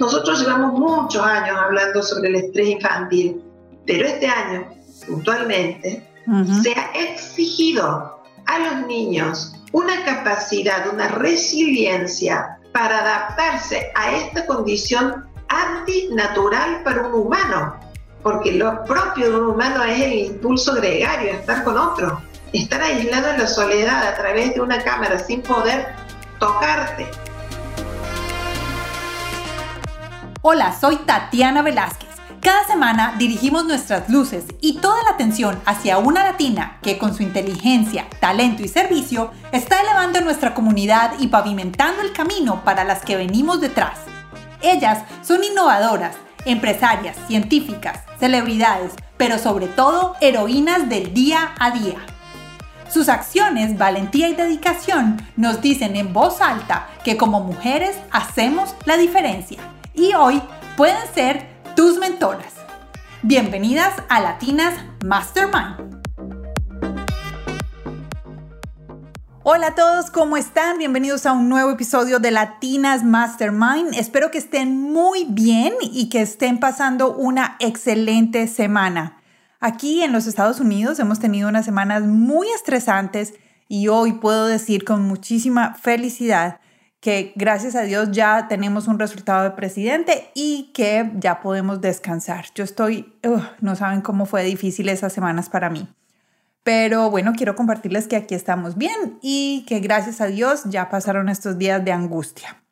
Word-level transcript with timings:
Nosotros 0.00 0.40
llevamos 0.40 0.72
muchos 0.72 1.24
años 1.24 1.56
hablando 1.56 2.02
sobre 2.02 2.28
el 2.28 2.36
estrés 2.36 2.68
infantil, 2.68 3.42
pero 3.86 4.06
este 4.06 4.26
año, 4.26 4.66
puntualmente, 5.06 6.08
se 6.62 6.72
ha 6.72 6.92
exigido 6.94 8.22
a 8.46 8.58
los 8.58 8.86
niños 8.86 9.54
una 9.72 10.04
capacidad, 10.04 10.92
una 10.92 11.08
resiliencia 11.08 12.58
para 12.72 13.00
adaptarse 13.00 13.90
a 13.94 14.12
esta 14.12 14.46
condición 14.46 15.26
antinatural 15.48 16.82
para 16.84 17.06
un 17.06 17.14
humano, 17.14 17.78
porque 18.22 18.52
lo 18.52 18.84
propio 18.84 19.30
de 19.30 19.36
un 19.36 19.46
humano 19.50 19.82
es 19.84 20.00
el 20.00 20.12
impulso 20.12 20.74
gregario, 20.74 21.32
estar 21.32 21.64
con 21.64 21.76
otro, 21.76 22.22
estar 22.52 22.80
aislado 22.82 23.28
en 23.30 23.40
la 23.40 23.46
soledad 23.46 24.06
a 24.06 24.14
través 24.14 24.54
de 24.54 24.60
una 24.60 24.82
cámara 24.82 25.18
sin 25.18 25.42
poder 25.42 25.88
tocarte. 26.38 27.06
Hola, 30.44 30.76
soy 30.76 30.96
Tatiana 30.96 31.62
Velázquez. 31.62 32.08
Cada 32.40 32.66
semana 32.66 33.14
dirigimos 33.16 33.64
nuestras 33.64 34.08
luces 34.08 34.44
y 34.60 34.78
toda 34.78 35.00
la 35.04 35.10
atención 35.10 35.56
hacia 35.66 35.98
una 35.98 36.24
latina 36.24 36.78
que 36.82 36.98
con 36.98 37.14
su 37.14 37.22
inteligencia, 37.22 38.08
talento 38.18 38.64
y 38.64 38.66
servicio 38.66 39.30
está 39.52 39.80
elevando 39.80 40.20
nuestra 40.20 40.52
comunidad 40.52 41.12
y 41.20 41.28
pavimentando 41.28 42.02
el 42.02 42.12
camino 42.12 42.64
para 42.64 42.82
las 42.82 43.04
que 43.04 43.14
venimos 43.14 43.60
detrás. 43.60 44.00
Ellas 44.62 45.04
son 45.22 45.44
innovadoras, 45.44 46.16
empresarias, 46.44 47.16
científicas, 47.28 48.00
celebridades, 48.18 48.94
pero 49.16 49.38
sobre 49.38 49.68
todo 49.68 50.16
heroínas 50.20 50.88
del 50.88 51.14
día 51.14 51.54
a 51.60 51.70
día. 51.70 52.04
Sus 52.90 53.08
acciones, 53.08 53.78
valentía 53.78 54.28
y 54.28 54.34
dedicación 54.34 55.24
nos 55.36 55.60
dicen 55.60 55.94
en 55.94 56.12
voz 56.12 56.40
alta 56.40 56.88
que 57.04 57.16
como 57.16 57.42
mujeres 57.42 57.96
hacemos 58.10 58.74
la 58.86 58.96
diferencia 58.96 59.60
y 59.94 60.14
hoy 60.14 60.42
pueden 60.76 60.96
ser 61.14 61.46
tus 61.76 61.98
mentoras. 61.98 62.54
Bienvenidas 63.22 63.94
a 64.08 64.20
Latinas 64.20 64.74
Mastermind. 65.04 66.02
Hola 69.44 69.68
a 69.68 69.74
todos, 69.74 70.10
¿cómo 70.10 70.36
están? 70.36 70.78
Bienvenidos 70.78 71.26
a 71.26 71.32
un 71.32 71.48
nuevo 71.48 71.72
episodio 71.72 72.20
de 72.20 72.30
Latinas 72.30 73.02
Mastermind. 73.02 73.94
Espero 73.94 74.30
que 74.30 74.38
estén 74.38 74.80
muy 74.80 75.26
bien 75.28 75.74
y 75.80 76.08
que 76.08 76.22
estén 76.22 76.60
pasando 76.60 77.12
una 77.14 77.56
excelente 77.58 78.46
semana. 78.46 79.20
Aquí 79.60 80.02
en 80.02 80.12
los 80.12 80.26
Estados 80.26 80.60
Unidos 80.60 81.00
hemos 81.00 81.18
tenido 81.18 81.48
unas 81.48 81.64
semanas 81.64 82.04
muy 82.04 82.48
estresantes 82.50 83.34
y 83.68 83.88
hoy 83.88 84.12
puedo 84.12 84.46
decir 84.46 84.84
con 84.84 85.02
muchísima 85.02 85.74
felicidad 85.74 86.60
que 87.02 87.32
gracias 87.34 87.74
a 87.74 87.82
Dios 87.82 88.12
ya 88.12 88.46
tenemos 88.48 88.86
un 88.86 88.96
resultado 88.96 89.42
de 89.42 89.50
presidente 89.50 90.30
y 90.34 90.70
que 90.72 91.10
ya 91.16 91.40
podemos 91.40 91.80
descansar. 91.80 92.46
Yo 92.54 92.62
estoy, 92.62 93.12
no 93.60 93.74
saben 93.74 94.02
cómo 94.02 94.24
fue 94.24 94.44
difícil 94.44 94.88
esas 94.88 95.12
semanas 95.12 95.48
para 95.48 95.68
mí. 95.68 95.88
Pero 96.62 97.10
bueno, 97.10 97.32
quiero 97.36 97.56
compartirles 97.56 98.06
que 98.06 98.14
aquí 98.14 98.36
estamos 98.36 98.76
bien 98.76 99.18
y 99.20 99.64
que 99.66 99.80
gracias 99.80 100.20
a 100.20 100.26
Dios 100.26 100.62
ya 100.66 100.90
pasaron 100.90 101.28
estos 101.28 101.58
días 101.58 101.84
de 101.84 101.90
angustia. 101.90 102.62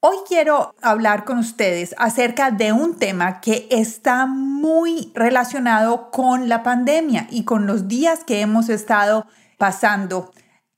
Hoy 0.00 0.16
quiero 0.26 0.74
hablar 0.82 1.24
con 1.24 1.38
ustedes 1.38 1.94
acerca 1.98 2.50
de 2.50 2.72
un 2.72 2.98
tema 2.98 3.40
que 3.40 3.68
está 3.70 4.26
muy 4.26 5.12
relacionado 5.14 6.10
con 6.10 6.48
la 6.48 6.64
pandemia 6.64 7.28
y 7.30 7.44
con 7.44 7.68
los 7.68 7.86
días 7.86 8.24
que 8.24 8.40
hemos 8.40 8.68
estado 8.70 9.24
pasando 9.56 10.32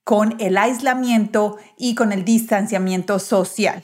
con 0.09 0.37
el 0.39 0.56
aislamiento 0.56 1.59
y 1.77 1.95
con 1.95 2.12
el 2.12 2.25
distanciamiento 2.25 3.19
social. 3.19 3.83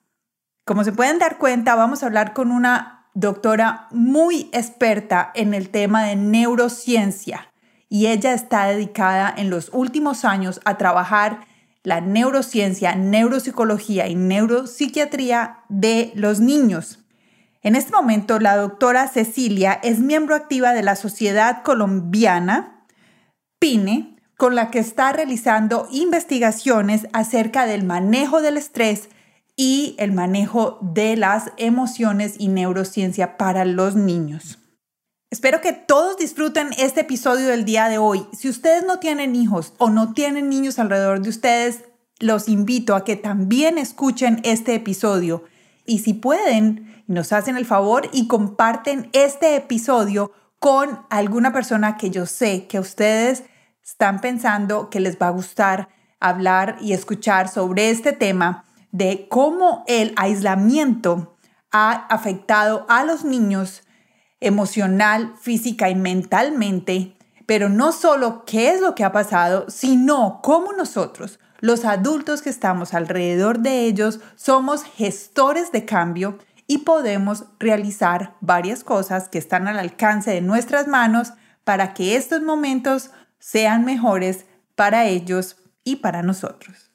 Como 0.71 0.85
se 0.85 0.93
pueden 0.93 1.19
dar 1.19 1.37
cuenta, 1.37 1.75
vamos 1.75 2.01
a 2.01 2.07
hablar 2.07 2.33
con 2.33 2.53
una 2.53 3.09
doctora 3.15 3.89
muy 3.91 4.49
experta 4.53 5.33
en 5.35 5.53
el 5.53 5.69
tema 5.69 6.05
de 6.05 6.15
neurociencia 6.15 7.53
y 7.89 8.07
ella 8.07 8.33
está 8.35 8.67
dedicada 8.67 9.35
en 9.37 9.51
los 9.51 9.71
últimos 9.73 10.25
años 10.25 10.61
a 10.65 10.79
trabajar 10.79 11.41
la 11.83 12.01
neurociencia, 12.01 12.95
neuropsicología 12.95 14.07
y 14.07 14.15
neuropsiquiatría 14.15 15.65
de 15.69 16.13
los 16.15 16.39
niños. 16.39 17.01
En 17.63 17.75
este 17.75 17.91
momento, 17.91 18.39
la 18.39 18.55
doctora 18.55 19.09
Cecilia 19.09 19.73
es 19.83 19.99
miembro 19.99 20.37
activa 20.37 20.73
de 20.73 20.85
la 20.85 20.95
Sociedad 20.95 21.65
Colombiana 21.65 22.87
PINE, 23.59 24.19
con 24.37 24.55
la 24.55 24.71
que 24.71 24.79
está 24.79 25.13
realizando 25.13 25.89
investigaciones 25.91 27.09
acerca 27.13 27.67
del 27.67 27.83
manejo 27.83 28.41
del 28.41 28.57
estrés 28.57 29.09
y 29.63 29.95
el 29.99 30.13
manejo 30.13 30.79
de 30.81 31.19
las 31.19 31.53
emociones 31.59 32.37
y 32.39 32.49
neurociencia 32.49 33.37
para 33.37 33.67
los 33.67 33.95
niños. 33.95 34.59
Espero 35.29 35.61
que 35.61 35.75
todos 35.75 36.17
disfruten 36.17 36.71
este 36.79 37.03
episodio 37.03 37.47
del 37.49 37.67
día 37.67 37.91
de 37.91 37.99
hoy. 37.99 38.27
Si 38.33 38.49
ustedes 38.49 38.87
no 38.87 39.01
tienen 39.01 39.37
hijos 39.37 39.75
o 39.77 39.91
no 39.91 40.15
tienen 40.15 40.49
niños 40.49 40.79
alrededor 40.79 41.21
de 41.21 41.29
ustedes, 41.29 41.85
los 42.21 42.49
invito 42.49 42.95
a 42.95 43.05
que 43.05 43.17
también 43.17 43.77
escuchen 43.77 44.41
este 44.45 44.75
episodio. 44.75 45.45
Y 45.85 45.99
si 45.99 46.15
pueden, 46.15 47.05
nos 47.07 47.31
hacen 47.35 47.59
el 47.59 47.67
favor 47.67 48.09
y 48.15 48.29
comparten 48.29 49.11
este 49.13 49.57
episodio 49.57 50.33
con 50.59 51.01
alguna 51.11 51.53
persona 51.53 51.99
que 51.99 52.09
yo 52.09 52.25
sé 52.25 52.67
que 52.67 52.81
ustedes 52.81 53.43
están 53.85 54.23
pensando 54.23 54.89
que 54.89 55.01
les 55.01 55.19
va 55.19 55.27
a 55.27 55.33
gustar 55.33 55.91
hablar 56.19 56.79
y 56.81 56.95
escuchar 56.95 57.51
sobre 57.51 57.91
este 57.91 58.15
tema 58.15 58.65
de 58.93 59.27
cómo 59.29 59.85
el 59.87 60.13
aislamiento 60.17 61.37
ha 61.73 61.93
afectado 62.07 62.87
a 62.89 63.05
los 63.05 63.25
niños 63.25 63.83
emocional, 64.41 65.35
física 65.41 65.91
y 65.91 65.95
mentalmente, 65.95 67.17
pero 67.47 67.69
no 67.69 67.93
solo 67.93 68.45
qué 68.45 68.71
es 68.71 68.81
lo 68.81 68.95
que 68.95 69.05
ha 69.05 69.13
pasado, 69.13 69.67
sino 69.69 70.41
cómo 70.43 70.73
nosotros, 70.73 71.39
los 71.61 71.85
adultos 71.85 72.43
que 72.43 72.51
estamos 72.51 72.95
alrededor 72.95 73.61
de 73.61 73.85
ellos, 73.85 74.21
somos 74.35 74.83
gestores 74.83 75.73
de 75.73 75.85
cambio 75.85 76.39
y 76.67 76.79
podemos 76.79 77.45
realizar 77.59 78.37
varias 78.41 78.85
cosas 78.85 79.29
que 79.29 79.39
están 79.39 79.69
al 79.69 79.79
alcance 79.79 80.31
de 80.31 80.41
nuestras 80.41 80.87
manos 80.87 81.33
para 81.65 81.93
que 81.93 82.17
estos 82.17 82.43
momentos 82.43 83.11
sean 83.39 83.85
mejores 83.85 84.47
para 84.75 85.07
ellos 85.07 85.57
y 85.85 85.97
para 85.97 86.23
nosotros. 86.23 86.90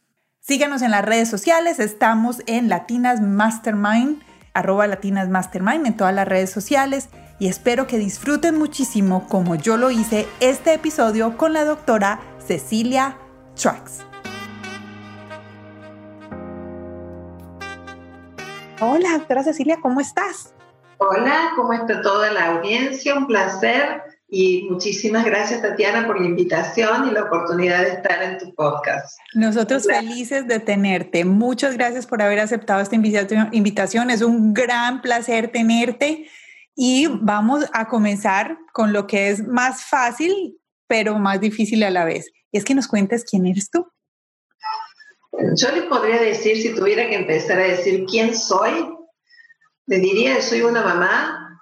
Síganos 0.48 0.84
en 0.84 0.92
las 0.92 1.04
redes 1.04 1.28
sociales, 1.28 1.80
estamos 1.80 2.44
en 2.46 2.70
Latinas 2.70 3.20
Mastermind, 3.20 4.22
arroba 4.54 4.86
Latinas 4.86 5.28
Mastermind 5.28 5.88
en 5.88 5.98
todas 5.98 6.14
las 6.14 6.28
redes 6.28 6.52
sociales 6.52 7.10
y 7.40 7.48
espero 7.48 7.88
que 7.88 7.98
disfruten 7.98 8.56
muchísimo 8.56 9.28
como 9.28 9.56
yo 9.56 9.76
lo 9.78 9.90
hice 9.90 10.28
este 10.42 10.76
episodio 10.76 11.36
con 11.36 11.54
la 11.54 11.66
doctora 11.66 12.20
Cecilia 12.38 13.18
Trax. 13.60 14.06
Hola, 18.82 19.14
doctora 19.18 19.42
Cecilia, 19.42 19.80
¿cómo 19.82 20.00
estás? 20.00 20.54
Hola, 21.00 21.54
¿cómo 21.56 21.74
está 21.74 22.04
toda 22.04 22.32
la 22.32 22.58
audiencia? 22.58 23.18
Un 23.18 23.26
placer 23.26 24.04
y 24.38 24.68
muchísimas 24.70 25.24
gracias, 25.24 25.62
Tatiana, 25.62 26.06
por 26.06 26.20
la 26.20 26.28
invitación 26.28 27.08
y 27.08 27.12
la 27.12 27.24
oportunidad 27.24 27.84
de 27.84 27.92
estar 27.94 28.22
en 28.22 28.38
tu 28.38 28.54
podcast. 28.54 29.18
Nosotros 29.34 29.86
felices 29.86 30.46
de 30.46 30.60
tenerte. 30.60 31.24
Muchas 31.24 31.76
gracias 31.78 32.06
por 32.06 32.22
haber 32.22 32.40
aceptado 32.40 32.82
esta 32.82 32.96
invitación. 32.96 34.10
Es 34.10 34.22
un 34.22 34.54
gran 34.54 35.02
placer 35.02 35.54
tenerte. 35.54 36.30
Y 36.76 37.08
vamos 37.08 37.64
a 37.72 37.88
comenzar 37.88 38.58
con 38.74 38.92
lo 38.92 39.08
que 39.08 39.30
es 39.30 39.48
más 39.48 39.86
fácil 39.86 40.58
pero 40.86 41.18
más 41.18 41.40
difícil 41.40 41.82
a 41.84 41.90
la 41.90 42.04
vez. 42.04 42.30
Es 42.52 42.66
que 42.66 42.76
nos 42.76 42.90
cuentes 42.90 43.24
quién 43.24 43.46
eres 43.46 43.70
tú. 43.70 43.88
Yo 45.56 45.72
le 45.72 45.84
podría 45.84 46.22
decir, 46.22 46.62
si 46.62 46.76
tuviera 46.76 47.08
que 47.08 47.16
empezar 47.16 47.58
a 47.58 47.68
decir 47.68 48.06
quién 48.06 48.36
soy, 48.36 48.86
le 49.86 50.00
diría 50.00 50.36
que 50.36 50.42
soy 50.42 50.62
una 50.62 50.82
mamá 50.82 51.60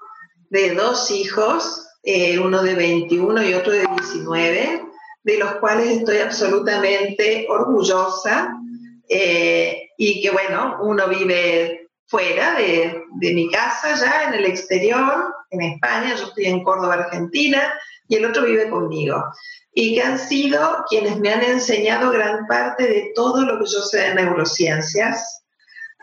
de 0.49 0.73
dos 0.73 1.11
hijos, 1.11 1.82
eh, 2.03 2.37
uno 2.37 2.61
de 2.61 2.75
21 2.75 3.43
y 3.43 3.53
otro 3.53 3.71
de 3.71 3.87
19, 3.87 4.83
de 5.23 5.37
los 5.37 5.55
cuales 5.55 5.87
estoy 5.87 6.17
absolutamente 6.17 7.47
orgullosa 7.49 8.53
eh, 9.07 9.89
y 9.97 10.21
que 10.21 10.31
bueno, 10.31 10.79
uno 10.81 11.07
vive 11.07 11.89
fuera 12.07 12.55
de, 12.55 13.03
de, 13.15 13.33
mi 13.33 13.49
casa 13.49 13.95
ya, 13.95 14.27
en 14.27 14.33
el 14.33 14.45
exterior, 14.45 15.33
en 15.49 15.61
España, 15.61 16.15
yo 16.15 16.25
estoy 16.25 16.45
en 16.45 16.63
Córdoba, 16.63 16.95
Argentina, 16.95 17.73
y 18.07 18.15
el 18.15 18.25
otro 18.25 18.43
vive 18.43 18.69
conmigo. 18.69 19.23
Y 19.73 19.95
que 19.95 20.01
han 20.03 20.19
sido 20.19 20.83
quienes 20.89 21.17
me 21.19 21.31
han 21.31 21.41
enseñado 21.41 22.11
gran 22.11 22.45
parte 22.47 22.85
de 22.85 23.11
todo 23.15 23.41
lo 23.41 23.59
que 23.59 23.65
yo 23.65 23.79
sé 23.79 24.01
de 24.01 24.15
neurociencias, 24.15 25.42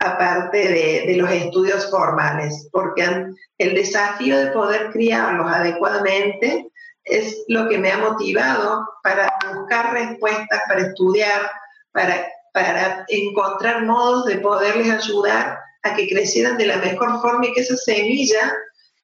aparte 0.00 0.58
de, 0.58 1.04
de 1.06 1.16
los 1.16 1.30
estudios 1.30 1.90
formales, 1.90 2.68
porque 2.72 3.26
el 3.58 3.74
desafío 3.74 4.38
de 4.38 4.50
poder 4.52 4.90
criarlos 4.90 5.50
adecuadamente 5.50 6.70
es 7.04 7.44
lo 7.48 7.68
que 7.68 7.78
me 7.78 7.90
ha 7.90 7.98
motivado 7.98 8.86
para 9.02 9.32
buscar 9.54 9.92
respuestas, 9.92 10.60
para 10.68 10.80
estudiar, 10.82 11.50
para, 11.92 12.26
para 12.52 13.04
encontrar 13.08 13.84
modos 13.84 14.26
de 14.26 14.38
poderles 14.38 14.90
ayudar 14.90 15.58
a 15.82 15.94
que 15.94 16.08
crecieran 16.08 16.56
de 16.56 16.66
la 16.66 16.76
mejor 16.76 17.20
forma 17.20 17.46
y 17.46 17.52
que 17.52 17.60
esa 17.60 17.76
semilla 17.76 18.54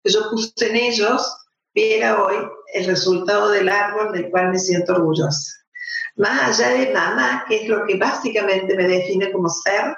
que 0.03 0.13
yo 0.13 0.31
puse 0.31 0.53
en 0.61 0.77
ellos 0.77 1.37
viera 1.75 2.23
hoy 2.23 2.37
el 2.75 2.87
resultado 2.87 3.51
del 3.51 3.69
árbol 3.69 4.13
del 4.13 4.31
cual 4.31 4.51
me 4.51 4.59
siento 4.59 4.95
orgullosa. 4.95 5.53
Más 6.17 6.61
allá 6.61 6.71
de 6.71 6.93
mamá, 6.93 7.45
que 7.49 7.63
es 7.63 7.69
lo 7.69 7.85
que 7.87 7.97
básicamente 7.97 8.75
me 8.75 8.89
define 8.89 9.31
como 9.33 9.49
ser, 9.51 9.97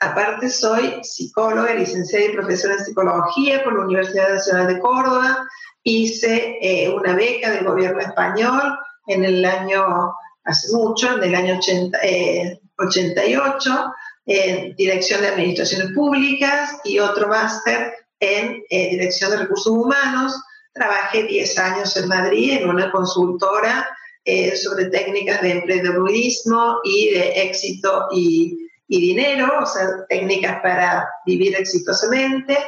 aparte 0.00 0.48
soy 0.48 1.00
psicóloga, 1.02 1.74
licenciada 1.74 2.26
y 2.26 2.32
profesora 2.32 2.74
en 2.74 2.84
psicología 2.84 3.64
por 3.64 3.74
la 3.74 3.84
Universidad 3.84 4.34
Nacional 4.34 4.68
de 4.68 4.80
Córdoba, 4.80 5.48
hice 5.82 6.58
eh, 6.60 6.88
una 6.90 7.14
beca 7.14 7.50
del 7.50 7.64
gobierno 7.64 8.00
español 8.00 8.78
en 9.06 9.24
el 9.24 9.44
año, 9.44 10.12
hace 10.44 10.76
mucho, 10.76 11.16
en 11.16 11.22
el 11.22 11.34
año 11.34 11.58
80, 11.58 11.98
88, 12.78 13.92
en 14.26 14.74
Dirección 14.76 15.22
de 15.22 15.28
Administraciones 15.28 15.92
Públicas 15.92 16.78
y 16.84 16.98
otro 16.98 17.28
máster 17.28 17.94
en 18.20 18.62
eh, 18.68 18.90
Dirección 18.90 19.30
de 19.30 19.38
Recursos 19.38 19.72
Humanos. 19.72 20.40
Trabajé 20.72 21.24
10 21.24 21.58
años 21.58 21.96
en 21.96 22.08
Madrid 22.08 22.58
en 22.60 22.68
una 22.68 22.92
consultora 22.92 23.88
eh, 24.24 24.54
sobre 24.56 24.90
técnicas 24.90 25.40
de 25.40 25.52
emprendedurismo 25.52 26.80
y 26.84 27.14
de 27.14 27.42
éxito 27.42 28.08
y, 28.12 28.67
y 28.88 29.00
dinero, 29.00 29.52
o 29.62 29.66
sea, 29.66 29.86
técnicas 30.08 30.60
para 30.62 31.08
vivir 31.26 31.54
exitosamente. 31.56 32.58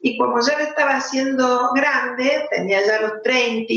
Y 0.00 0.16
como 0.18 0.40
ya 0.40 0.56
me 0.56 0.64
estaba 0.64 0.96
haciendo 0.96 1.72
grande, 1.74 2.46
tenía 2.50 2.84
ya 2.86 3.00
los 3.00 3.22
30 3.22 3.72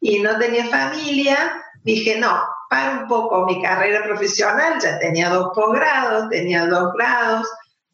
y 0.00 0.18
no 0.20 0.38
tenía 0.38 0.66
familia, 0.66 1.62
dije, 1.84 2.18
no, 2.18 2.42
para 2.68 3.00
un 3.00 3.08
poco 3.08 3.44
mi 3.44 3.62
carrera 3.62 4.02
profesional, 4.02 4.80
ya 4.82 4.98
tenía 4.98 5.28
dos 5.28 5.50
posgrados, 5.54 6.28
tenía 6.30 6.66
dos 6.66 6.92
grados, 6.94 7.46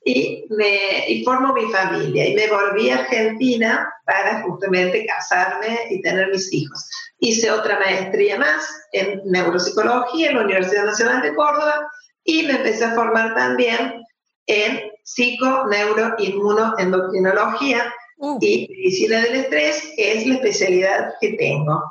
y, 0.05 0.47
me, 0.51 1.09
y 1.09 1.25
formo 1.25 1.53
mi 1.53 1.71
familia. 1.71 2.29
Y 2.29 2.35
me 2.35 2.49
volví 2.49 2.91
a 2.91 3.01
Argentina 3.01 3.93
para 4.07 4.43
justamente 4.43 5.05
casarme 5.07 5.81
y 5.91 6.01
tener 6.01 6.29
mis 6.31 6.53
hijos. 6.53 6.89
Hice 7.19 7.51
otra 7.51 7.79
maestría 7.79 8.39
más 8.39 8.65
en 8.93 9.21
neuropsicología 9.25 10.31
en 10.31 10.37
la 10.37 10.45
Universidad 10.45 10.87
Nacional 10.87 11.21
de 11.21 11.35
Córdoba 11.35 11.91
y 12.29 12.43
me 12.43 12.57
empecé 12.57 12.85
a 12.85 12.95
formar 12.95 13.35
también 13.35 14.05
en 14.47 14.81
psico, 15.03 15.67
neuro, 15.71 16.15
inmuno, 16.19 16.75
endocrinología 16.77 17.91
uh. 18.19 18.39
y 18.43 18.69
medicina 18.69 19.23
del 19.23 19.37
estrés, 19.37 19.95
que 19.97 20.13
es 20.13 20.27
la 20.27 20.35
especialidad 20.35 21.15
que 21.23 21.33
tengo, 21.33 21.83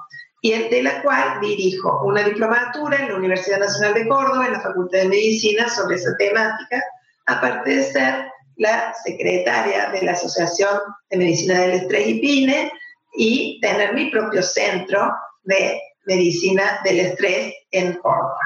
y 0.44 0.52
de 0.52 0.84
la 0.84 1.02
cual 1.02 1.40
dirijo 1.42 2.04
una 2.06 2.22
diplomatura 2.22 2.98
en 2.98 3.08
la 3.10 3.16
Universidad 3.16 3.58
Nacional 3.58 3.96
de 3.96 4.08
Córdoba, 4.08 4.46
en 4.46 4.54
la 4.54 4.62
Facultad 4.62 5.00
de 5.00 5.08
Medicina, 5.10 5.68
sobre 5.70 5.96
esa 5.96 6.16
temática, 6.20 6.84
aparte 7.26 7.76
de 7.76 7.84
ser 7.84 8.28
la 8.58 8.94
secretaria 8.94 9.90
de 9.90 10.04
la 10.04 10.12
Asociación 10.12 10.78
de 11.10 11.18
Medicina 11.18 11.62
del 11.62 11.72
Estrés 11.72 12.08
y 12.10 12.20
PINE 12.20 12.72
y 13.16 13.60
tener 13.60 13.96
mi 13.96 14.12
propio 14.12 14.44
centro 14.44 15.12
de 15.46 15.82
medicina 16.06 16.80
del 16.84 17.00
estrés 17.00 17.56
en 17.72 17.94
Córdoba. 17.96 18.40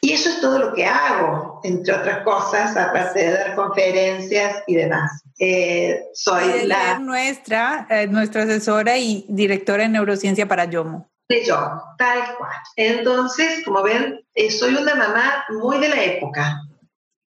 Y 0.00 0.12
eso 0.12 0.28
es 0.28 0.40
todo 0.40 0.58
lo 0.58 0.74
que 0.74 0.84
hago, 0.84 1.60
entre 1.64 1.92
otras 1.92 2.22
cosas, 2.22 2.76
aparte 2.76 3.18
de 3.18 3.32
dar 3.32 3.54
conferencias 3.56 4.62
y 4.66 4.76
demás. 4.76 5.22
Eh, 5.40 6.04
soy 6.14 6.66
la... 6.66 6.98
Nuestra, 7.00 7.86
eh, 7.90 8.06
nuestra 8.06 8.44
asesora 8.44 8.96
y 8.96 9.24
directora 9.28 9.82
de 9.82 9.88
neurociencia 9.88 10.46
para 10.46 10.66
Yomo. 10.66 11.10
De 11.28 11.44
Yomo, 11.44 11.82
tal 11.98 12.36
cual. 12.36 12.52
Entonces, 12.76 13.64
como 13.64 13.82
ven, 13.82 14.24
eh, 14.34 14.50
soy 14.50 14.76
una 14.76 14.94
mamá 14.94 15.44
muy 15.48 15.78
de 15.78 15.88
la 15.88 16.02
época, 16.04 16.60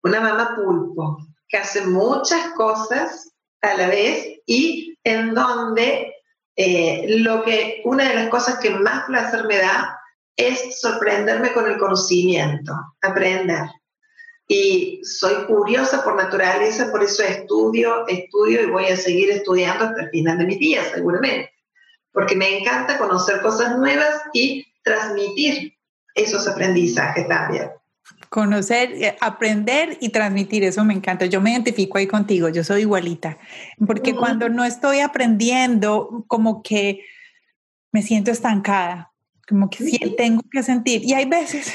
una 0.04 0.20
mamá 0.20 0.54
pulpo, 0.54 1.18
que 1.48 1.58
hace 1.58 1.84
muchas 1.86 2.50
cosas 2.54 3.32
a 3.62 3.74
la 3.74 3.88
vez 3.88 4.28
y 4.46 4.96
en 5.02 5.34
donde 5.34 6.14
lo 7.08 7.42
que, 7.42 7.80
una 7.84 8.08
de 8.08 8.14
las 8.14 8.28
cosas 8.28 8.58
que 8.58 8.70
más 8.70 9.06
placer 9.06 9.44
me 9.46 9.56
da 9.56 9.99
es 10.40 10.80
sorprenderme 10.80 11.52
con 11.52 11.70
el 11.70 11.76
conocimiento, 11.78 12.72
aprender. 13.02 13.64
Y 14.48 15.00
soy 15.04 15.44
curiosa 15.44 16.02
por 16.02 16.16
naturaleza, 16.16 16.90
por 16.90 17.02
eso 17.02 17.22
estudio, 17.22 18.06
estudio 18.08 18.62
y 18.62 18.70
voy 18.70 18.86
a 18.86 18.96
seguir 18.96 19.30
estudiando 19.30 19.84
hasta 19.84 20.02
el 20.02 20.10
final 20.10 20.38
de 20.38 20.46
mis 20.46 20.58
días, 20.58 20.88
seguramente. 20.94 21.52
Porque 22.10 22.34
me 22.34 22.58
encanta 22.58 22.98
conocer 22.98 23.42
cosas 23.42 23.78
nuevas 23.78 24.22
y 24.32 24.66
transmitir 24.82 25.74
esos 26.14 26.48
aprendizajes 26.48 27.28
también. 27.28 27.70
Conocer, 28.28 28.92
eh, 28.92 29.16
aprender 29.20 29.98
y 30.00 30.08
transmitir, 30.08 30.64
eso 30.64 30.84
me 30.84 30.94
encanta. 30.94 31.26
Yo 31.26 31.40
me 31.40 31.52
identifico 31.52 31.98
ahí 31.98 32.06
contigo, 32.06 32.48
yo 32.48 32.64
soy 32.64 32.80
igualita. 32.82 33.38
Porque 33.86 34.16
cuando 34.16 34.48
no 34.48 34.64
estoy 34.64 35.00
aprendiendo, 35.00 36.24
como 36.26 36.62
que 36.62 37.04
me 37.92 38.02
siento 38.02 38.30
estancada 38.30 39.09
como 39.50 39.68
que 39.68 39.84
sí, 39.84 39.98
tengo 40.16 40.42
que 40.50 40.62
sentir. 40.62 41.02
Y 41.04 41.12
hay 41.12 41.26
veces, 41.26 41.74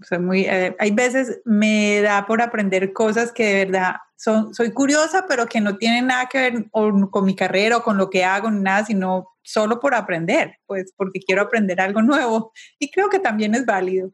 soy 0.00 0.20
muy, 0.20 0.42
eh, 0.42 0.74
hay 0.78 0.92
veces 0.92 1.40
me 1.44 2.00
da 2.00 2.26
por 2.26 2.40
aprender 2.40 2.92
cosas 2.92 3.32
que 3.32 3.44
de 3.44 3.64
verdad 3.64 3.96
son, 4.16 4.54
soy 4.54 4.72
curiosa, 4.72 5.26
pero 5.28 5.46
que 5.46 5.60
no 5.60 5.76
tienen 5.76 6.06
nada 6.06 6.28
que 6.30 6.38
ver 6.38 6.70
con 6.70 7.24
mi 7.24 7.34
carrera 7.34 7.78
o 7.78 7.82
con 7.82 7.98
lo 7.98 8.08
que 8.08 8.24
hago, 8.24 8.50
ni 8.50 8.60
nada, 8.60 8.86
sino 8.86 9.26
solo 9.42 9.80
por 9.80 9.96
aprender, 9.96 10.58
pues 10.64 10.94
porque 10.96 11.18
quiero 11.18 11.42
aprender 11.42 11.80
algo 11.80 12.02
nuevo. 12.02 12.52
Y 12.78 12.90
creo 12.92 13.10
que 13.10 13.18
también 13.18 13.56
es 13.56 13.66
válido. 13.66 14.12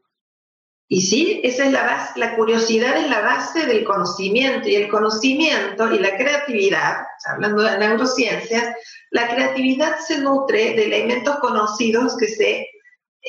Y 0.91 1.01
sí, 1.01 1.39
esa 1.43 1.65
es 1.65 1.71
la 1.71 1.83
base, 1.83 2.19
la 2.19 2.35
curiosidad 2.35 2.97
es 2.97 3.07
la 3.11 3.21
base 3.21 3.67
del 3.67 3.83
conocimiento 3.83 4.67
y 4.67 4.75
el 4.75 4.89
conocimiento 4.89 5.93
y 5.93 5.99
la 5.99 6.17
creatividad, 6.17 7.03
hablando 7.31 7.61
de 7.61 7.77
neurociencias, 7.77 8.75
la 9.11 9.27
creatividad 9.27 9.99
se 9.99 10.17
nutre 10.17 10.73
de 10.73 10.85
elementos 10.85 11.37
conocidos 11.41 12.17
que 12.17 12.27
se 12.27 12.67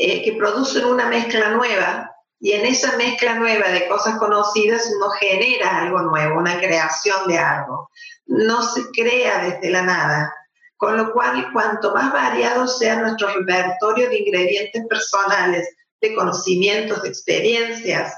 eh, 0.02 0.22
que 0.22 0.32
producen 0.32 0.86
una 0.86 1.10
mezcla 1.10 1.50
nueva 1.50 2.10
y 2.40 2.52
en 2.52 2.64
esa 2.64 2.96
mezcla 2.96 3.34
nueva 3.34 3.68
de 3.68 3.86
cosas 3.86 4.18
conocidas 4.18 4.90
uno 4.96 5.10
genera 5.10 5.82
algo 5.82 6.00
nuevo, 6.00 6.38
una 6.38 6.58
creación 6.58 7.28
de 7.28 7.36
algo. 7.36 7.90
No 8.24 8.62
se 8.62 8.90
crea 8.92 9.44
desde 9.44 9.68
la 9.68 9.82
nada. 9.82 10.34
Con 10.78 10.96
lo 10.96 11.12
cual, 11.12 11.52
cuanto 11.52 11.92
más 11.92 12.14
variado 12.14 12.66
sea 12.66 12.96
nuestro 12.96 13.28
repertorio 13.28 14.08
de 14.08 14.20
ingredientes 14.20 14.86
personales, 14.88 15.68
de 16.00 16.14
conocimientos, 16.14 17.02
de 17.02 17.08
experiencias, 17.10 18.14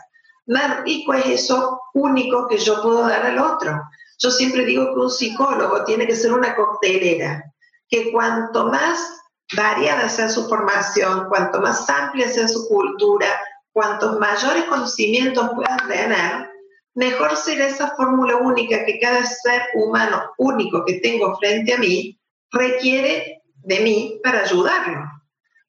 más 0.46 0.84
rico 0.84 1.14
es 1.14 1.26
eso 1.26 1.80
único 1.94 2.46
que 2.46 2.58
yo 2.58 2.80
puedo 2.80 3.08
dar 3.08 3.26
al 3.26 3.40
otro. 3.40 3.82
Yo 4.18 4.30
siempre 4.30 4.64
digo 4.64 4.94
que 4.94 5.00
un 5.00 5.10
psicólogo 5.10 5.82
tiene 5.82 6.06
que 6.06 6.14
ser 6.14 6.32
una 6.32 6.54
coctelera, 6.54 7.42
que 7.88 8.12
cuanto 8.12 8.66
más 8.66 9.21
variada 9.56 10.08
sea 10.08 10.28
su 10.28 10.48
formación, 10.48 11.26
cuanto 11.28 11.60
más 11.60 11.88
amplia 11.88 12.28
sea 12.28 12.48
su 12.48 12.66
cultura, 12.68 13.26
cuantos 13.72 14.18
mayores 14.18 14.64
conocimientos 14.64 15.50
puedan 15.54 15.88
tener, 15.88 16.50
mejor 16.94 17.36
será 17.36 17.66
esa 17.66 17.94
fórmula 17.96 18.36
única 18.36 18.84
que 18.84 18.98
cada 18.98 19.24
ser 19.24 19.62
humano 19.74 20.22
único 20.38 20.84
que 20.84 21.00
tengo 21.00 21.36
frente 21.38 21.74
a 21.74 21.78
mí 21.78 22.18
requiere 22.50 23.42
de 23.54 23.80
mí 23.80 24.20
para 24.22 24.40
ayudarlo. 24.40 25.00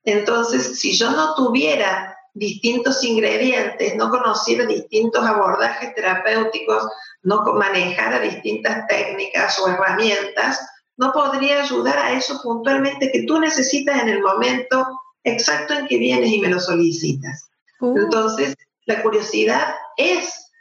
Entonces, 0.03 0.79
si 0.79 0.97
yo 0.97 1.11
no 1.11 1.33
tuviera 1.35 2.17
distintos 2.33 3.03
ingredientes, 3.03 3.95
no 3.95 4.09
conociera 4.09 4.65
distintos 4.65 5.25
abordajes 5.25 5.93
terapéuticos, 5.95 6.87
no 7.21 7.43
manejara 7.53 8.19
distintas 8.19 8.85
técnicas 8.87 9.57
o 9.59 9.69
herramientas, 9.69 10.59
no 10.97 11.11
podría 11.11 11.63
ayudar 11.63 11.97
a 11.97 12.13
eso 12.13 12.39
puntualmente 12.41 13.11
que 13.11 13.23
tú 13.23 13.39
necesitas 13.39 14.01
en 14.01 14.09
el 14.09 14.21
momento 14.21 14.85
exacto 15.23 15.73
en 15.73 15.87
que 15.87 15.97
vienes 15.97 16.29
y 16.31 16.39
me 16.39 16.49
lo 16.49 16.59
solicitas. 16.59 17.49
Uh. 17.79 17.97
Entonces, 17.97 18.55
la 18.85 19.01
curiosidad 19.01 19.75
es 19.97 20.51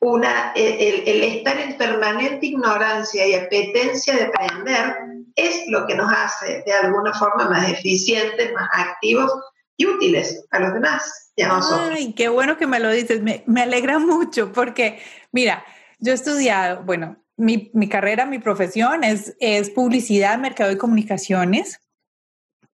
una, 0.00 0.52
el, 0.54 1.02
el, 1.06 1.22
estar 1.24 1.58
en 1.58 1.76
permanente 1.76 2.46
ignorancia 2.46 3.26
y 3.26 3.34
apetencia 3.34 4.14
de 4.14 4.24
aprender 4.24 4.96
es 5.34 5.64
lo 5.68 5.86
que 5.86 5.94
nos 5.94 6.12
hace 6.12 6.62
de 6.64 6.72
alguna 6.72 7.12
forma 7.12 7.48
más 7.48 7.68
eficientes, 7.68 8.52
más 8.52 8.68
activos 8.72 9.32
y 9.76 9.86
útiles 9.86 10.44
a 10.50 10.60
los 10.60 10.74
demás 10.74 11.32
y 11.36 11.42
a 11.42 11.48
nosotros. 11.48 11.90
Ay, 11.92 12.12
qué 12.14 12.28
bueno 12.28 12.56
que 12.56 12.66
me 12.66 12.80
lo 12.80 12.90
dices, 12.90 13.22
me, 13.22 13.42
me 13.46 13.62
alegra 13.62 13.98
mucho 13.98 14.52
porque, 14.52 15.00
mira, 15.32 15.64
yo 15.98 16.12
he 16.12 16.14
estudiado, 16.14 16.82
bueno, 16.84 17.16
mi, 17.38 17.70
mi, 17.72 17.88
carrera, 17.88 18.26
mi 18.26 18.38
profesión 18.38 19.04
es, 19.04 19.34
es 19.40 19.70
publicidad, 19.70 20.38
mercado 20.38 20.70
y 20.70 20.76
comunicaciones, 20.76 21.80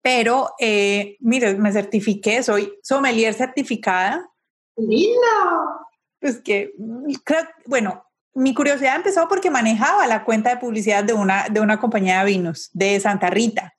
pero 0.01 0.51
eh, 0.59 1.17
mire, 1.21 1.55
me 1.55 1.73
certifiqué, 1.73 2.43
soy 2.43 2.73
sommelier 2.83 3.35
certificada. 3.35 4.29
¡Lindo! 4.77 5.19
Pues 6.21 6.41
que, 6.41 6.73
creo, 7.25 7.43
bueno, 7.67 8.05
mi 8.35 8.55
curiosidad 8.55 8.97
empezó 8.97 9.29
porque 9.29 9.51
manejaba 9.51 10.07
la 10.07 10.25
cuenta 10.25 10.51
de 10.51 10.57
publicidad 10.57 11.05
de 11.05 11.13
una, 11.13 11.49
de 11.51 11.61
una 11.61 11.79
compañía 11.79 12.21
de 12.21 12.33
vinos 12.33 12.71
de 12.73 12.99
Santa 13.01 13.29
Rita. 13.29 13.75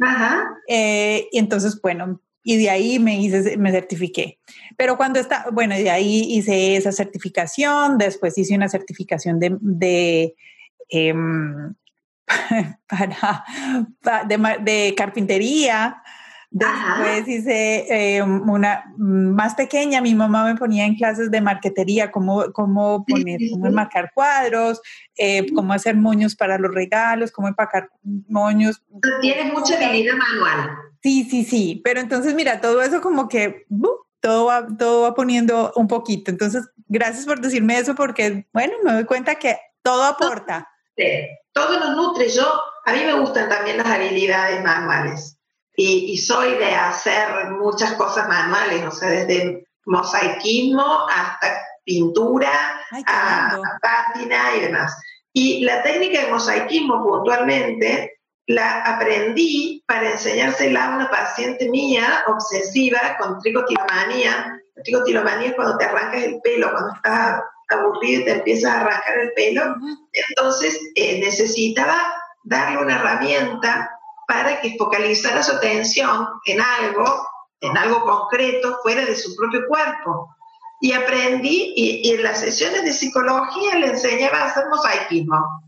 Ajá. 0.00 0.48
Eh, 0.68 1.28
y 1.30 1.38
entonces, 1.38 1.80
bueno, 1.80 2.20
y 2.48 2.58
de 2.58 2.70
ahí 2.70 3.00
me 3.00 3.20
hice, 3.20 3.56
me 3.56 3.72
certifiqué. 3.72 4.38
Pero 4.76 4.96
cuando 4.96 5.18
está, 5.18 5.46
bueno, 5.52 5.74
de 5.74 5.90
ahí 5.90 6.22
hice 6.28 6.76
esa 6.76 6.92
certificación, 6.92 7.98
después 7.98 8.38
hice 8.38 8.54
una 8.54 8.68
certificación 8.68 9.40
de, 9.40 9.56
de 9.60 10.34
para, 12.86 13.44
de, 14.62 14.94
carpintería. 14.96 16.00
Después 16.48 17.26
hice 17.26 18.16
em, 18.18 18.48
una 18.48 18.84
más 18.96 19.56
pequeña, 19.56 20.00
mi 20.00 20.14
mamá 20.14 20.44
me 20.44 20.54
ponía 20.54 20.86
en 20.86 20.94
clases 20.94 21.32
de 21.32 21.40
marquetería, 21.40 22.12
cómo, 22.12 22.52
cómo 22.52 23.04
poner, 23.04 23.40
cómo 23.50 23.66
enmarcar 23.66 24.12
cuadros, 24.14 24.80
eh, 25.18 25.52
cómo 25.52 25.72
hacer 25.72 25.96
moños 25.96 26.36
para 26.36 26.58
los 26.58 26.72
regalos, 26.72 27.32
cómo 27.32 27.48
empacar 27.48 27.90
moños. 28.28 28.84
Tienes 29.20 29.52
mucha 29.52 29.74
habilidad 29.74 30.14
manual. 30.14 30.85
Sí, 31.06 31.22
sí, 31.22 31.44
sí, 31.44 31.80
pero 31.84 32.00
entonces 32.00 32.34
mira, 32.34 32.60
todo 32.60 32.82
eso 32.82 33.00
como 33.00 33.28
que 33.28 33.64
todo, 34.20 34.46
va, 34.46 34.66
todo 34.76 35.02
va 35.02 35.14
poniendo 35.14 35.72
un 35.76 35.86
poquito. 35.86 36.32
Entonces, 36.32 36.68
gracias 36.88 37.26
por 37.26 37.40
decirme 37.40 37.78
eso 37.78 37.94
porque, 37.94 38.48
bueno, 38.52 38.72
me 38.82 38.92
doy 38.92 39.04
cuenta 39.04 39.36
que 39.36 39.56
todo 39.82 40.02
aporta. 40.02 40.68
todo 41.52 41.78
nos 41.78 41.94
nutre. 41.94 42.28
Yo, 42.28 42.42
a 42.84 42.92
mí 42.92 43.04
me 43.04 43.20
gustan 43.20 43.48
también 43.48 43.76
las 43.76 43.86
habilidades 43.86 44.64
manuales 44.64 45.38
y, 45.76 46.18
soy 46.18 46.54
de 46.54 46.74
hacer 46.74 47.50
muchas 47.50 47.92
cosas 47.92 48.26
manuales, 48.26 48.84
o 48.84 48.90
sea, 48.90 49.10
desde 49.10 49.64
mosaicismo 49.84 51.06
hasta 51.08 51.56
pintura, 51.84 52.50
a, 53.06 53.60
pátina 53.80 54.56
y 54.56 54.60
demás. 54.60 55.00
Y 55.32 55.60
la 55.62 55.84
técnica 55.84 56.22
de 56.22 56.32
mosaicismo 56.32 57.00
puntualmente 57.00 58.15
la 58.46 58.82
aprendí 58.82 59.82
para 59.86 60.12
enseñársela 60.12 60.84
a 60.84 60.96
una 60.96 61.10
paciente 61.10 61.68
mía 61.68 62.24
obsesiva 62.28 63.16
con 63.18 63.38
tricotilomanía. 63.40 64.60
La 64.74 64.82
tricotilomanía 64.82 65.48
es 65.48 65.54
cuando 65.54 65.76
te 65.78 65.84
arrancas 65.84 66.22
el 66.22 66.40
pelo, 66.42 66.70
cuando 66.70 66.94
estás 66.94 67.40
aburrido 67.70 68.22
y 68.22 68.24
te 68.24 68.32
empiezas 68.32 68.72
a 68.72 68.80
arrancar 68.80 69.18
el 69.18 69.32
pelo. 69.32 69.74
Entonces 70.12 70.78
eh, 70.94 71.18
necesitaba 71.18 71.96
darle 72.44 72.78
una 72.78 72.96
herramienta 72.96 73.90
para 74.28 74.60
que 74.60 74.76
focalizara 74.78 75.42
su 75.42 75.52
atención 75.52 76.28
en 76.46 76.60
algo, 76.60 77.26
en 77.60 77.76
algo 77.76 78.04
concreto, 78.04 78.78
fuera 78.82 79.04
de 79.04 79.16
su 79.16 79.34
propio 79.34 79.66
cuerpo. 79.66 80.32
Y 80.80 80.92
aprendí, 80.92 81.72
y, 81.74 82.08
y 82.08 82.14
en 82.14 82.22
las 82.22 82.40
sesiones 82.40 82.84
de 82.84 82.92
psicología 82.92 83.76
le 83.76 83.88
enseñaba 83.88 84.38
a 84.38 84.44
hacer 84.46 84.66
mosaicismo 84.68 85.65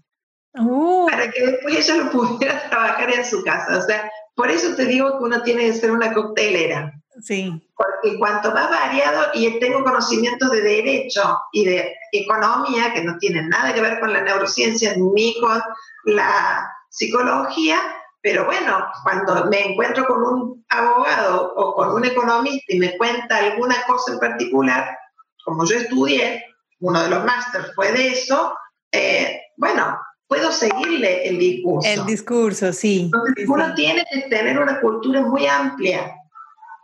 Uh. 0.58 1.06
para 1.08 1.30
que 1.30 1.46
después 1.46 1.76
ella 1.76 2.04
lo 2.04 2.10
pudiera 2.10 2.60
trabajar 2.70 3.10
en 3.10 3.24
su 3.24 3.42
casa. 3.44 3.78
O 3.78 3.82
sea, 3.82 4.10
por 4.34 4.50
eso 4.50 4.74
te 4.74 4.86
digo 4.86 5.18
que 5.18 5.24
uno 5.24 5.42
tiene 5.42 5.66
que 5.66 5.74
ser 5.74 5.90
una 5.90 6.12
coctelera. 6.12 6.92
Sí. 7.20 7.68
Porque 7.76 8.18
cuanto 8.18 8.52
más 8.52 8.70
variado, 8.70 9.30
y 9.34 9.58
tengo 9.58 9.82
conocimientos 9.82 10.50
de 10.50 10.60
derecho 10.60 11.38
y 11.52 11.64
de 11.64 11.94
economía, 12.12 12.92
que 12.94 13.02
no 13.02 13.18
tienen 13.18 13.48
nada 13.48 13.74
que 13.74 13.80
ver 13.80 13.98
con 13.98 14.12
la 14.12 14.22
neurociencia 14.22 14.94
ni 14.96 15.38
con 15.40 15.60
la 16.04 16.70
psicología, 16.88 17.80
pero 18.20 18.44
bueno, 18.44 18.86
cuando 19.02 19.46
me 19.46 19.72
encuentro 19.72 20.06
con 20.06 20.22
un 20.22 20.64
abogado 20.68 21.54
o 21.54 21.74
con 21.74 21.90
un 21.94 22.04
economista 22.04 22.64
y 22.68 22.78
me 22.78 22.96
cuenta 22.96 23.36
alguna 23.36 23.76
cosa 23.86 24.12
en 24.12 24.18
particular, 24.18 24.96
como 25.44 25.64
yo 25.64 25.76
estudié, 25.76 26.44
uno 26.80 27.02
de 27.02 27.10
los 27.10 27.24
másteres 27.24 27.72
fue 27.74 27.92
de 27.92 28.08
eso, 28.08 28.54
eh, 28.92 29.40
bueno, 29.56 29.98
puedo 30.28 30.52
seguirle 30.52 31.26
el 31.26 31.38
discurso. 31.38 31.88
El 31.88 32.06
discurso, 32.06 32.72
sí. 32.72 33.04
Entonces, 33.06 33.48
uno 33.48 33.74
tiene 33.74 34.04
que 34.12 34.28
tener 34.28 34.58
una 34.58 34.80
cultura 34.80 35.22
muy 35.22 35.46
amplia 35.46 36.14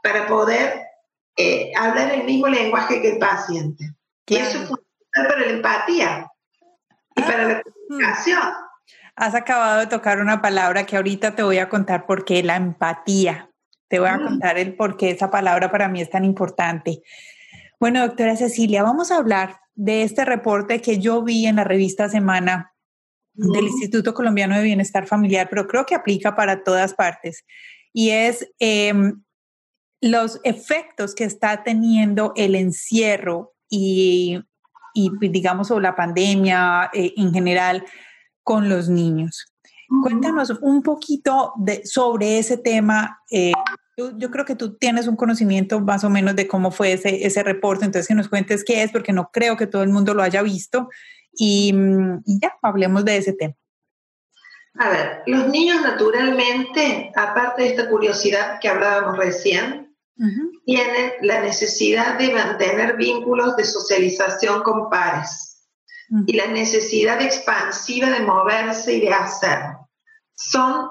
para 0.02 0.26
poder 0.26 0.82
eh, 1.36 1.70
hablar 1.76 2.12
el 2.12 2.24
mismo 2.24 2.48
lenguaje 2.48 3.00
que 3.00 3.12
el 3.12 3.18
paciente. 3.18 3.84
Y 4.26 4.36
eso 4.36 4.58
es 4.58 4.68
fundamental 4.68 5.26
para 5.28 5.40
la 5.40 5.52
empatía 5.52 6.26
y 7.16 7.22
ah, 7.22 7.26
para 7.26 7.48
la 7.48 7.62
comunicación. 7.62 8.40
Has 9.16 9.34
acabado 9.34 9.80
de 9.80 9.86
tocar 9.86 10.18
una 10.20 10.40
palabra 10.40 10.84
que 10.86 10.96
ahorita 10.96 11.36
te 11.36 11.42
voy 11.42 11.58
a 11.58 11.68
contar 11.68 12.06
por 12.06 12.24
qué, 12.24 12.42
la 12.42 12.56
empatía. 12.56 13.50
Te 13.88 14.00
voy 14.00 14.08
a 14.08 14.16
mm. 14.16 14.24
contar 14.24 14.58
el 14.58 14.74
por 14.74 14.96
qué 14.96 15.10
esa 15.10 15.30
palabra 15.30 15.70
para 15.70 15.88
mí 15.88 16.00
es 16.00 16.10
tan 16.10 16.24
importante. 16.24 17.02
Bueno, 17.78 18.00
doctora 18.00 18.34
Cecilia, 18.36 18.82
vamos 18.82 19.10
a 19.10 19.16
hablar 19.16 19.60
de 19.74 20.02
este 20.02 20.24
reporte 20.24 20.80
que 20.80 20.98
yo 20.98 21.22
vi 21.22 21.46
en 21.46 21.56
la 21.56 21.64
revista 21.64 22.08
Semana 22.08 22.73
del 23.34 23.64
Instituto 23.64 24.14
Colombiano 24.14 24.56
de 24.56 24.62
Bienestar 24.62 25.06
Familiar, 25.06 25.48
pero 25.50 25.66
creo 25.66 25.84
que 25.84 25.94
aplica 25.94 26.34
para 26.34 26.62
todas 26.62 26.94
partes. 26.94 27.44
Y 27.92 28.10
es 28.10 28.48
em, 28.58 29.22
los 30.00 30.40
efectos 30.44 31.14
que 31.14 31.24
está 31.24 31.62
teniendo 31.64 32.32
el 32.36 32.54
encierro 32.54 33.54
y, 33.68 34.38
y 34.94 35.10
digamos, 35.28 35.70
o 35.70 35.80
la 35.80 35.96
pandemia 35.96 36.90
eh, 36.92 37.12
en 37.16 37.32
general 37.32 37.84
con 38.42 38.68
los 38.68 38.88
niños. 38.88 39.46
Cuéntanos 40.02 40.50
un 40.62 40.82
poquito 40.82 41.52
de, 41.56 41.84
sobre 41.84 42.38
ese 42.38 42.56
tema. 42.56 43.20
Eh, 43.30 43.52
yo, 43.96 44.30
creo 44.30 44.44
que 44.44 44.56
tú 44.56 44.76
tienes 44.76 45.06
un 45.06 45.16
conocimiento 45.16 45.80
más 45.80 46.04
o 46.04 46.10
menos 46.10 46.34
de 46.36 46.48
cómo 46.48 46.70
fue 46.70 46.92
ese, 46.92 47.26
ese 47.26 47.42
reporte, 47.42 47.84
entonces 47.84 48.08
que 48.08 48.14
nos 48.14 48.28
cuentes 48.28 48.64
qué 48.64 48.82
es, 48.82 48.90
porque 48.90 49.12
no 49.12 49.30
creo 49.32 49.56
que 49.56 49.66
todo 49.66 49.82
el 49.82 49.90
mundo 49.90 50.14
lo 50.14 50.22
haya 50.22 50.42
visto 50.42 50.88
Mm, 51.38 52.18
y, 52.24 52.40
ya, 52.40 52.56
hablemos 52.62 53.04
de 53.04 53.16
ese 53.16 53.32
tema. 53.32 53.54
A 54.76 54.88
ver, 54.88 55.22
los 55.26 55.48
niños 55.48 55.82
naturalmente, 55.82 57.12
aparte 57.14 57.62
de 57.62 57.68
esta 57.68 57.88
curiosidad 57.88 58.58
que 58.60 58.68
hablábamos 58.68 59.16
recién, 59.16 59.94
tienen 60.64 61.12
la 61.22 61.40
necesidad 61.40 62.18
de 62.18 62.32
mantener 62.32 62.96
vínculos 62.96 63.56
de 63.56 63.64
socialización 63.64 64.62
con 64.62 64.88
pares 64.88 65.68
y 66.26 66.34
la 66.34 66.46
necesidad 66.46 67.20
expansiva 67.20 68.10
de 68.10 68.20
moverse 68.20 68.94
y 68.94 69.00
de 69.00 69.12
hacer. 69.12 69.58
Son 70.34 70.88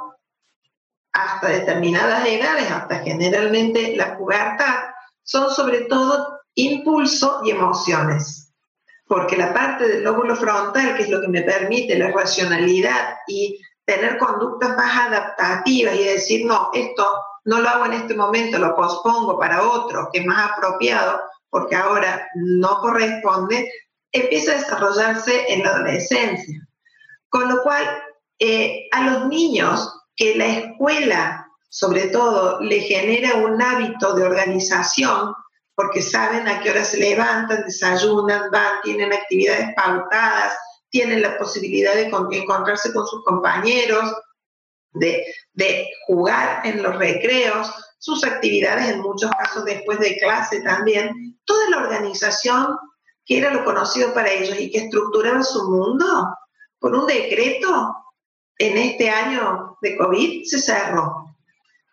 hasta 1.14 1.48
determinadas 1.48 2.28
edades, 2.28 2.70
hasta 2.70 3.00
generalmente 3.00 3.96
la 3.96 4.18
pubertad, 4.18 4.76
son 5.24 5.52
sobre 5.52 5.82
todo 5.82 6.40
impulso 6.56 7.42
y 7.46 7.52
emociones 7.52 8.43
porque 9.08 9.38
la 9.38 9.54
parte 9.54 9.88
del 9.88 10.04
lóbulo 10.04 10.36
frontal, 10.36 10.96
que 10.96 11.04
es 11.04 11.10
lo 11.10 11.22
que 11.22 11.28
me 11.28 11.42
permite 11.42 11.98
la 11.98 12.12
racionalidad 12.12 13.18
y 13.28 13.60
tener 13.86 14.18
conductas 14.18 14.76
más 14.78 15.08
adaptativas 15.08 15.96
y 15.96 16.04
decir, 16.04 16.46
no, 16.46 16.70
esto 16.74 17.06
no 17.46 17.60
lo 17.60 17.70
hago 17.70 17.86
en 17.86 17.94
este 17.94 18.16
momento, 18.16 18.58
lo 18.58 18.76
pospongo 18.76 19.38
para 19.38 19.62
otro 19.62 20.10
que 20.12 20.20
es 20.20 20.26
más 20.26 20.52
apropiado, 20.52 21.22
porque 21.50 21.76
ahora 21.76 22.28
no 22.36 22.80
corresponde, 22.80 23.70
empieza 24.12 24.54
a 24.54 24.56
desarrollarse 24.56 25.54
en 25.54 25.64
la 25.64 25.72
adolescencia. 25.72 26.68
Con 27.30 27.50
lo 27.50 27.62
cual, 27.64 27.86
eh, 28.40 28.88
a 28.92 29.10
los 29.10 29.28
niños 29.28 29.94
que 30.16 30.36
la 30.36 30.46
escuela, 30.46 31.48
sobre 31.70 32.08
todo, 32.08 32.62
le 32.62 32.80
genera 32.80 33.36
un 33.36 33.62
hábito 33.62 34.14
de 34.14 34.24
organización, 34.24 35.34
porque 35.76 36.02
saben 36.02 36.48
a 36.48 36.62
qué 36.62 36.72
hora 36.72 36.84
se 36.84 36.98
levantan, 36.98 37.64
desayunan, 37.66 38.52
van, 38.52 38.82
tienen 38.84 39.12
actividades 39.12 39.74
pautadas, 39.76 40.58
tienen 40.90 41.22
la 41.22 41.38
posibilidad 41.38 41.96
de 41.96 42.12
encontrarse 42.38 42.94
con 42.94 43.08
sus 43.08 43.24
compañeros, 43.24 44.14
de, 44.92 45.26
de 45.54 45.90
jugar 46.06 46.66
en 46.66 46.84
los 46.84 46.96
recreos, 46.98 47.74
sus 47.98 48.24
actividades 48.24 48.90
en 48.90 49.02
muchos 49.02 49.32
casos 49.32 49.66
después 49.66 50.00
de 50.00 50.18
clase 50.18 50.62
también, 50.62 51.40
toda 51.46 51.70
la 51.70 51.78
organización 51.78 52.78
que 53.26 53.38
era 53.38 53.54
lo 53.54 53.64
conocido 53.64 54.14
para 54.14 54.32
ellos 54.32 54.60
y 54.60 54.70
que 54.70 54.80
estructuraba 54.80 55.44
su 55.44 55.70
mundo, 55.70 56.36
por 56.80 56.94
un 56.94 57.08
decreto 57.08 57.96
en 58.58 58.78
este 58.78 59.10
año 59.10 59.78
de 59.82 59.98
COVID 59.98 60.44
se 60.44 60.60
cerró. 60.60 61.23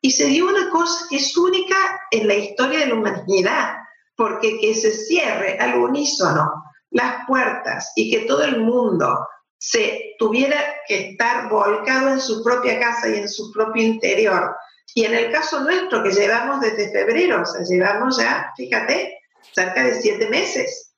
Y 0.01 0.13
se 0.13 0.27
dio 0.27 0.49
una 0.49 0.71
cosa 0.71 1.07
que 1.09 1.17
es 1.17 1.37
única 1.37 1.77
en 2.11 2.27
la 2.27 2.35
historia 2.35 2.81
de 2.81 2.87
la 2.87 2.95
humanidad, 2.95 3.75
porque 4.17 4.59
que 4.59 4.75
se 4.75 4.93
cierre 4.93 5.59
al 5.59 5.77
unísono 5.77 6.51
las 6.91 7.27
puertas 7.27 7.93
y 7.97 8.11
que 8.11 8.27
todo 8.27 8.43
el 8.43 8.61
mundo 8.61 9.27
se 9.59 10.15
tuviera 10.19 10.57
que 10.89 11.11
estar 11.11 11.49
volcado 11.49 12.09
en 12.09 12.21
su 12.21 12.43
propia 12.43 12.81
casa 12.81 13.09
y 13.09 13.17
en 13.17 13.29
su 13.29 13.53
propio 13.53 13.83
interior. 13.83 14.57
Y 14.95 15.05
en 15.05 15.15
el 15.15 15.31
caso 15.31 15.61
nuestro, 15.61 16.03
que 16.03 16.11
llevamos 16.11 16.61
desde 16.61 16.91
febrero, 16.91 17.43
o 17.43 17.45
sea, 17.45 17.63
llevamos 17.63 18.17
ya, 18.17 18.53
fíjate, 18.57 19.19
cerca 19.53 19.85
de 19.85 20.01
siete 20.01 20.29
meses 20.29 20.95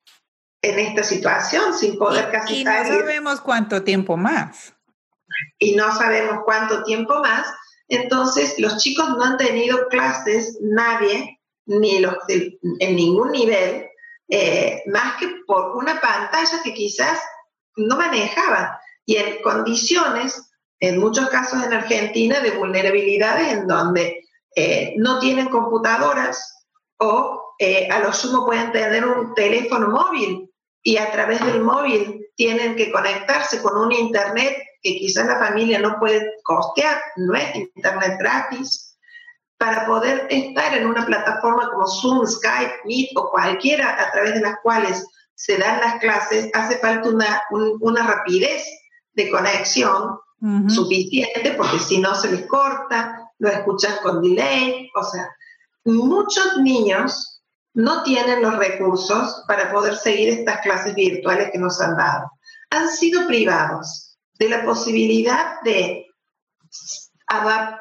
en 0.62 0.78
esta 0.78 1.02
situación, 1.02 1.74
sin 1.74 1.98
poder 1.98 2.30
casi 2.30 2.60
y 2.60 2.64
no 2.64 2.72
sabemos 2.72 3.40
cuánto 3.40 3.82
tiempo 3.82 4.16
más. 4.16 4.74
Y 5.58 5.74
no 5.74 5.94
sabemos 5.94 6.38
cuánto 6.44 6.82
tiempo 6.84 7.20
más. 7.20 7.46
Entonces, 7.92 8.58
los 8.58 8.78
chicos 8.78 9.06
no 9.10 9.22
han 9.22 9.36
tenido 9.36 9.86
clases, 9.88 10.58
nadie, 10.62 11.38
ni 11.66 12.00
los 12.00 12.16
en 12.28 12.96
ningún 12.96 13.32
nivel, 13.32 13.86
eh, 14.28 14.82
más 14.86 15.16
que 15.20 15.28
por 15.46 15.76
una 15.76 16.00
pantalla 16.00 16.62
que 16.64 16.72
quizás 16.72 17.20
no 17.76 17.96
manejaban. 17.98 18.70
Y 19.04 19.16
en 19.16 19.42
condiciones, 19.42 20.50
en 20.80 21.00
muchos 21.00 21.28
casos 21.28 21.62
en 21.62 21.74
Argentina, 21.74 22.40
de 22.40 22.52
vulnerabilidades 22.52 23.52
en 23.52 23.66
donde 23.66 24.24
eh, 24.56 24.94
no 24.96 25.18
tienen 25.18 25.50
computadoras 25.50 26.66
o 26.98 27.54
eh, 27.58 27.90
a 27.90 27.98
lo 27.98 28.10
sumo 28.14 28.46
pueden 28.46 28.72
tener 28.72 29.04
un 29.04 29.34
teléfono 29.34 29.88
móvil 29.88 30.50
y 30.82 30.96
a 30.96 31.12
través 31.12 31.44
del 31.44 31.60
móvil 31.60 32.26
tienen 32.36 32.74
que 32.74 32.90
conectarse 32.90 33.60
con 33.60 33.76
un 33.76 33.92
internet 33.92 34.61
que 34.82 34.98
quizás 34.98 35.26
la 35.26 35.38
familia 35.38 35.78
no 35.78 35.98
puede 35.98 36.34
costear, 36.42 37.00
no 37.16 37.34
es 37.34 37.54
internet 37.54 38.16
gratis, 38.18 38.96
para 39.58 39.86
poder 39.86 40.26
estar 40.28 40.76
en 40.76 40.88
una 40.88 41.06
plataforma 41.06 41.70
como 41.70 41.86
Zoom, 41.86 42.26
Skype, 42.26 42.80
Meet 42.84 43.10
o 43.16 43.30
cualquiera 43.30 43.96
a 44.02 44.10
través 44.10 44.34
de 44.34 44.40
las 44.40 44.56
cuales 44.60 45.06
se 45.36 45.56
dan 45.56 45.80
las 45.80 46.00
clases, 46.00 46.50
hace 46.52 46.78
falta 46.78 47.08
una, 47.08 47.42
una 47.80 48.06
rapidez 48.06 48.64
de 49.12 49.30
conexión 49.30 50.18
suficiente 50.68 51.54
porque 51.56 51.78
si 51.78 51.98
no 51.98 52.16
se 52.16 52.32
les 52.32 52.46
corta, 52.48 53.30
lo 53.38 53.48
escuchan 53.48 53.94
con 54.02 54.20
delay, 54.20 54.90
o 54.96 55.04
sea, 55.04 55.28
muchos 55.84 56.56
niños 56.58 57.40
no 57.74 58.02
tienen 58.02 58.42
los 58.42 58.56
recursos 58.56 59.44
para 59.46 59.70
poder 59.70 59.96
seguir 59.96 60.30
estas 60.30 60.60
clases 60.62 60.94
virtuales 60.96 61.50
que 61.52 61.58
nos 61.58 61.80
han 61.80 61.96
dado. 61.96 62.30
Han 62.70 62.88
sido 62.88 63.26
privados 63.28 64.11
de 64.42 64.48
la 64.48 64.64
posibilidad 64.64 65.60
de, 65.62 66.06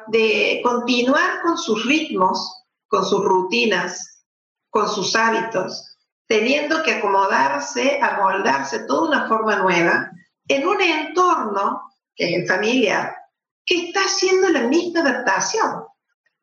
de 0.08 0.60
continuar 0.62 1.42
con 1.42 1.58
sus 1.58 1.84
ritmos, 1.86 2.62
con 2.86 3.04
sus 3.04 3.24
rutinas, 3.24 4.24
con 4.70 4.88
sus 4.88 5.16
hábitos, 5.16 5.98
teniendo 6.28 6.82
que 6.84 6.94
acomodarse, 6.94 7.98
amoldarse 8.00 8.84
toda 8.86 9.08
una 9.08 9.28
forma 9.28 9.56
nueva 9.56 10.08
en 10.46 10.66
un 10.66 10.80
entorno, 10.80 11.82
que 12.14 12.26
es 12.26 12.42
el 12.42 12.46
familiar, 12.46 13.16
que 13.66 13.88
está 13.88 14.04
haciendo 14.04 14.48
la 14.50 14.60
misma 14.60 15.00
adaptación. 15.00 15.82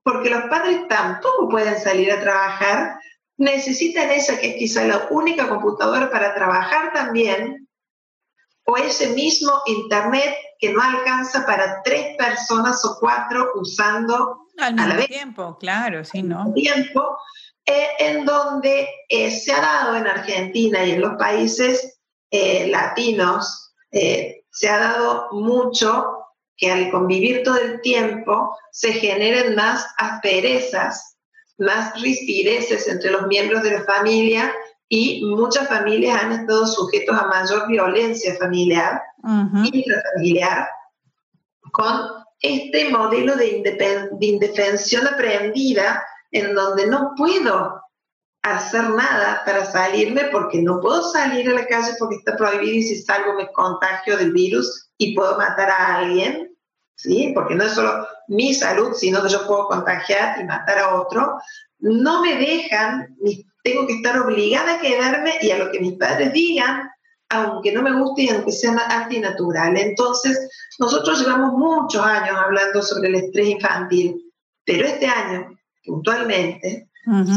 Porque 0.03 0.29
los 0.29 0.43
padres 0.49 0.85
tampoco 0.89 1.47
pueden 1.47 1.79
salir 1.79 2.11
a 2.11 2.19
trabajar, 2.19 2.99
necesitan 3.37 4.11
esa 4.11 4.37
que 4.37 4.49
es 4.49 4.55
quizá 4.57 4.83
la 4.85 5.07
única 5.11 5.47
computadora 5.47 6.09
para 6.11 6.33
trabajar 6.33 6.91
también, 6.91 7.68
o 8.69 8.77
ese 8.77 9.09
mismo 9.09 9.51
internet 9.65 10.35
que 10.59 10.71
no 10.71 10.81
alcanza 10.81 11.45
para 11.45 11.81
tres 11.83 12.15
personas 12.17 12.83
o 12.85 12.97
cuatro 12.99 13.51
usando 13.55 14.45
al 14.57 14.75
mismo 14.75 15.05
tiempo, 15.05 15.57
claro, 15.57 16.03
sí, 16.03 16.21
¿no? 16.21 16.53
Tiempo, 16.53 17.17
eh, 17.65 17.87
en 17.99 18.25
donde 18.25 18.87
eh, 19.07 19.31
se 19.31 19.53
ha 19.53 19.61
dado 19.61 19.95
en 19.95 20.05
Argentina 20.05 20.85
y 20.85 20.91
en 20.91 21.01
los 21.01 21.15
países 21.17 21.99
eh, 22.29 22.67
latinos, 22.67 23.73
se 23.91 24.69
ha 24.69 24.77
dado 24.77 25.29
mucho 25.31 26.19
que 26.55 26.71
al 26.71 26.91
convivir 26.91 27.41
todo 27.41 27.57
el 27.57 27.81
tiempo 27.81 28.55
se 28.71 28.93
generen 28.93 29.55
más 29.55 29.87
asperezas, 29.97 31.17
más 31.57 31.99
rispideces 31.99 32.87
entre 32.87 33.09
los 33.09 33.25
miembros 33.25 33.63
de 33.63 33.71
la 33.71 33.83
familia 33.85 34.53
y 34.89 35.23
muchas 35.23 35.67
familias 35.67 36.21
han 36.21 36.31
estado 36.31 36.65
sujetos 36.65 37.17
a 37.17 37.27
mayor 37.27 37.67
violencia 37.67 38.35
familiar, 38.35 39.01
intrafamiliar, 39.71 40.67
con 41.71 41.95
este 42.41 42.89
modelo 42.89 43.35
de, 43.35 43.61
de 44.11 44.25
indefensión 44.25 45.05
aprendida 45.07 46.03
en 46.31 46.55
donde 46.55 46.87
no 46.87 47.13
puedo 47.15 47.81
hacer 48.41 48.89
nada 48.89 49.43
para 49.45 49.65
salirme 49.65 50.25
porque 50.31 50.61
no 50.61 50.79
puedo 50.79 51.03
salir 51.11 51.49
a 51.49 51.53
la 51.53 51.67
calle 51.67 51.91
porque 51.99 52.15
está 52.15 52.35
prohibido 52.35 52.73
y 52.73 52.83
si 52.83 53.01
salgo 53.01 53.33
me 53.33 53.51
contagio 53.51 54.17
del 54.17 54.31
virus 54.31 54.89
y 54.97 55.13
puedo 55.13 55.37
matar 55.37 55.69
a 55.69 55.97
alguien, 55.97 56.55
¿sí? 56.95 57.31
Porque 57.35 57.55
no 57.55 57.65
es 57.65 57.73
solo 57.73 58.07
mi 58.27 58.53
salud, 58.53 58.93
sino 58.93 59.21
que 59.21 59.29
yo 59.29 59.45
puedo 59.45 59.67
contagiar 59.67 60.39
y 60.39 60.45
matar 60.45 60.79
a 60.79 60.95
otro. 60.95 61.37
No 61.79 62.21
me 62.21 62.35
dejan, 62.35 63.15
tengo 63.63 63.87
que 63.87 63.93
estar 63.93 64.17
obligada 64.19 64.75
a 64.75 64.79
quedarme 64.79 65.33
y 65.41 65.51
a 65.51 65.57
lo 65.57 65.71
que 65.71 65.79
mis 65.79 65.93
padres 65.93 66.33
digan, 66.33 66.89
aunque 67.29 67.71
no 67.71 67.81
me 67.81 67.93
guste 67.93 68.23
y 68.23 68.29
aunque 68.29 68.51
sea 68.51 68.75
antinatural. 68.89 69.77
Entonces, 69.77 70.49
nosotros 70.79 71.19
llevamos 71.19 71.53
muchos 71.53 72.03
años 72.03 72.35
hablando 72.37 72.81
sobre 72.81 73.09
el 73.09 73.15
estrés 73.15 73.49
infantil, 73.49 74.33
pero 74.65 74.87
este 74.87 75.07
año 75.07 75.59
puntualmente, 75.89 76.89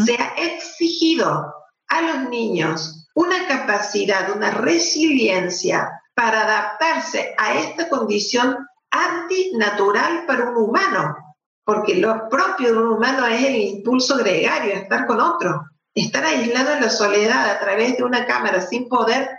se 0.05 0.15
ha 0.15 0.35
exigido 0.37 1.55
a 1.89 2.03
los 2.03 2.29
niños 2.29 3.09
una 3.15 3.47
capacidad, 3.47 4.35
una 4.35 4.51
resiliencia 4.51 5.91
para 6.15 6.43
adaptarse 6.43 7.35
a 7.39 7.55
esta 7.55 7.89
condición 7.89 8.59
antinatural 8.91 10.27
para 10.27 10.51
un 10.51 10.57
humano, 10.57 11.17
porque 11.65 11.95
lo 11.95 12.29
propio 12.29 12.73
de 12.73 12.79
un 12.79 12.93
humano 12.93 13.27
es 13.27 13.43
el 13.45 13.57
impulso 13.57 14.19
gregario, 14.19 14.75
estar 14.75 15.07
con 15.07 15.21
otro, 15.21 15.63
estar 15.95 16.25
aislado 16.25 16.73
en 16.73 16.81
la 16.83 16.91
soledad 16.91 17.51
a 17.51 17.61
través 17.61 17.97
de 17.97 18.05
una 18.05 18.27
cámara 18.27 18.61
sin 18.61 18.89
poder 18.89 19.31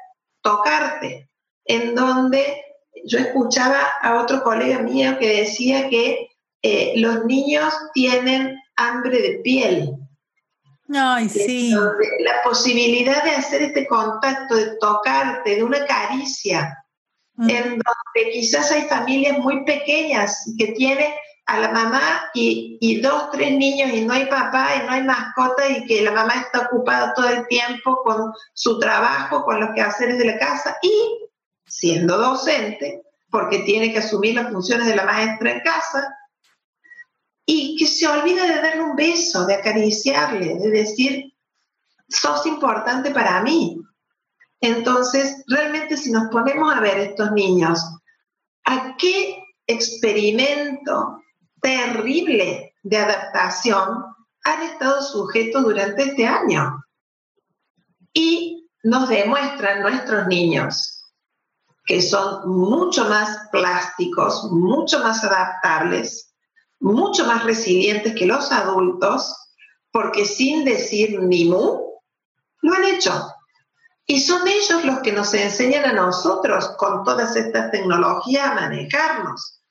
tocarte, 0.41 1.29
en 1.65 1.95
donde 1.95 2.63
yo 3.05 3.19
escuchaba 3.19 3.79
a 4.01 4.21
otro 4.21 4.43
colega 4.43 4.79
mío 4.79 5.17
que 5.19 5.41
decía 5.41 5.89
que 5.89 6.29
eh, 6.61 6.93
los 6.97 7.25
niños 7.25 7.73
tienen 7.93 8.57
hambre 8.75 9.21
de 9.21 9.39
piel. 9.43 9.95
Ay, 10.93 11.27
sí. 11.29 11.71
La 11.71 12.43
posibilidad 12.43 13.23
de 13.23 13.31
hacer 13.31 13.63
este 13.63 13.87
contacto, 13.87 14.55
de 14.55 14.77
tocarte, 14.77 15.55
de 15.55 15.63
una 15.63 15.85
caricia, 15.85 16.85
mm. 17.35 17.49
en 17.49 17.63
donde 17.63 18.31
quizás 18.31 18.71
hay 18.71 18.83
familias 18.83 19.39
muy 19.39 19.65
pequeñas 19.65 20.53
que 20.57 20.67
tienen 20.73 21.11
a 21.45 21.59
la 21.59 21.71
mamá 21.71 22.29
y, 22.33 22.77
y, 22.79 23.01
dos, 23.01 23.31
tres 23.31 23.51
niños 23.51 23.91
y 23.91 24.05
no 24.05 24.13
hay 24.13 24.25
papá 24.27 24.75
y 24.75 24.85
no 24.85 24.93
hay 24.93 25.03
mascota 25.03 25.67
y 25.67 25.85
que 25.85 26.01
la 26.01 26.11
mamá 26.11 26.35
está 26.35 26.67
ocupada 26.67 27.13
todo 27.13 27.27
el 27.27 27.47
tiempo 27.47 28.01
con 28.03 28.31
su 28.53 28.79
trabajo, 28.79 29.43
con 29.43 29.59
los 29.59 29.71
quehaceres 29.75 30.17
de 30.17 30.25
la 30.25 30.39
casa 30.39 30.77
y 30.81 31.19
siendo 31.65 32.17
docente, 32.17 33.03
porque 33.29 33.59
tiene 33.59 33.91
que 33.91 33.99
asumir 33.99 34.35
las 34.35 34.51
funciones 34.51 34.87
de 34.87 34.95
la 34.95 35.05
maestra 35.05 35.51
en 35.51 35.59
casa, 35.61 36.15
y 37.45 37.75
que 37.77 37.87
se 37.87 38.07
olvida 38.07 38.45
de 38.45 38.61
darle 38.61 38.83
un 38.83 38.95
beso, 38.95 39.45
de 39.45 39.55
acariciarle, 39.55 40.55
de 40.55 40.69
decir, 40.69 41.33
sos 42.07 42.45
importante 42.45 43.11
para 43.11 43.41
mí. 43.41 43.81
Entonces, 44.61 45.43
realmente 45.47 45.97
si 45.97 46.11
nos 46.11 46.29
ponemos 46.29 46.73
a 46.73 46.79
ver 46.79 46.97
estos 46.99 47.31
niños, 47.33 47.79
¿a 48.65 48.95
qué 48.97 49.43
experimento 49.67 51.22
terrible 51.63 52.75
de 52.83 52.97
adaptación 52.97 54.05
han 54.43 54.61
estado 54.61 55.01
sujetos 55.01 55.63
durante 55.63 56.03
este 56.03 56.27
año? 56.27 56.83
Y 58.13 58.69
nos 58.83 59.09
demuestran 59.09 59.81
nuestros 59.81 60.27
niños 60.27 60.99
que 61.85 62.01
son 62.01 62.49
mucho 62.49 63.05
más 63.09 63.49
plásticos, 63.51 64.51
mucho 64.51 64.99
más 64.99 65.23
adaptables, 65.23 66.33
mucho 66.79 67.25
más 67.25 67.43
resilientes 67.43 68.15
que 68.15 68.25
los 68.25 68.51
adultos, 68.51 69.35
porque 69.91 70.25
sin 70.25 70.63
decir 70.63 71.19
ni 71.21 71.45
mu, 71.45 71.81
lo 72.61 72.73
han 72.73 72.85
hecho. 72.85 73.11
Y 74.05 74.21
son 74.21 74.47
ellos 74.47 74.83
los 74.83 74.99
que 74.99 75.11
nos 75.11 75.33
enseñan 75.33 75.85
a 75.85 75.93
nosotros 75.93 76.69
con 76.77 77.03
todas 77.03 77.35
estas 77.35 77.71
tecnologías 77.71 78.51
a 78.51 78.55
manejarnos. 78.55 79.62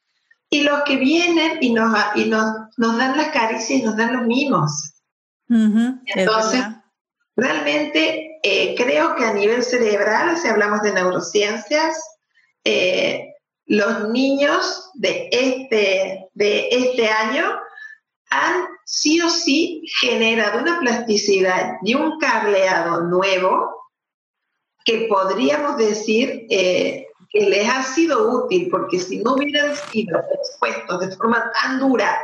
Y 0.53 0.65
los 0.65 0.83
que 0.83 0.97
vienen 0.97 1.59
y 1.63 1.73
nos, 1.73 1.97
y 2.15 2.27
nos, 2.27 2.45
nos 2.77 2.99
dan 2.99 3.17
las 3.17 3.29
caricias 3.29 3.81
y 3.81 3.83
nos 3.83 3.97
dan 3.97 4.13
los 4.13 4.27
mimos. 4.27 4.93
Entonces, 5.49 6.63
realmente 7.37 8.39
eh, 8.43 8.75
creo 8.77 9.15
que 9.17 9.25
a 9.25 9.33
nivel 9.33 9.63
cerebral, 9.63 10.37
si 10.37 10.49
hablamos 10.49 10.83
de 10.83 10.93
neurociencias, 10.93 11.99
eh, 12.65 13.33
los 13.67 14.11
niños 14.11 14.91
de 14.95 15.29
este, 15.31 16.29
de 16.35 16.69
este 16.71 17.09
año 17.09 17.59
han 18.31 18.67
sí 18.85 19.21
o 19.21 19.31
sí 19.31 19.83
generado 20.01 20.61
una 20.61 20.81
plasticidad 20.81 21.77
y 21.83 21.95
un 21.95 22.19
cableado 22.19 23.03
nuevo 23.05 23.71
que 24.85 25.07
podríamos 25.09 25.77
decir 25.77 26.47
eh, 26.51 27.07
que 27.33 27.41
les 27.49 27.69
ha 27.69 27.83
sido 27.83 28.45
útil, 28.45 28.69
porque 28.71 28.99
si 29.01 29.19
no 29.19 29.35
hubieran 29.35 29.75
sido 29.75 30.21
expuestos 30.35 31.01
de 31.01 31.17
forma 31.17 31.51
tan 31.53 31.81
dura 31.81 32.21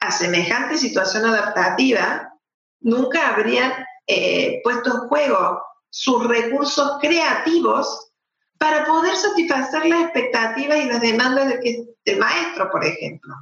a 0.00 0.10
semejante 0.10 0.76
situación 0.76 1.24
adaptativa, 1.24 2.32
nunca 2.80 3.28
habrían 3.28 3.72
eh, 4.08 4.60
puesto 4.64 4.90
en 4.92 5.08
juego 5.08 5.62
sus 5.90 6.26
recursos 6.26 6.98
creativos 7.00 8.10
para 8.58 8.84
poder 8.84 9.14
satisfacer 9.16 9.86
las 9.86 10.02
expectativas 10.02 10.78
y 10.78 10.86
las 10.86 11.00
demandas 11.00 11.48
del, 11.48 12.18
maestro, 12.18 12.70
por 12.70 12.84
ejemplo. 12.84 13.34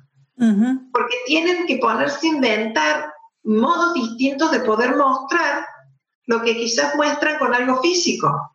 Porque 0.93 1.17
tienen 1.27 1.67
que 1.67 1.77
ponerse 1.77 2.27
a 2.27 2.31
inventar 2.31 3.13
modos 3.45 3.95
distintos 3.95 4.51
de 4.51 4.61
poder 4.61 4.97
mostrar 4.97 5.67
lo 6.27 6.43
que 6.43 6.57
quizás 6.57 6.95
muestran 6.95 7.39
con 7.39 7.55
algo 7.55 7.81
físico. 7.83 8.50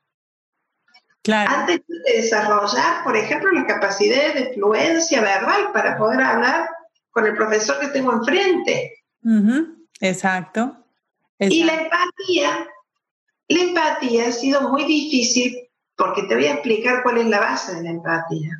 Antes 1.33 1.81
de 1.88 2.21
desarrollar, 2.21 3.03
por 3.03 3.17
ejemplo, 3.17 3.51
las 3.51 3.65
capacidades 3.65 4.35
de 4.35 4.53
fluencia 4.53 5.21
verbal 5.21 5.71
para 5.73 5.97
poder 5.97 6.21
hablar 6.21 6.69
con 7.11 7.25
el 7.25 7.35
profesor 7.35 7.79
que 7.79 7.88
tengo 7.88 8.13
enfrente. 8.13 9.03
Exacto. 9.99 10.85
Y 11.39 11.63
la 11.63 11.73
empatía, 11.73 12.67
la 13.47 13.61
empatía 13.61 14.27
ha 14.27 14.31
sido 14.31 14.69
muy 14.69 14.85
difícil 14.85 15.67
porque 15.95 16.23
te 16.23 16.35
voy 16.35 16.45
a 16.45 16.53
explicar 16.53 17.03
cuál 17.03 17.17
es 17.17 17.27
la 17.27 17.39
base 17.39 17.75
de 17.75 17.83
la 17.83 17.89
empatía. 17.89 18.51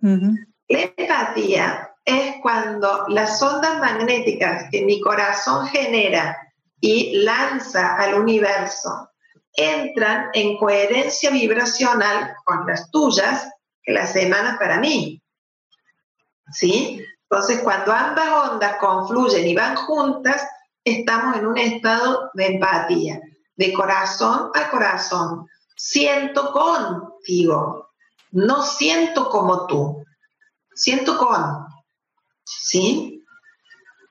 La 0.00 0.80
empatía 0.96 1.90
es 2.04 2.36
cuando 2.40 3.06
las 3.08 3.42
ondas 3.42 3.78
magnéticas 3.78 4.70
que 4.70 4.84
mi 4.84 5.00
corazón 5.00 5.66
genera 5.66 6.36
y 6.80 7.22
lanza 7.24 7.96
al 7.96 8.14
universo 8.14 9.09
entran 9.54 10.30
en 10.32 10.56
coherencia 10.56 11.30
vibracional 11.30 12.34
con 12.44 12.66
las 12.66 12.90
tuyas 12.90 13.48
que 13.82 13.92
las 13.92 14.14
emanas 14.16 14.58
para 14.58 14.78
mí. 14.78 15.22
¿Sí? 16.52 17.04
Entonces, 17.28 17.60
cuando 17.60 17.92
ambas 17.92 18.50
ondas 18.50 18.76
confluyen 18.76 19.46
y 19.46 19.54
van 19.54 19.76
juntas, 19.76 20.46
estamos 20.84 21.36
en 21.36 21.46
un 21.46 21.58
estado 21.58 22.30
de 22.34 22.46
empatía, 22.46 23.20
de 23.56 23.72
corazón 23.72 24.50
a 24.54 24.70
corazón. 24.70 25.46
Siento 25.76 26.52
contigo, 26.52 27.90
no 28.32 28.62
siento 28.62 29.28
como 29.30 29.66
tú, 29.66 30.04
siento 30.74 31.16
con. 31.18 31.66
¿Sí? 32.44 33.24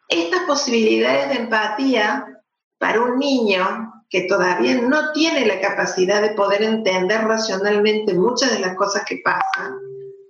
Estas 0.08 0.44
posibilidades 0.44 1.30
de 1.30 1.36
empatía 1.44 2.26
para 2.78 3.02
un 3.02 3.20
niño 3.20 3.89
que 4.10 4.22
todavía 4.22 4.82
no 4.82 5.12
tiene 5.12 5.46
la 5.46 5.62
capacidad 5.62 6.22
de 6.22 6.32
poder 6.32 6.64
entender 6.64 7.22
racionalmente 7.22 8.16
muchas 8.16 8.52
de 8.52 8.60
las 8.60 8.76
cosas 8.76 9.04
que 9.06 9.22
pasan, 9.24 9.78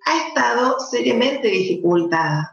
ha 0.05 0.27
estado 0.27 0.79
seriamente 0.79 1.47
dificultada. 1.47 2.51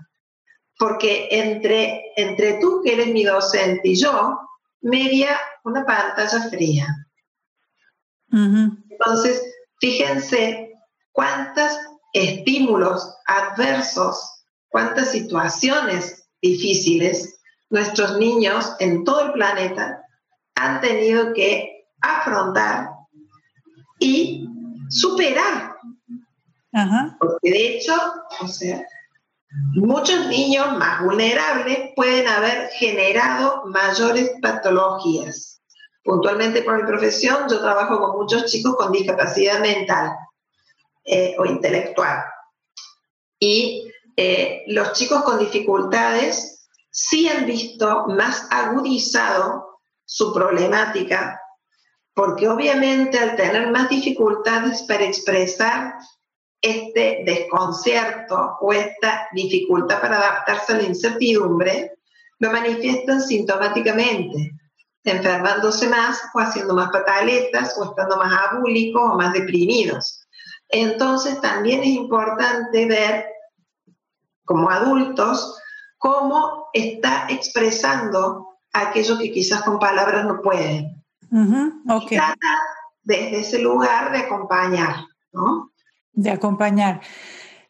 Porque 0.78 1.28
entre, 1.30 2.12
entre 2.16 2.58
tú, 2.60 2.80
que 2.84 2.92
eres 2.92 3.08
mi 3.08 3.24
docente, 3.24 3.88
y 3.88 3.96
yo, 3.96 4.38
media 4.82 5.36
una 5.64 5.84
pantalla 5.84 6.48
fría. 6.48 6.86
Entonces, 8.30 9.42
fíjense 9.80 10.70
cuántos 11.12 11.72
estímulos 12.12 13.16
adversos, 13.26 14.44
cuántas 14.68 15.10
situaciones 15.10 16.28
difíciles 16.42 17.40
nuestros 17.70 18.18
niños 18.18 18.76
en 18.78 19.02
todo 19.04 19.26
el 19.26 19.32
planeta 19.32 20.05
han 20.56 20.80
tenido 20.80 21.32
que 21.32 21.86
afrontar 22.00 22.88
y 23.98 24.48
superar. 24.88 25.76
Porque 27.18 27.50
de 27.50 27.68
hecho, 27.68 27.94
o 28.40 28.48
sea, 28.48 28.84
muchos 29.74 30.26
niños 30.26 30.76
más 30.76 31.02
vulnerables 31.02 31.90
pueden 31.94 32.26
haber 32.26 32.68
generado 32.70 33.62
mayores 33.66 34.32
patologías. 34.42 35.62
Puntualmente 36.02 36.62
por 36.62 36.76
mi 36.76 36.86
profesión, 36.86 37.48
yo 37.48 37.60
trabajo 37.60 37.98
con 37.98 38.18
muchos 38.18 38.44
chicos 38.46 38.76
con 38.76 38.92
discapacidad 38.92 39.60
mental 39.60 40.12
eh, 41.04 41.34
o 41.38 41.46
intelectual. 41.46 42.24
Y 43.38 43.90
eh, 44.16 44.64
los 44.68 44.92
chicos 44.92 45.22
con 45.22 45.38
dificultades 45.38 46.68
sí 46.90 47.28
han 47.28 47.44
visto 47.44 48.06
más 48.08 48.48
agudizado 48.50 49.75
su 50.06 50.32
problemática, 50.32 51.38
porque 52.14 52.48
obviamente 52.48 53.18
al 53.18 53.36
tener 53.36 53.70
más 53.70 53.90
dificultades 53.90 54.82
para 54.84 55.04
expresar 55.04 55.94
este 56.62 57.22
desconcierto 57.26 58.56
o 58.60 58.72
esta 58.72 59.28
dificultad 59.32 60.00
para 60.00 60.16
adaptarse 60.16 60.72
a 60.72 60.76
la 60.76 60.84
incertidumbre, 60.84 61.92
lo 62.38 62.50
manifiestan 62.50 63.20
sintomáticamente, 63.20 64.52
enfermándose 65.04 65.88
más 65.88 66.20
o 66.34 66.40
haciendo 66.40 66.74
más 66.74 66.90
pataletas 66.90 67.76
o 67.78 67.84
estando 67.84 68.16
más 68.16 68.32
abúlicos 68.50 69.02
o 69.04 69.16
más 69.16 69.32
deprimidos. 69.32 70.26
Entonces 70.68 71.40
también 71.40 71.80
es 71.80 71.88
importante 71.88 72.86
ver 72.86 73.26
como 74.44 74.70
adultos 74.70 75.60
cómo 75.98 76.68
está 76.72 77.26
expresando 77.28 78.55
aquellos 78.80 79.18
que 79.18 79.32
quizás 79.32 79.62
con 79.62 79.78
palabras 79.78 80.24
no 80.24 80.40
pueden. 80.42 81.02
trata 82.08 82.58
desde 83.02 83.40
ese 83.40 83.58
lugar 83.60 84.12
de 84.12 84.18
acompañar, 84.18 85.06
¿no? 85.32 85.70
De 86.12 86.30
acompañar. 86.30 87.00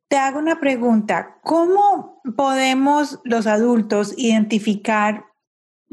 Te 0.08 0.16
hago 0.16 0.38
una 0.38 0.60
pregunta. 0.60 1.38
¿Cómo 1.42 2.20
podemos 2.36 3.20
los 3.24 3.46
adultos 3.46 4.14
identificar 4.16 5.26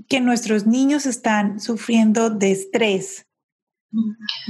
que 0.08 0.20
nuestros 0.20 0.66
niños 0.66 1.06
están 1.06 1.60
sufriendo 1.60 2.30
de 2.30 2.52
estrés 2.52 3.28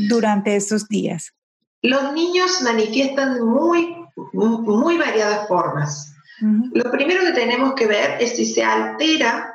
durante 0.10 0.56
estos 0.56 0.88
días? 0.88 1.34
Los 1.82 2.14
niños 2.14 2.62
manifiestan 2.62 3.46
muy, 3.46 3.96
muy 4.34 4.98
variadas 4.98 5.48
formas. 5.48 6.14
Lo 6.42 6.92
primero 6.92 7.22
que 7.22 7.32
tenemos 7.32 7.74
que 7.74 7.88
ver 7.88 8.22
es 8.22 8.36
si 8.36 8.46
se 8.46 8.64
altera 8.64 9.53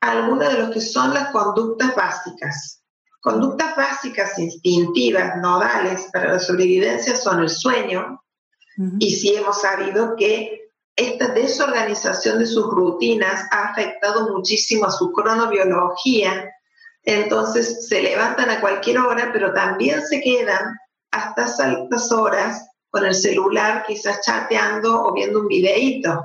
algunas 0.00 0.52
de 0.52 0.62
lo 0.62 0.70
que 0.70 0.80
son 0.80 1.14
las 1.14 1.30
conductas 1.30 1.94
básicas. 1.94 2.82
Conductas 3.20 3.76
básicas 3.76 4.38
instintivas, 4.38 5.36
nodales 5.36 6.08
para 6.12 6.32
la 6.32 6.38
sobrevivencia 6.38 7.14
son 7.16 7.40
el 7.40 7.50
sueño, 7.50 8.22
y 8.98 9.10
sí 9.10 9.34
hemos 9.34 9.60
sabido 9.60 10.16
que 10.16 10.70
esta 10.96 11.28
desorganización 11.28 12.38
de 12.38 12.46
sus 12.46 12.64
rutinas 12.64 13.46
ha 13.50 13.68
afectado 13.68 14.30
muchísimo 14.30 14.86
a 14.86 14.90
su 14.90 15.12
cronobiología, 15.12 16.50
entonces 17.02 17.88
se 17.88 18.02
levantan 18.02 18.48
a 18.48 18.60
cualquier 18.60 18.98
hora, 18.98 19.30
pero 19.32 19.52
también 19.52 20.06
se 20.06 20.20
quedan 20.22 20.78
hasta 21.10 21.46
altas 21.64 22.10
horas 22.10 22.70
con 22.90 23.04
el 23.04 23.14
celular, 23.14 23.84
quizás 23.86 24.20
chateando 24.24 25.04
o 25.04 25.12
viendo 25.12 25.40
un 25.40 25.48
videíto. 25.48 26.24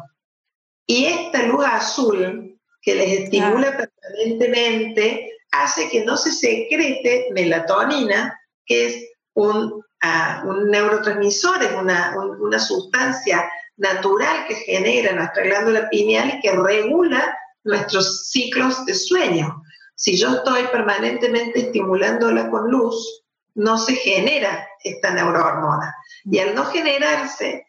Y 0.87 1.05
esta 1.05 1.43
luz 1.43 1.65
azul 1.65 2.44
que 2.85 2.93
les 2.93 3.21
estimula 3.21 3.75
permanentemente, 3.75 5.31
hace 5.51 5.89
que 5.89 6.05
no 6.05 6.15
se 6.15 6.31
secrete 6.31 7.29
melatonina, 7.31 8.39
que 8.63 8.85
es 8.85 9.09
un, 9.33 9.83
ah, 10.03 10.43
un 10.45 10.69
neurotransmisor, 10.69 11.63
es 11.63 11.73
una, 11.73 12.15
una 12.39 12.59
sustancia 12.59 13.49
natural 13.77 14.45
que 14.47 14.55
genera 14.55 15.13
nuestra 15.13 15.43
glándula 15.43 15.89
pineal 15.89 16.35
y 16.35 16.39
que 16.41 16.51
regula 16.51 17.35
nuestros 17.63 18.29
ciclos 18.29 18.85
de 18.85 18.93
sueño. 18.93 19.63
Si 19.95 20.15
yo 20.15 20.35
estoy 20.35 20.67
permanentemente 20.67 21.61
estimulándola 21.61 22.51
con 22.51 22.69
luz, 22.69 23.23
no 23.55 23.79
se 23.79 23.95
genera 23.95 24.67
esta 24.83 25.11
neurohormona. 25.11 25.95
Y 26.25 26.37
al 26.37 26.53
no 26.53 26.65
generarse, 26.65 27.65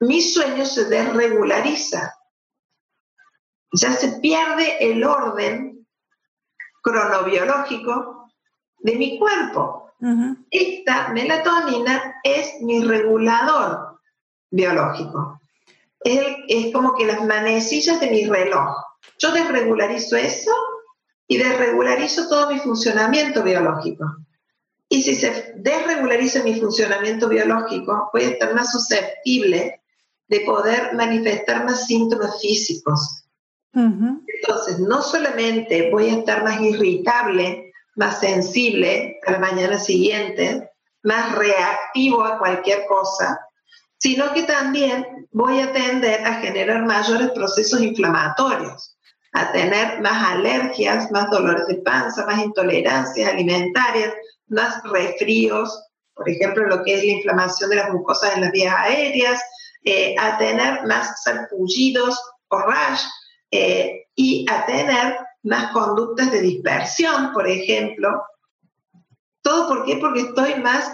mi 0.00 0.20
sueño 0.20 0.66
se 0.66 0.84
desregulariza 0.84 2.12
ya 3.72 3.92
se 3.92 4.20
pierde 4.20 4.76
el 4.80 5.04
orden 5.04 5.86
cronobiológico 6.82 8.30
de 8.78 8.96
mi 8.96 9.18
cuerpo. 9.18 9.92
Esta 10.50 11.08
melatonina 11.08 12.20
es 12.24 12.54
mi 12.62 12.82
regulador 12.82 14.00
biológico. 14.50 15.40
Es, 16.02 16.22
es, 16.48 16.72
como 16.72 16.94
que 16.94 17.04
las 17.04 17.22
manecillas 17.26 18.00
de 18.00 18.10
mi 18.10 18.24
reloj. 18.24 18.74
Yo 19.18 19.32
desregularizo 19.32 20.16
eso 20.16 20.52
y 21.28 21.36
desregularizo 21.36 22.28
todo 22.28 22.50
mi 22.50 22.58
funcionamiento 22.58 23.42
biológico. 23.42 24.06
Y 24.88 25.02
si 25.02 25.14
se 25.14 25.52
desregulariza 25.56 26.42
mi 26.42 26.58
funcionamiento 26.58 27.28
biológico, 27.28 28.08
voy 28.12 28.22
a 28.22 28.28
estar 28.30 28.54
más 28.54 28.72
susceptible 28.72 29.82
de 30.28 30.40
poder 30.40 30.94
manifestar 30.94 31.64
más 31.66 31.86
síntomas 31.86 32.40
físicos 32.40 33.20
Entonces, 33.72 34.80
no 34.80 35.02
solamente 35.02 35.90
voy 35.90 36.08
a 36.08 36.18
estar 36.18 36.42
más 36.42 36.60
irritable, 36.60 37.72
más 37.94 38.20
sensible 38.20 39.18
a 39.26 39.32
la 39.32 39.38
mañana 39.38 39.78
siguiente, 39.78 40.70
más 41.02 41.34
reactivo 41.36 42.24
a 42.24 42.38
cualquier 42.38 42.86
cosa, 42.86 43.40
sino 43.98 44.32
que 44.32 44.42
también 44.44 45.28
voy 45.30 45.60
a 45.60 45.72
tender 45.72 46.24
a 46.26 46.34
generar 46.34 46.84
mayores 46.84 47.30
procesos 47.30 47.80
inflamatorios, 47.80 48.96
a 49.32 49.52
tener 49.52 50.00
más 50.00 50.32
alergias, 50.32 51.10
más 51.10 51.30
dolores 51.30 51.66
de 51.68 51.76
panza, 51.76 52.26
más 52.26 52.42
intolerancias 52.42 53.30
alimentarias, 53.30 54.12
más 54.48 54.82
resfríos, 54.84 55.86
por 56.14 56.28
ejemplo, 56.28 56.66
lo 56.66 56.82
que 56.82 56.94
es 56.94 57.04
la 57.04 57.12
inflamación 57.12 57.70
de 57.70 57.76
las 57.76 57.90
mucosas 57.90 58.34
en 58.34 58.42
las 58.42 58.52
vías 58.52 58.74
aéreas, 58.76 59.40
eh, 59.84 60.14
a 60.18 60.36
tener 60.36 60.84
más 60.84 61.22
sarpullidos 61.22 62.20
o 62.48 62.58
rash 62.58 63.02
eh, 63.50 64.06
y 64.14 64.46
a 64.50 64.66
tener 64.66 65.18
más 65.42 65.72
conductas 65.72 66.30
de 66.30 66.40
dispersión, 66.40 67.32
por 67.32 67.48
ejemplo. 67.48 68.22
¿Todo 69.42 69.68
por 69.68 69.84
qué? 69.84 69.96
Porque 69.96 70.20
estoy 70.20 70.54
más 70.56 70.92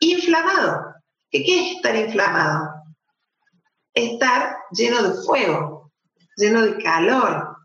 inflamado. 0.00 0.94
¿Qué, 1.30 1.40
es 1.40 1.76
estar 1.76 1.96
inflamado? 1.96 2.68
Estar 3.94 4.56
lleno 4.70 5.02
de 5.02 5.22
fuego, 5.22 5.92
lleno 6.36 6.62
de 6.62 6.82
calor, 6.82 7.56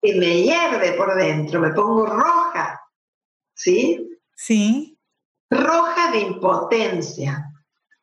que 0.00 0.14
me 0.14 0.42
hierve 0.42 0.92
por 0.92 1.14
dentro, 1.16 1.60
me 1.60 1.70
pongo 1.70 2.06
roja, 2.06 2.80
¿sí? 3.54 4.18
Sí. 4.34 4.98
Roja 5.50 6.12
de 6.12 6.20
impotencia, 6.20 7.52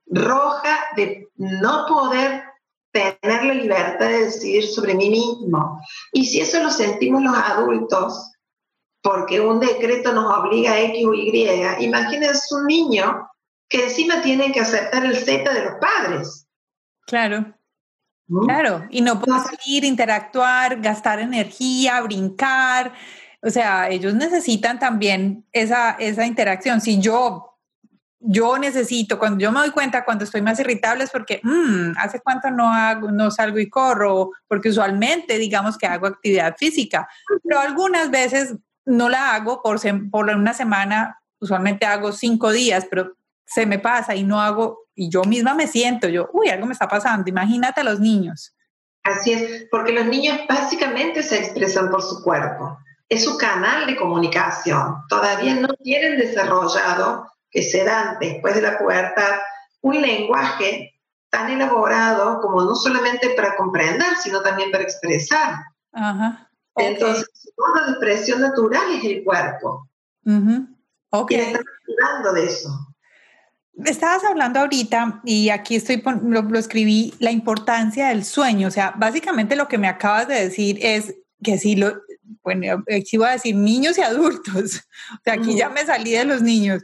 roja 0.06 0.78
de 0.96 1.30
no 1.36 1.86
poder 1.88 2.47
tener 3.22 3.44
la 3.44 3.54
libertad 3.54 4.08
de 4.08 4.26
decidir 4.26 4.68
sobre 4.68 4.96
mí 4.96 5.10
mismo. 5.10 5.82
Y 6.14 6.26
si 6.26 6.42
eso 6.42 6.62
lo 6.62 6.70
sentimos 6.70 7.22
los 7.22 7.36
adultos, 7.36 8.32
porque 9.02 9.40
un 9.40 9.60
decreto 9.60 10.14
nos 10.14 10.38
obliga 10.38 10.74
a 10.74 10.82
X 10.82 11.06
o 11.06 11.14
Y, 11.14 11.50
imagínense 11.80 12.56
un 12.56 12.66
niño 12.66 13.30
que 13.70 13.86
encima 13.86 14.22
tiene 14.22 14.52
que 14.52 14.62
aceptar 14.62 15.06
el 15.06 15.16
Z 15.16 15.54
de 15.54 15.66
los 15.66 15.74
padres. 15.80 16.48
Claro. 17.06 17.54
Claro, 18.46 18.86
y 18.90 19.00
no 19.00 19.22
puede 19.22 19.40
salir, 19.40 19.86
interactuar, 19.86 20.82
gastar 20.82 21.22
energía, 21.22 22.02
brincar. 22.02 22.94
O 23.42 23.50
sea, 23.50 23.90
ellos 23.90 24.14
necesitan 24.16 24.80
también 24.80 25.46
esa, 25.54 25.92
esa 25.92 26.26
interacción. 26.26 26.82
Si 26.82 27.00
yo 27.00 27.47
yo 28.30 28.58
necesito, 28.58 29.18
cuando 29.18 29.40
yo 29.40 29.54
me 29.54 29.62
doy 29.62 29.72
cuenta 29.72 30.04
cuando 30.04 30.26
estoy 30.26 30.42
más 30.42 30.60
irritable 30.60 31.06
es 31.06 31.10
porque, 31.10 31.40
mmm, 31.44 31.94
hace 31.98 32.20
cuánto 32.20 32.52
no 32.52 32.68
hago, 32.74 33.10
no 33.10 33.32
salgo 33.32 33.58
y 33.58 33.70
corro, 33.70 34.32
porque 34.50 34.68
usualmente 34.68 35.38
digamos 35.38 35.78
que 35.78 35.88
hago 35.88 36.08
actividad 36.08 36.58
física, 36.58 37.08
pero 37.42 37.62
algunas 37.62 38.12
veces 38.12 38.56
no 38.86 39.08
la 39.08 39.34
hago 39.34 39.62
por, 39.62 39.80
por 40.12 40.30
una 40.30 40.54
semana, 40.54 41.18
usualmente 41.40 41.86
hago 41.86 42.12
cinco 42.12 42.52
días, 42.52 42.86
pero 42.90 43.16
se 43.46 43.66
me 43.66 43.80
pasa 43.80 44.14
y 44.14 44.26
no 44.26 44.42
hago, 44.42 44.80
y 44.94 45.10
yo 45.10 45.24
misma 45.24 45.54
me 45.54 45.68
siento, 45.68 46.10
yo, 46.10 46.30
uy, 46.34 46.50
algo 46.50 46.66
me 46.66 46.74
está 46.74 46.90
pasando, 46.90 47.30
imagínate 47.30 47.80
a 47.80 47.86
los 47.86 48.02
niños. 48.02 48.54
Así 49.04 49.32
es, 49.32 49.68
porque 49.72 49.94
los 49.94 50.06
niños 50.06 50.38
básicamente 50.50 51.24
se 51.24 51.40
expresan 51.40 51.90
por 51.90 52.02
su 52.02 52.22
cuerpo, 52.24 52.78
es 53.08 53.24
su 53.24 53.38
canal 53.38 53.88
de 53.88 53.96
comunicación, 53.96 54.98
todavía 55.08 55.56
no 55.56 55.70
tienen 55.82 56.18
desarrollado 56.18 57.26
que 57.52 57.64
se 57.64 57.84
dan 57.84 58.18
después 58.20 58.56
de 58.56 58.62
la 58.62 58.78
pubertad 58.78 59.40
un 59.82 60.02
lenguaje 60.02 60.94
tan 61.30 61.50
elaborado 61.52 62.40
como 62.42 62.62
no 62.64 62.76
solamente 62.76 63.30
para 63.32 63.56
comprender, 63.56 64.16
sino 64.22 64.42
también 64.42 64.72
para 64.72 64.84
expresar. 64.84 65.56
Ajá. 65.92 66.50
Entonces, 66.76 67.28
una 67.58 67.92
expresión 67.92 68.42
natural 68.42 68.84
es 68.94 69.04
el 69.04 69.24
cuerpo. 69.24 69.90
Ok. 71.10 71.32
Y 71.32 71.36
hablando 71.36 72.34
de 72.34 72.46
eso. 72.46 72.70
Estabas 73.86 74.24
hablando 74.24 74.60
ahorita, 74.60 75.22
y 75.24 75.50
aquí 75.50 75.76
estoy, 75.76 76.02
lo, 76.24 76.42
lo, 76.42 76.60
escribí, 76.60 77.14
la 77.20 77.32
importancia 77.32 78.10
del 78.10 78.26
sueño. 78.26 78.68
O 78.68 78.72
sea, 78.72 78.94
básicamente 78.98 79.56
lo 79.56 79.68
que 79.68 79.78
me 79.78 79.88
acabas 79.88 80.28
de 80.28 80.36
decir 80.36 80.80
es 80.82 81.16
que 81.44 81.58
si 81.58 81.76
lo, 81.76 82.02
bueno, 82.44 82.84
aquí 82.96 83.18
voy 83.18 83.28
a 83.28 83.32
decir 83.32 83.56
niños 83.56 83.98
y 83.98 84.02
adultos. 84.02 84.84
O 85.14 85.20
sea, 85.24 85.34
aquí 85.34 85.56
ya 85.56 85.70
me 85.70 85.86
salí 85.86 86.12
de 86.12 86.26
los 86.26 86.42
niños 86.42 86.84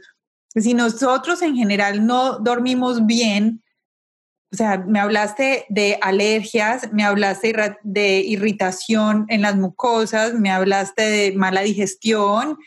si 0.62 0.74
nosotros 0.74 1.42
en 1.42 1.56
general 1.56 2.06
no 2.06 2.38
dormimos 2.38 3.06
bien, 3.06 3.62
o 4.52 4.56
sea, 4.56 4.78
me 4.78 5.00
hablaste 5.00 5.66
de 5.68 5.98
alergias, 6.00 6.92
me 6.92 7.04
hablaste 7.04 7.76
de 7.82 8.18
irritación 8.20 9.26
en 9.28 9.42
las 9.42 9.56
mucosas, 9.56 10.34
me 10.34 10.52
hablaste 10.52 11.02
de 11.02 11.32
mala 11.32 11.62
digestión, 11.62 12.52
o 12.52 12.58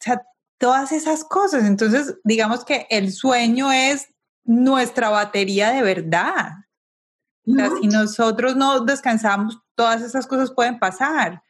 sea, 0.00 0.20
todas 0.58 0.92
esas 0.92 1.24
cosas. 1.24 1.64
Entonces, 1.64 2.18
digamos 2.24 2.66
que 2.66 2.86
el 2.90 3.10
sueño 3.10 3.72
es 3.72 4.08
nuestra 4.44 5.08
batería 5.08 5.70
de 5.70 5.82
verdad. 5.82 6.52
O 7.46 7.54
sea, 7.54 7.70
si 7.80 7.86
nosotros 7.86 8.54
no 8.56 8.80
descansamos, 8.80 9.60
todas 9.74 10.02
esas 10.02 10.26
cosas 10.26 10.52
pueden 10.52 10.78
pasar. 10.78 11.42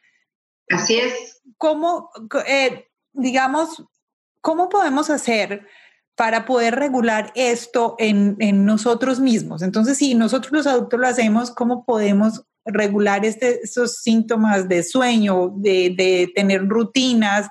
Así 0.69 0.95
es. 0.97 1.41
¿Cómo, 1.57 2.11
eh, 2.47 2.87
digamos, 3.11 3.83
¿Cómo 4.45 4.69
podemos 4.69 5.09
hacer 5.09 5.65
para 6.13 6.45
poder 6.45 6.75
regular 6.75 7.31
esto 7.33 7.95
en, 7.97 8.37
nosotros 8.63 9.19
mismos? 9.19 9.63
Entonces, 9.63 9.97
si 9.97 10.13
nosotros 10.13 10.51
los 10.51 10.67
adultos 10.67 10.99
lo 10.99 11.07
hacemos, 11.07 11.49
¿cómo 11.49 11.83
podemos 11.83 12.43
regular 12.63 13.25
este, 13.25 13.61
estos 13.63 14.03
síntomas 14.03 14.69
de 14.69 14.83
sueño, 14.83 15.51
de, 15.55 16.31
tener 16.35 16.67
rutinas? 16.67 17.47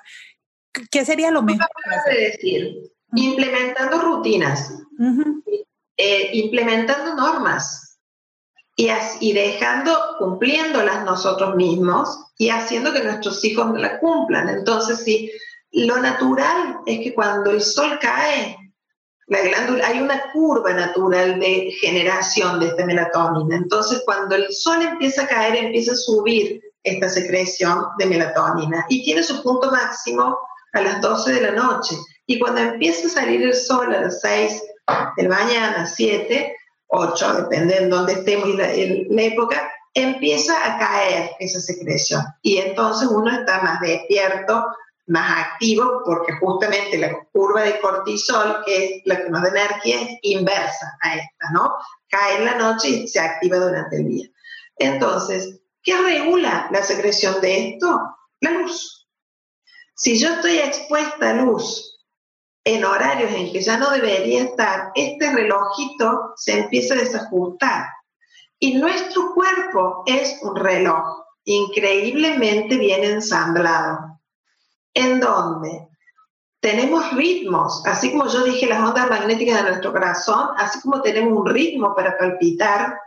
¿Qué 0.89 1.03
sería 1.03 1.31
lo 1.31 1.43
mejor? 1.43 1.67
de 2.09 2.15
decir, 2.31 2.77
implementando 3.13 3.99
rutinas, 3.99 4.81
eh, 5.97 6.29
implementando 6.31 7.13
normas 7.13 7.99
y, 8.77 8.87
y 9.19 9.33
dejando, 9.33 9.91
cumpliéndolas 10.17 11.03
nosotros 11.03 11.57
mismos 11.57 12.17
y 12.37 12.51
haciendo 12.51 12.93
que 12.93 13.03
nuestros 13.03 13.43
hijos 13.43 13.77
las 13.77 13.99
cumplan. 13.99 14.47
Entonces, 14.47 15.03
si 15.03 15.29
lo 15.75 15.97
natural 15.97 16.79
es 16.85 16.99
que 16.99 17.13
cuando 17.13 17.51
el 17.51 17.61
sol 17.61 17.99
cae, 18.01 18.57
hay 19.83 19.99
una 19.99 20.31
curva 20.31 20.71
natural 20.73 21.39
de 21.39 21.71
generación 21.81 22.59
de 22.59 22.67
esta 22.67 22.85
melatonina. 22.85 23.57
Entonces, 23.57 24.01
cuando 24.05 24.35
el 24.35 24.53
sol 24.53 24.81
empieza 24.81 25.23
a 25.23 25.27
caer, 25.27 25.55
empieza 25.65 25.91
a 25.91 25.95
subir 25.95 26.61
esta 26.83 27.09
secreción 27.09 27.87
de 27.97 28.05
melatonina 28.05 28.85
y 28.87 29.03
tiene 29.03 29.23
su 29.23 29.43
punto 29.43 29.69
máximo 29.69 30.37
a 30.73 30.81
las 30.81 31.01
12 31.01 31.33
de 31.33 31.41
la 31.41 31.51
noche. 31.51 31.97
Y 32.25 32.39
cuando 32.39 32.61
empieza 32.61 33.07
a 33.07 33.09
salir 33.09 33.41
el 33.41 33.53
sol 33.53 33.93
a 33.93 34.01
las 34.01 34.21
6 34.21 34.63
de 35.17 35.23
la 35.23 35.29
mañana, 35.29 35.85
7, 35.87 36.55
8, 36.87 37.33
depende 37.33 37.81
de 37.81 37.87
dónde 37.87 38.13
estemos 38.13 38.47
y 38.47 38.53
la 38.53 39.21
época, 39.23 39.71
empieza 39.93 40.53
a 40.63 40.77
caer 40.77 41.31
esa 41.39 41.59
secreción. 41.59 42.23
Y 42.41 42.59
entonces 42.59 43.09
uno 43.09 43.31
está 43.31 43.61
más 43.61 43.81
despierto, 43.81 44.65
más 45.07 45.45
activo 45.45 46.01
porque 46.05 46.33
justamente 46.33 46.97
la 46.97 47.23
curva 47.31 47.61
de 47.61 47.79
cortisol, 47.79 48.63
que 48.65 48.85
es 48.85 49.01
la 49.05 49.17
que 49.17 49.29
nos 49.29 49.41
da 49.43 49.49
energía, 49.49 50.01
es 50.01 50.19
inversa 50.21 50.97
a 51.01 51.15
esta, 51.15 51.51
¿no? 51.53 51.75
Cae 52.09 52.37
en 52.37 52.45
la 52.45 52.55
noche 52.55 52.89
y 52.89 53.07
se 53.07 53.19
activa 53.19 53.57
durante 53.57 53.97
el 53.97 54.07
día. 54.07 54.27
Entonces, 54.77 55.61
¿qué 55.83 55.97
regula 55.97 56.67
la 56.71 56.83
secreción 56.83 57.39
de 57.41 57.69
esto? 57.69 57.99
La 58.41 58.51
luz. 58.51 59.07
Si 59.95 60.19
yo 60.19 60.29
estoy 60.33 60.57
expuesta 60.57 61.29
a 61.29 61.33
luz 61.33 61.99
en 62.63 62.83
horarios 62.83 63.31
en 63.31 63.51
que 63.51 63.61
ya 63.61 63.77
no 63.77 63.91
debería 63.91 64.43
estar, 64.43 64.91
este 64.95 65.31
relojito 65.31 66.33
se 66.35 66.59
empieza 66.59 66.95
a 66.95 66.97
desajustar. 66.97 67.85
Y 68.59 68.75
nuestro 68.75 69.33
cuerpo 69.33 70.03
es 70.07 70.39
un 70.41 70.55
reloj 70.55 71.25
increíblemente 71.43 72.77
bien 72.77 73.03
ensamblado 73.03 74.14
en 74.95 75.19
donde 75.19 75.87
tenemos 76.59 77.13
ritmos, 77.13 77.85
así 77.85 78.11
como 78.11 78.27
yo 78.27 78.43
dije 78.43 78.65
las 78.65 78.79
ondas 78.79 79.07
magnéticas 79.07 79.57
de 79.57 79.69
nuestro 79.69 79.91
corazón, 79.91 80.49
así 80.57 80.81
como 80.81 81.01
tenemos 81.03 81.37
un 81.37 81.45
ritmo 81.45 81.93
para 81.93 82.17
palpitar, 82.17 82.97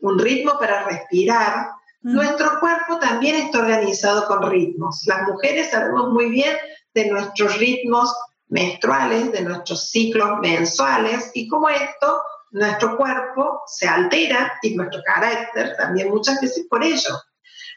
un 0.00 0.18
ritmo 0.18 0.58
para 0.58 0.84
respirar, 0.84 1.70
nuestro 2.02 2.60
cuerpo 2.60 2.98
también 2.98 3.36
está 3.36 3.60
organizado 3.60 4.26
con 4.26 4.50
ritmos. 4.50 5.04
Las 5.06 5.22
mujeres 5.26 5.70
sabemos 5.70 6.10
muy 6.10 6.28
bien 6.30 6.54
de 6.94 7.10
nuestros 7.10 7.58
ritmos 7.58 8.14
menstruales, 8.48 9.32
de 9.32 9.40
nuestros 9.42 9.90
ciclos 9.90 10.38
mensuales 10.40 11.30
y 11.34 11.48
cómo 11.48 11.68
esto, 11.68 12.22
nuestro 12.50 12.96
cuerpo 12.96 13.62
se 13.66 13.88
altera 13.88 14.52
y 14.62 14.74
nuestro 14.74 15.02
carácter 15.02 15.76
también 15.76 16.10
muchas 16.10 16.40
veces 16.40 16.66
por 16.68 16.84
ello. 16.84 17.18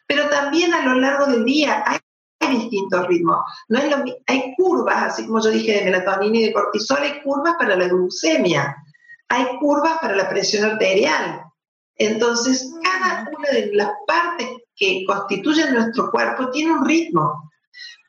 Pero 0.08 0.30
también 0.30 0.74
a 0.74 0.86
lo 0.86 0.96
largo 0.96 1.26
del 1.26 1.46
día 1.46 1.84
hay 1.86 2.00
hay 2.42 2.58
distintos 2.58 3.08
ritmos. 3.08 3.38
No 3.70 3.80
es 3.80 3.90
lo, 3.90 4.04
hay 4.28 4.54
curvas, 4.58 5.14
así 5.14 5.26
como 5.26 5.42
yo 5.42 5.50
dije, 5.50 5.74
de 5.74 5.86
melatonina 5.86 6.38
y 6.38 6.46
de 6.48 6.54
cortisol, 6.54 7.00
hay 7.02 7.22
curvas 7.22 7.56
para 7.58 7.76
la 7.76 7.88
glucemia, 7.88 8.76
hay 9.30 9.46
curvas 9.60 10.00
para 10.02 10.16
la 10.16 10.30
presión 10.30 10.66
arterial. 10.66 11.44
Entonces, 11.96 12.74
cada 12.82 13.30
una 13.38 13.50
de 13.50 13.72
las 13.74 13.92
partes 14.08 14.50
que 14.76 15.04
constituyen 15.06 15.74
nuestro 15.74 16.10
cuerpo 16.10 16.50
tiene 16.50 16.72
un 16.72 16.86
ritmo. 16.86 17.52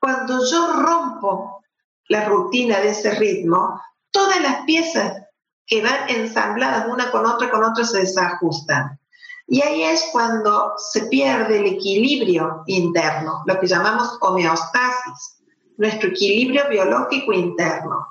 Cuando 0.01 0.45
yo 0.45 0.73
rompo 0.73 1.63
la 2.09 2.25
rutina 2.25 2.81
de 2.81 2.89
ese 2.89 3.13
ritmo, 3.15 3.81
todas 4.11 4.41
las 4.41 4.65
piezas 4.65 5.23
que 5.67 5.83
van 5.83 6.09
ensambladas 6.09 6.87
una 6.89 7.11
con 7.11 7.27
otra 7.27 7.51
con 7.51 7.63
otra 7.65 7.85
se 7.85 8.01
desajustan. 8.01 8.99
Y 9.47 9.63
ahí 9.63 9.83
es 9.83 10.09
cuando 10.13 10.75
se 10.77 11.07
pierde 11.07 11.59
el 11.59 11.67
equilibrio 11.67 12.63
interno, 12.67 13.43
lo 13.47 13.59
que 13.59 13.67
llamamos 13.67 14.17
homeostasis, 14.21 15.43
nuestro 15.77 16.11
equilibrio 16.11 16.69
biológico 16.69 17.33
interno. 17.33 18.07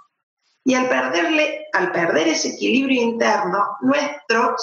Y 0.64 0.76
al, 0.76 0.88
perderle, 0.90 1.68
al 1.74 1.92
perder 1.92 2.28
ese 2.28 2.50
equilibrio 2.50 3.02
interno, 3.02 3.78
nuestro 3.82 4.56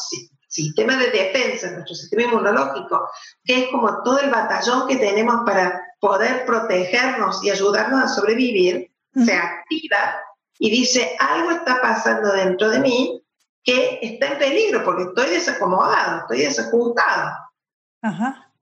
sistema 0.47 0.97
de 0.97 1.11
defensa, 1.11 1.71
nuestro 1.71 1.95
sistema 1.95 2.23
inmunológico, 2.23 3.09
que 3.45 3.65
es 3.65 3.71
como 3.71 4.03
todo 4.03 4.21
el 4.21 4.31
batallón 4.31 4.87
que 4.87 4.97
tenemos 4.97 5.37
para 5.45 5.83
poder 6.01 6.47
protegernos 6.47 7.43
y 7.43 7.51
ayudarnos 7.51 8.05
a 8.05 8.09
sobrevivir, 8.09 8.91
se 9.15 9.33
activa 9.33 10.17
y 10.59 10.71
dice, 10.71 11.17
algo 11.19 11.51
está 11.51 11.81
pasando 11.81 12.33
dentro 12.33 12.71
de 12.71 12.81
mí 12.81 13.23
que 13.69 13.99
está 14.01 14.29
en 14.29 14.39
peligro 14.39 14.83
porque 14.83 15.03
estoy 15.03 15.29
desacomodado, 15.29 16.21
estoy 16.21 16.39
desajustado. 16.39 17.37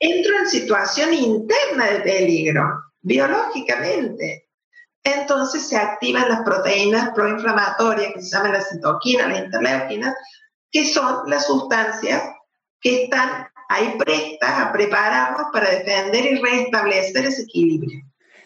Entro 0.00 0.38
en 0.38 0.48
situación 0.48 1.14
interna 1.14 1.86
de 1.92 2.00
peligro, 2.00 2.82
biológicamente. 3.02 4.48
Entonces 5.04 5.68
se 5.68 5.76
activan 5.76 6.28
las 6.28 6.40
proteínas 6.40 7.10
proinflamatorias 7.10 8.14
que 8.14 8.20
se 8.20 8.36
llaman 8.36 8.54
las 8.54 8.68
citoquinas, 8.68 9.28
las 9.28 9.44
interleuquinas, 9.44 10.12
que 10.72 10.84
son 10.84 11.30
las 11.30 11.46
sustancias 11.46 12.24
que 12.80 13.04
están 13.04 13.46
ahí 13.68 13.94
prestas 13.96 14.58
a 14.58 14.72
prepararnos 14.72 15.52
para 15.52 15.70
defender 15.70 16.32
y 16.32 16.38
restablecer 16.40 17.26
ese 17.26 17.42
equilibrio. 17.42 18.00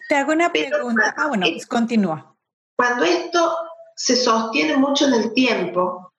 Te 0.07 0.15
hago 0.15 0.33
una 0.33 0.51
pregunta. 0.51 1.15
ah, 1.17 1.27
bueno, 1.27 1.47
pues 1.51 1.65
continúa. 1.65 2.35
Cuando 2.77 3.03
esto 3.03 3.57
se 3.95 4.15
sostiene 4.15 4.77
mucho 4.77 5.07
en 5.07 5.13
el 5.15 5.33
tiempo, 5.33 6.10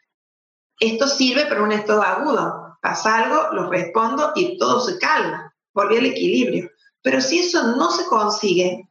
esto 0.82 1.06
sirve 1.06 1.46
para 1.46 1.62
un 1.62 1.72
estado 1.72 2.02
agudo. 2.02 2.76
Pasa 2.82 3.18
algo, 3.18 3.52
lo 3.52 3.70
respondo 3.70 4.32
y 4.34 4.58
todo 4.58 4.80
se 4.80 4.98
calma, 4.98 5.54
volvió 5.72 6.00
al 6.00 6.06
equilibrio. 6.06 6.70
Pero 7.02 7.20
si 7.20 7.38
eso 7.38 7.76
no 7.76 7.90
se 7.92 8.04
consigue 8.06 8.88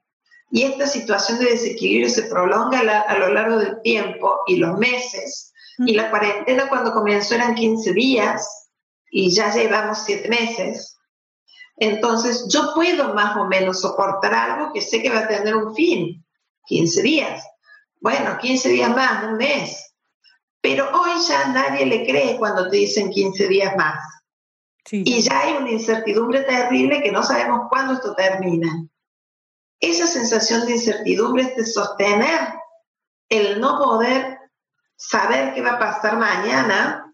y 0.49 0.63
esta 0.63 0.87
situación 0.87 1.39
de 1.39 1.51
desequilibrio 1.51 2.09
se 2.09 2.23
prolonga 2.23 2.79
a 2.79 3.17
lo 3.17 3.33
largo 3.33 3.57
del 3.57 3.81
tiempo 3.81 4.39
y 4.47 4.57
los 4.57 4.77
meses, 4.77 5.53
y 5.79 5.93
la 5.93 6.09
cuarentena 6.09 6.69
cuando 6.69 6.93
comenzó 6.93 7.35
eran 7.35 7.55
15 7.55 7.93
días 7.93 8.69
y 9.09 9.33
ya 9.33 9.53
llevamos 9.53 9.99
7 10.05 10.29
meses, 10.29 10.97
entonces 11.77 12.47
yo 12.49 12.73
puedo 12.73 13.13
más 13.13 13.35
o 13.35 13.45
menos 13.45 13.81
soportar 13.81 14.33
algo 14.33 14.71
que 14.71 14.81
sé 14.81 15.01
que 15.01 15.09
va 15.09 15.19
a 15.19 15.27
tener 15.27 15.55
un 15.55 15.73
fin, 15.75 16.23
15 16.67 17.01
días. 17.01 17.43
Bueno, 17.99 18.37
15 18.39 18.69
días 18.69 18.95
más, 18.95 19.25
un 19.25 19.37
mes. 19.37 19.90
Pero 20.61 20.89
hoy 20.91 21.11
ya 21.27 21.47
nadie 21.47 21.85
le 21.85 22.05
cree 22.05 22.37
cuando 22.37 22.69
te 22.69 22.77
dicen 22.77 23.09
15 23.09 23.47
días 23.47 23.75
más. 23.75 23.99
Y 24.91 25.21
ya 25.21 25.39
hay 25.39 25.53
una 25.53 25.71
incertidumbre 25.71 26.41
terrible 26.41 27.01
que 27.01 27.11
no 27.11 27.23
sabemos 27.23 27.67
cuándo 27.69 27.93
esto 27.93 28.13
termina. 28.15 28.87
Esa 29.79 30.05
sensación 30.05 30.65
de 30.65 30.73
incertidumbre 30.73 31.43
es 31.43 31.55
de 31.55 31.65
sostener 31.65 32.39
el 33.29 33.59
no 33.59 33.77
poder 33.77 34.37
saber 34.95 35.53
qué 35.53 35.61
va 35.61 35.71
a 35.71 35.79
pasar 35.79 36.17
mañana, 36.17 37.11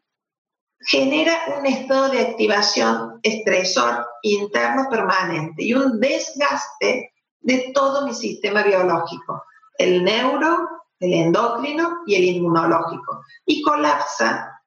genera 0.79 1.33
un 1.57 1.65
estado 1.65 2.09
de 2.09 2.19
activación 2.19 3.19
estresor 3.23 4.05
interno 4.23 4.87
permanente 4.89 5.63
y 5.63 5.73
un 5.73 5.99
desgaste 5.99 7.13
de 7.39 7.71
todo 7.73 8.05
mi 8.05 8.13
sistema 8.13 8.63
biológico, 8.63 9.43
el 9.77 10.03
neuro, 10.03 10.67
el 10.99 11.13
endocrino 11.13 11.99
y 12.05 12.15
el 12.15 12.23
inmunológico. 12.23 13.23
Y 13.45 13.61
colapsa, 13.61 14.61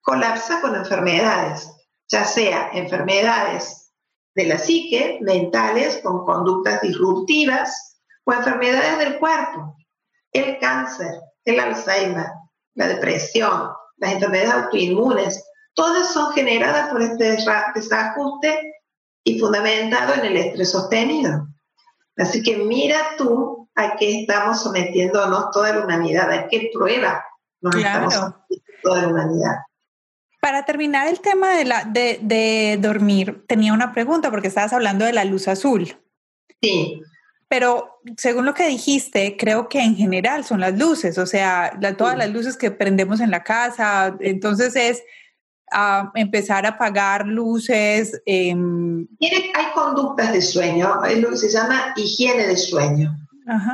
colapsa 0.00 0.60
con 0.60 0.74
enfermedades, 0.74 1.70
ya 2.08 2.24
sea 2.24 2.70
enfermedades 2.72 3.92
de 4.34 4.46
la 4.46 4.58
psique, 4.58 5.18
mentales, 5.22 6.00
con 6.02 6.24
conductas 6.24 6.82
disruptivas, 6.82 8.00
o 8.24 8.32
enfermedades 8.32 8.98
del 8.98 9.18
cuerpo, 9.18 9.76
el 10.32 10.58
cáncer, 10.58 11.12
el 11.44 11.60
Alzheimer, 11.60 12.26
la 12.74 12.88
depresión, 12.88 13.70
las 13.98 14.12
enfermedades 14.12 14.52
autoinmunes, 14.52 15.44
todas 15.74 16.12
son 16.12 16.32
generadas 16.32 16.90
por 16.90 17.02
este 17.02 17.36
desajuste 17.74 18.74
y 19.24 19.38
fundamentado 19.38 20.14
en 20.14 20.24
el 20.24 20.36
estrés 20.36 20.70
sostenido. 20.70 21.48
Así 22.16 22.42
que 22.42 22.56
mira 22.56 22.98
tú 23.18 23.53
a 23.74 23.96
qué 23.96 24.20
estamos 24.20 24.62
sometiéndonos 24.62 25.50
toda 25.52 25.74
la 25.74 25.84
humanidad, 25.84 26.30
a 26.30 26.48
qué 26.48 26.70
prueba 26.72 27.24
nos 27.60 27.74
estamos 27.76 28.14
sometiendo 28.14 28.64
toda 28.82 29.02
la 29.02 29.08
humanidad. 29.08 29.54
Para 30.40 30.64
terminar 30.64 31.08
el 31.08 31.20
tema 31.20 31.54
de, 31.54 31.64
la, 31.64 31.84
de, 31.84 32.18
de 32.22 32.78
dormir, 32.80 33.44
tenía 33.48 33.72
una 33.72 33.92
pregunta 33.92 34.30
porque 34.30 34.48
estabas 34.48 34.72
hablando 34.72 35.04
de 35.04 35.12
la 35.12 35.24
luz 35.24 35.48
azul. 35.48 35.96
Sí. 36.60 37.00
Pero 37.48 38.00
según 38.16 38.46
lo 38.46 38.54
que 38.54 38.66
dijiste, 38.66 39.36
creo 39.38 39.68
que 39.68 39.80
en 39.80 39.96
general 39.96 40.44
son 40.44 40.60
las 40.60 40.78
luces, 40.78 41.18
o 41.18 41.26
sea, 41.26 41.78
todas 41.96 42.16
las 42.16 42.30
luces 42.30 42.56
que 42.56 42.70
prendemos 42.70 43.20
en 43.20 43.30
la 43.30 43.42
casa, 43.42 44.16
entonces 44.20 44.74
es 44.76 45.02
ah, 45.70 46.10
empezar 46.14 46.66
a 46.66 46.70
apagar 46.70 47.26
luces. 47.26 48.20
Em, 48.26 49.06
hay 49.20 49.72
conductas 49.74 50.32
de 50.32 50.42
sueño, 50.42 51.04
es 51.04 51.18
lo 51.18 51.30
que 51.30 51.36
se 51.36 51.50
llama 51.50 51.94
higiene 51.96 52.46
de 52.46 52.56
sueño. 52.56 53.16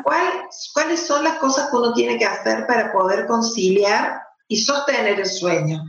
¿Cuáles 0.02 1.06
son 1.06 1.24
las 1.24 1.34
cosas 1.34 1.70
que 1.70 1.76
uno 1.76 1.92
tiene 1.92 2.18
que 2.18 2.24
hacer 2.24 2.66
para 2.66 2.92
poder 2.92 3.26
conciliar 3.26 4.20
y 4.48 4.56
sostener 4.56 5.20
el 5.20 5.26
sueño? 5.26 5.82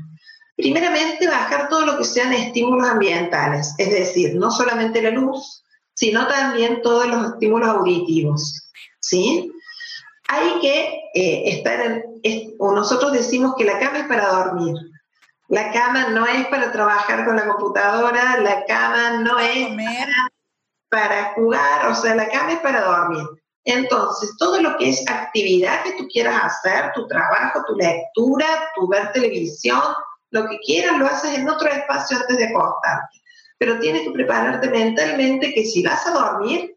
Primeramente, 0.55 1.27
bajar 1.27 1.69
todo 1.69 1.85
lo 1.85 1.97
que 1.97 2.03
sean 2.03 2.33
estímulos 2.33 2.87
ambientales, 2.87 3.73
es 3.77 3.89
decir, 3.89 4.35
no 4.35 4.51
solamente 4.51 5.01
la 5.01 5.09
luz, 5.09 5.63
sino 5.95 6.27
también 6.27 6.81
todos 6.81 7.07
los 7.07 7.33
estímulos 7.33 7.69
auditivos. 7.69 8.69
¿sí? 8.99 9.51
Hay 10.27 10.59
que 10.59 11.01
eh, 11.13 11.43
estar 11.45 11.79
en, 11.81 12.55
o 12.59 12.71
nosotros 12.73 13.11
decimos 13.11 13.55
que 13.57 13.65
la 13.65 13.79
cama 13.79 13.99
es 13.99 14.07
para 14.07 14.27
dormir. 14.27 14.75
La 15.47 15.71
cama 15.71 16.09
no 16.09 16.25
es 16.25 16.47
para 16.47 16.71
trabajar 16.71 17.25
con 17.25 17.35
la 17.35 17.47
computadora, 17.47 18.39
la 18.39 18.63
cama 18.65 19.17
no 19.21 19.37
es 19.39 19.67
para, 20.89 21.33
jugar, 21.33 21.87
o 21.87 21.95
sea, 21.95 22.15
la 22.15 22.29
cama 22.29 22.53
es 22.53 22.59
para 22.59 22.81
dormir. 22.81 23.25
Entonces, 23.63 24.31
todo 24.37 24.61
lo 24.61 24.77
que 24.77 24.89
es 24.89 25.03
actividad 25.07 25.83
que 25.83 25.93
tú 25.93 26.07
quieras 26.07 26.43
hacer, 26.43 26.91
tu 26.93 27.07
trabajo, 27.07 27.63
tu 27.67 27.75
lectura, 27.75 28.47
tu 28.75 28.87
ver 28.87 29.11
televisión, 29.11 29.81
lo 30.31 30.47
que 30.47 30.57
quieras, 30.59 30.97
lo 30.97 31.05
haces 31.05 31.37
en 31.37 31.47
otro 31.47 31.69
espacio 31.69 32.17
antes 32.17 32.37
de 32.37 32.45
acostarte 32.45 33.21
pero 33.61 33.77
tienes 33.77 34.01
que 34.01 34.09
prepararte 34.09 34.71
mentalmente 34.71 35.53
que 35.53 35.63
si 35.63 35.83
vas 35.83 36.07
a 36.07 36.13
dormir, 36.13 36.75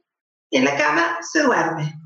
en 0.50 0.66
la 0.66 0.76
cama 0.76 1.16
se 1.22 1.42
duerme. 1.42 1.98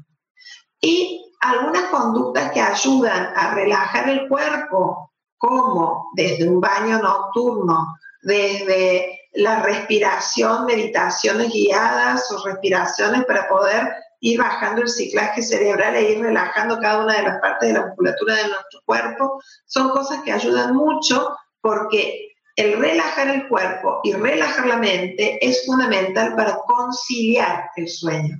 Y 0.80 1.34
algunas 1.40 1.86
conductas 1.86 2.52
que 2.52 2.60
ayudan 2.60 3.32
a 3.34 3.54
relajar 3.54 4.08
el 4.08 4.28
cuerpo, 4.28 5.12
como 5.36 6.12
desde 6.14 6.48
un 6.48 6.60
baño 6.60 7.00
nocturno, 7.00 7.96
desde 8.22 9.18
la 9.32 9.64
respiración, 9.64 10.66
meditaciones 10.66 11.52
guiadas 11.52 12.30
o 12.30 12.46
respiraciones 12.46 13.24
para 13.24 13.48
poder 13.48 13.92
ir 14.20 14.38
bajando 14.38 14.82
el 14.82 14.88
ciclaje 14.88 15.42
cerebral 15.42 15.94
e 15.94 16.12
ir 16.12 16.20
relajando 16.20 16.78
cada 16.80 17.04
una 17.04 17.14
de 17.14 17.22
las 17.22 17.40
partes 17.40 17.68
de 17.68 17.74
la 17.74 17.86
musculatura 17.86 18.36
de 18.36 18.48
nuestro 18.48 18.80
cuerpo, 18.84 19.40
son 19.66 19.90
cosas 19.90 20.22
que 20.22 20.32
ayudan 20.32 20.74
mucho 20.74 21.36
porque 21.60 22.34
el 22.56 22.78
relajar 22.78 23.28
el 23.28 23.48
cuerpo 23.48 24.00
y 24.02 24.12
relajar 24.12 24.66
la 24.66 24.78
mente 24.78 25.38
es 25.46 25.64
fundamental 25.64 26.34
para 26.34 26.56
conciliar 26.66 27.70
el 27.76 27.88
sueño. 27.88 28.36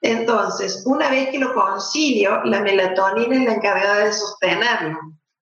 Entonces, 0.00 0.82
una 0.86 1.10
vez 1.10 1.28
que 1.28 1.38
lo 1.38 1.52
concilio, 1.52 2.42
la 2.44 2.62
melatonina 2.62 3.36
es 3.36 3.44
la 3.44 3.54
encargada 3.54 4.04
de 4.04 4.12
sostenerlo 4.12 4.98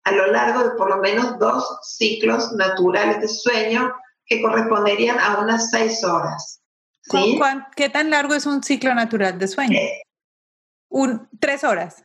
a 0.05 0.13
lo 0.13 0.29
largo 0.29 0.63
de 0.63 0.71
por 0.77 0.89
lo 0.89 0.99
menos 0.99 1.39
dos 1.39 1.81
ciclos 1.83 2.53
naturales 2.53 3.21
de 3.21 3.29
sueño 3.29 3.93
que 4.25 4.41
corresponderían 4.41 5.19
a 5.19 5.41
unas 5.41 5.71
seis 5.71 6.03
horas. 6.05 6.63
¿Qué 7.77 7.89
tan 7.89 8.11
largo 8.11 8.35
es 8.35 8.47
un 8.47 8.63
ciclo 8.63 8.95
natural 8.95 9.39
de 9.39 9.49
sueño? 9.49 9.79
Eh, 9.79 10.03
un, 10.89 11.29
tres 11.41 11.65
horas. 11.65 12.05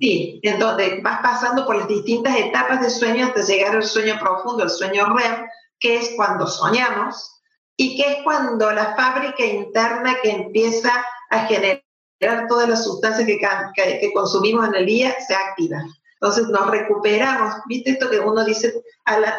Sí, 0.00 0.40
en 0.42 0.58
donde 0.58 1.00
vas 1.00 1.20
pasando 1.22 1.64
por 1.64 1.76
las 1.76 1.88
distintas 1.88 2.36
etapas 2.36 2.80
de 2.80 2.90
sueño 2.90 3.26
hasta 3.26 3.42
llegar 3.42 3.76
al 3.76 3.84
sueño 3.84 4.18
profundo, 4.18 4.64
el 4.64 4.70
sueño 4.70 5.06
REM, 5.14 5.46
que 5.78 5.96
es 5.96 6.12
cuando 6.16 6.46
soñamos 6.46 7.40
y 7.76 7.96
que 7.96 8.12
es 8.12 8.16
cuando 8.24 8.72
la 8.72 8.96
fábrica 8.96 9.44
interna 9.44 10.16
que 10.22 10.30
empieza 10.30 11.04
a 11.30 11.46
generar 11.46 11.82
todas 12.48 12.68
las 12.68 12.84
sustancias 12.84 13.26
que, 13.26 13.38
que, 14.00 14.12
consumimos 14.12 14.68
en 14.68 14.74
el 14.74 14.86
día 14.86 15.14
se 15.26 15.34
activa. 15.34 15.84
Entonces 16.22 16.48
nos 16.50 16.70
recuperamos. 16.70 17.56
¿Viste 17.66 17.90
esto 17.90 18.08
que 18.08 18.20
uno 18.20 18.44
dice? 18.44 18.72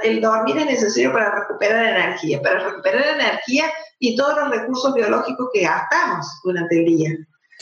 el 0.04 0.20
dormir 0.20 0.58
es 0.58 0.66
necesario 0.66 1.14
para 1.14 1.34
recuperar 1.34 1.86
energía, 1.86 2.42
para 2.42 2.60
recuperar 2.60 3.22
energía 3.22 3.72
y 3.98 4.18
todos 4.18 4.36
los 4.36 4.50
recursos 4.50 4.94
biológicos 4.94 5.48
que 5.54 5.62
gastamos 5.62 6.28
durante 6.44 6.80
el 6.80 6.86
día. 6.86 7.12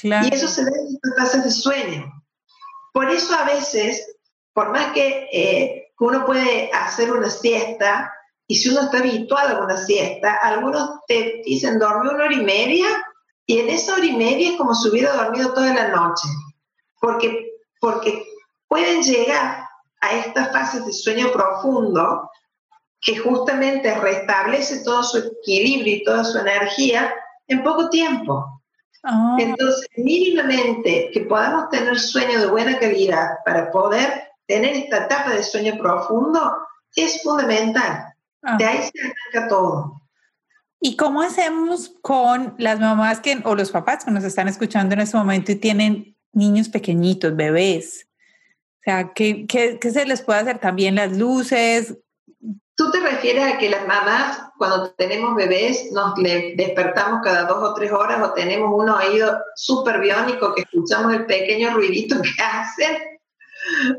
Y 0.02 0.34
eso 0.34 0.48
se 0.48 0.66
debe 0.66 0.80
a 0.80 0.90
estas 0.92 1.16
tasas 1.16 1.44
de 1.44 1.52
sueño. 1.52 2.12
Por 2.92 3.12
eso 3.12 3.36
a 3.36 3.46
veces, 3.46 4.18
por 4.54 4.72
más 4.72 4.92
que 4.94 5.28
eh, 5.32 5.92
uno 6.00 6.26
puede 6.26 6.72
hacer 6.74 7.12
una 7.12 7.30
siesta, 7.30 8.12
y 8.48 8.56
si 8.56 8.70
uno 8.70 8.82
está 8.82 8.98
habituado 8.98 9.56
a 9.56 9.64
una 9.66 9.78
siesta, 9.78 10.34
algunos 10.42 10.90
te 11.08 11.44
dicen 11.46 11.78
dormir 11.78 12.12
una 12.12 12.26
hora 12.26 12.34
y 12.34 12.44
media, 12.44 12.88
y 13.46 13.60
en 13.60 13.70
esa 13.70 13.94
hora 13.94 14.06
y 14.06 14.18
media 14.18 14.50
es 14.50 14.58
como 14.58 14.74
si 14.74 14.90
hubiera 14.90 15.14
dormido 15.14 15.54
toda 15.54 15.72
la 15.76 15.90
noche, 15.90 16.28
porque, 17.00 17.52
porque 17.80 18.31
pueden 18.72 19.04
llegar 19.04 19.68
a 20.00 20.14
estas 20.14 20.54
fases 20.54 20.86
de 20.86 20.94
sueño 20.94 21.30
profundo 21.34 22.32
que 23.02 23.18
justamente 23.18 23.94
restablece 24.00 24.82
todo 24.86 25.04
su 25.04 25.18
equilibrio 25.18 25.98
y 25.98 26.04
toda 26.06 26.24
su 26.24 26.38
energía 26.38 27.14
en 27.50 27.64
poco 27.64 27.90
tiempo. 27.90 28.62
Ah. 29.04 29.36
Entonces, 29.38 29.88
mínimamente 29.98 31.12
que 31.14 31.20
podamos 31.22 31.70
tener 31.70 32.00
sueño 32.00 32.40
de 32.40 32.46
buena 32.46 32.80
calidad 32.80 33.40
para 33.44 33.70
poder 33.72 34.30
tener 34.48 34.74
esta 34.74 35.04
etapa 35.04 35.32
de 35.32 35.44
sueño 35.44 35.78
profundo 35.78 36.40
es 36.96 37.22
fundamental. 37.24 38.06
Ah. 38.42 38.56
De 38.56 38.64
ahí 38.64 38.84
se 38.84 39.02
arranca 39.02 39.50
todo. 39.50 40.02
¿Y 40.80 40.96
cómo 40.96 41.22
hacemos 41.22 41.92
con 42.02 42.56
las 42.58 42.80
mamás 42.80 43.20
que, 43.20 43.42
o 43.44 43.54
los 43.54 43.70
papás 43.70 44.06
que 44.06 44.12
nos 44.12 44.24
están 44.24 44.48
escuchando 44.48 44.94
en 44.94 45.02
este 45.02 45.18
momento 45.18 45.52
y 45.52 45.56
tienen 45.56 46.16
niños 46.32 46.70
pequeñitos, 46.70 47.36
bebés? 47.36 48.08
O 48.82 48.84
sea, 48.84 49.14
¿qué, 49.14 49.46
qué, 49.46 49.78
qué 49.80 49.92
se 49.92 50.06
les 50.06 50.24
puede 50.24 50.40
hacer 50.40 50.58
también 50.58 50.96
las 50.96 51.16
luces? 51.16 51.98
¿Tú 52.76 52.90
te 52.90 53.00
refieres 53.00 53.44
a 53.44 53.60
que 53.60 53.70
las 53.70 53.86
mamás, 53.86 54.42
cuando 54.58 54.90
tenemos 54.94 55.36
bebés, 55.36 55.92
nos 55.92 56.16
despertamos 56.16 57.22
cada 57.24 57.44
dos 57.44 57.62
o 57.62 57.76
tres 57.76 57.92
horas 57.92 58.28
o 58.28 58.34
tenemos 58.34 58.72
un 58.74 58.90
oído 58.90 59.38
súper 59.56 60.00
biónico 60.00 60.56
que 60.56 60.64
escuchamos 60.64 61.14
el 61.14 61.28
pequeño 61.28 61.76
ruidito 61.76 62.20
que 62.24 62.30
hacen? 62.44 62.98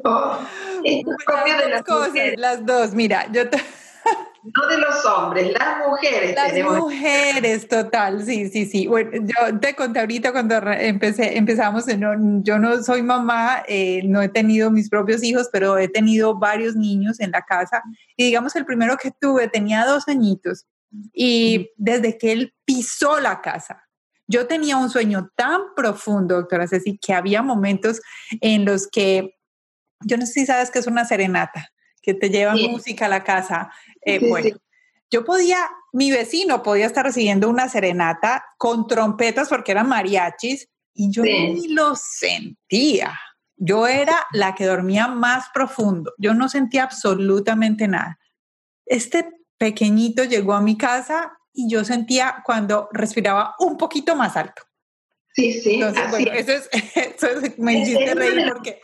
Oh, 0.02 0.38
es 0.82 1.04
propio 1.24 1.56
de 1.58 1.68
las 1.68 1.84
cosas, 1.84 2.14
las 2.36 2.66
dos. 2.66 2.92
Mira, 2.92 3.30
yo 3.30 3.48
te 3.48 3.58
no 4.42 4.66
de 4.66 4.78
los 4.78 5.04
hombres, 5.04 5.52
las 5.52 5.86
mujeres. 5.86 6.34
Las 6.34 6.80
mujeres, 6.80 7.68
total, 7.68 8.24
sí, 8.24 8.48
sí, 8.48 8.66
sí. 8.66 8.86
Bueno, 8.88 9.10
yo 9.12 9.58
te 9.60 9.74
conté 9.74 10.00
ahorita 10.00 10.32
cuando 10.32 10.56
empecé, 10.56 11.36
empezamos, 11.38 11.86
yo 11.86 12.58
no 12.58 12.82
soy 12.82 13.02
mamá, 13.02 13.62
eh, 13.68 14.02
no 14.04 14.20
he 14.20 14.28
tenido 14.28 14.70
mis 14.70 14.88
propios 14.88 15.22
hijos, 15.22 15.48
pero 15.52 15.78
he 15.78 15.88
tenido 15.88 16.38
varios 16.38 16.74
niños 16.74 17.20
en 17.20 17.30
la 17.30 17.42
casa. 17.42 17.82
Y 18.16 18.24
digamos, 18.24 18.56
el 18.56 18.64
primero 18.64 18.96
que 18.96 19.12
tuve 19.12 19.48
tenía 19.48 19.86
dos 19.86 20.08
añitos 20.08 20.66
y 21.12 21.70
desde 21.76 22.18
que 22.18 22.32
él 22.32 22.54
pisó 22.64 23.20
la 23.20 23.40
casa, 23.40 23.84
yo 24.26 24.46
tenía 24.46 24.76
un 24.76 24.90
sueño 24.90 25.30
tan 25.36 25.60
profundo, 25.76 26.36
doctora 26.36 26.66
Ceci, 26.66 26.98
que 26.98 27.12
había 27.12 27.42
momentos 27.42 28.00
en 28.40 28.64
los 28.64 28.88
que, 28.88 29.36
yo 30.00 30.16
no 30.16 30.26
sé 30.26 30.32
si 30.32 30.46
sabes 30.46 30.70
que 30.70 30.80
es 30.80 30.86
una 30.86 31.04
serenata 31.04 31.71
que 32.02 32.14
te 32.14 32.28
lleva 32.28 32.54
música 32.54 33.06
a 33.06 33.08
la 33.08 33.24
casa. 33.24 33.72
Eh, 34.02 34.28
bueno, 34.28 34.56
yo 35.10 35.24
podía, 35.24 35.70
mi 35.92 36.10
vecino 36.10 36.62
podía 36.62 36.86
estar 36.86 37.04
recibiendo 37.04 37.48
una 37.48 37.68
serenata 37.68 38.44
con 38.58 38.86
trompetas 38.86 39.48
porque 39.48 39.72
eran 39.72 39.88
mariachis 39.88 40.68
y 40.94 41.10
yo 41.10 41.22
ni 41.22 41.68
lo 41.68 41.94
sentía. 41.94 43.18
Yo 43.56 43.86
era 43.86 44.26
la 44.32 44.54
que 44.54 44.66
dormía 44.66 45.06
más 45.06 45.46
profundo. 45.54 46.12
Yo 46.18 46.34
no 46.34 46.48
sentía 46.48 46.82
absolutamente 46.84 47.86
nada. 47.86 48.18
Este 48.86 49.30
pequeñito 49.56 50.24
llegó 50.24 50.54
a 50.54 50.60
mi 50.60 50.76
casa 50.76 51.38
y 51.52 51.70
yo 51.70 51.84
sentía 51.84 52.42
cuando 52.44 52.88
respiraba 52.92 53.54
un 53.60 53.76
poquito 53.76 54.16
más 54.16 54.36
alto. 54.36 54.62
Sí, 55.34 55.52
sí. 55.60 55.74
Entonces, 55.74 56.10
bueno, 56.10 56.32
eso 56.32 56.52
es, 56.52 56.68
eso 56.94 57.26
es, 57.26 57.58
me 57.58 57.80
hiciste 57.80 58.14
reír 58.14 58.50
porque 58.52 58.80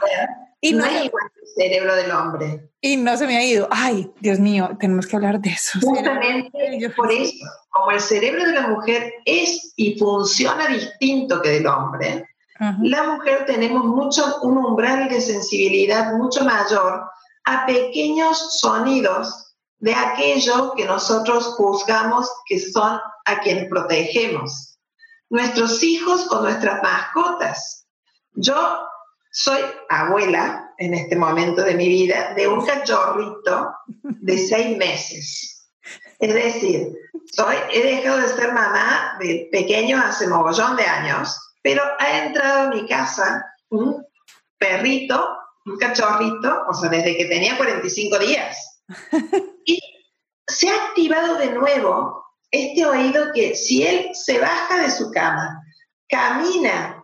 y 0.60 0.72
no, 0.72 0.84
es 0.84 1.04
igual 1.04 1.30
el 1.40 1.48
cerebro 1.56 1.94
del 1.94 2.10
hombre. 2.10 2.70
Y 2.80 2.96
no 2.96 3.16
se 3.16 3.26
me 3.26 3.36
ha 3.36 3.44
ido. 3.44 3.68
Ay, 3.70 4.10
Dios 4.20 4.38
mío, 4.38 4.76
tenemos 4.80 5.06
que 5.06 5.16
hablar 5.16 5.40
de 5.40 5.50
eso. 5.50 5.78
Justamente 5.80 6.90
por 6.96 7.12
eso, 7.12 7.46
como 7.70 7.90
el 7.92 8.00
cerebro 8.00 8.44
de 8.44 8.52
la 8.52 8.68
mujer 8.68 9.12
es 9.24 9.72
y 9.76 9.98
funciona 9.98 10.66
distinto 10.66 11.40
que 11.40 11.50
del 11.50 11.66
hombre, 11.66 12.24
la 12.82 13.04
mujer 13.04 13.46
tenemos 13.46 13.84
mucho, 13.84 14.38
un 14.42 14.58
umbral 14.58 15.08
de 15.08 15.20
sensibilidad 15.20 16.14
mucho 16.14 16.44
mayor 16.44 17.04
a 17.44 17.66
pequeños 17.66 18.58
sonidos 18.58 19.54
de 19.78 19.94
aquello 19.94 20.74
que 20.76 20.84
nosotros 20.84 21.54
juzgamos 21.56 22.28
que 22.46 22.58
son 22.58 22.98
a 23.26 23.40
quienes 23.40 23.68
protegemos. 23.68 24.76
Nuestros 25.30 25.82
hijos 25.84 26.26
o 26.32 26.40
nuestras 26.40 26.82
mascotas. 26.82 27.86
Yo 28.34 28.87
soy 29.38 29.60
abuela 29.88 30.74
en 30.78 30.94
este 30.94 31.14
momento 31.14 31.62
de 31.62 31.76
mi 31.76 31.86
vida 31.86 32.34
de 32.34 32.48
un 32.48 32.66
cachorrito 32.66 33.72
de 34.02 34.36
seis 34.36 34.76
meses. 34.76 35.70
Es 36.18 36.34
decir, 36.34 36.88
soy, 37.32 37.54
he 37.72 37.82
dejado 37.82 38.18
de 38.18 38.26
ser 38.26 38.52
mamá 38.52 39.16
de 39.20 39.48
pequeño 39.52 39.96
hace 39.96 40.26
mogollón 40.26 40.74
de 40.74 40.82
años, 40.82 41.38
pero 41.62 41.84
ha 42.00 42.24
entrado 42.24 42.62
a 42.62 42.74
mi 42.74 42.84
casa 42.88 43.44
un 43.68 44.04
perrito, 44.58 45.24
un 45.66 45.76
cachorrito, 45.78 46.64
o 46.68 46.74
sea, 46.74 46.90
desde 46.90 47.16
que 47.16 47.26
tenía 47.26 47.56
45 47.56 48.18
días. 48.18 48.82
Y 49.66 49.80
se 50.48 50.68
ha 50.68 50.86
activado 50.86 51.36
de 51.36 51.52
nuevo 51.52 52.24
este 52.50 52.84
oído 52.84 53.26
que 53.32 53.54
si 53.54 53.86
él 53.86 54.08
se 54.14 54.40
baja 54.40 54.82
de 54.82 54.90
su 54.90 55.12
cama, 55.12 55.62
camina 56.08 56.97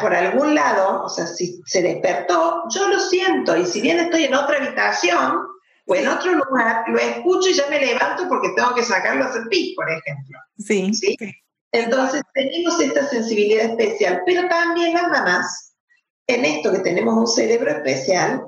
por 0.00 0.14
algún 0.14 0.54
lado, 0.54 1.04
o 1.04 1.08
sea, 1.08 1.26
si 1.26 1.60
se 1.66 1.82
despertó, 1.82 2.64
yo 2.74 2.88
lo 2.88 2.98
siento, 2.98 3.56
y 3.56 3.66
si 3.66 3.80
bien 3.80 4.00
estoy 4.00 4.24
en 4.24 4.34
otra 4.34 4.56
habitación 4.58 5.38
o 5.86 5.94
en 5.94 6.08
otro 6.08 6.32
lugar, 6.32 6.84
lo 6.88 6.98
escucho 6.98 7.48
y 7.50 7.54
ya 7.54 7.68
me 7.68 7.80
levanto 7.80 8.28
porque 8.28 8.50
tengo 8.56 8.74
que 8.74 8.82
sacarlo 8.82 9.24
a 9.24 9.28
hacer 9.28 9.42
pis, 9.50 9.74
por 9.74 9.90
ejemplo. 9.90 10.38
Sí. 10.58 10.92
¿Sí? 10.94 11.16
Entonces 11.72 12.22
tenemos 12.34 12.80
esta 12.80 13.06
sensibilidad 13.06 13.66
especial, 13.66 14.22
pero 14.26 14.48
también 14.48 14.94
las 14.94 15.08
mamás, 15.08 15.74
en 16.26 16.44
esto 16.44 16.72
que 16.72 16.80
tenemos 16.80 17.14
un 17.14 17.26
cerebro 17.26 17.70
especial, 17.70 18.44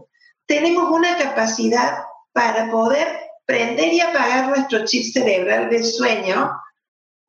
tenemos 0.46 0.90
una 0.90 1.16
capacidad 1.16 1.98
para 2.32 2.70
poder 2.70 3.06
prender 3.44 3.92
y 3.92 4.00
apagar 4.00 4.48
nuestro 4.48 4.84
chip 4.84 5.12
cerebral 5.12 5.70
del 5.70 5.84
sueño 5.84 6.50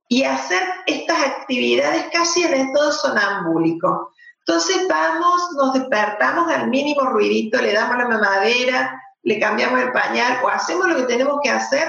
y 0.08 0.24
hacer 0.24 0.62
estas 0.86 1.24
actividades 1.24 2.06
casi 2.12 2.44
en 2.44 2.54
estado 2.54 2.92
sonambúlico. 2.92 4.14
Entonces 4.46 4.88
vamos, 4.90 5.52
nos 5.56 5.74
despertamos 5.74 6.52
al 6.52 6.70
mínimo 6.70 7.02
ruidito, 7.04 7.62
le 7.62 7.74
damos 7.74 7.98
la 7.98 8.08
mamadera, 8.08 9.02
le 9.24 9.40
cambiamos 9.40 9.80
el 9.80 9.92
pañal 9.92 10.40
o 10.44 10.50
hacemos 10.50 10.88
lo 10.88 10.98
que 10.98 11.04
tenemos 11.04 11.40
que 11.42 11.50
hacer, 11.50 11.88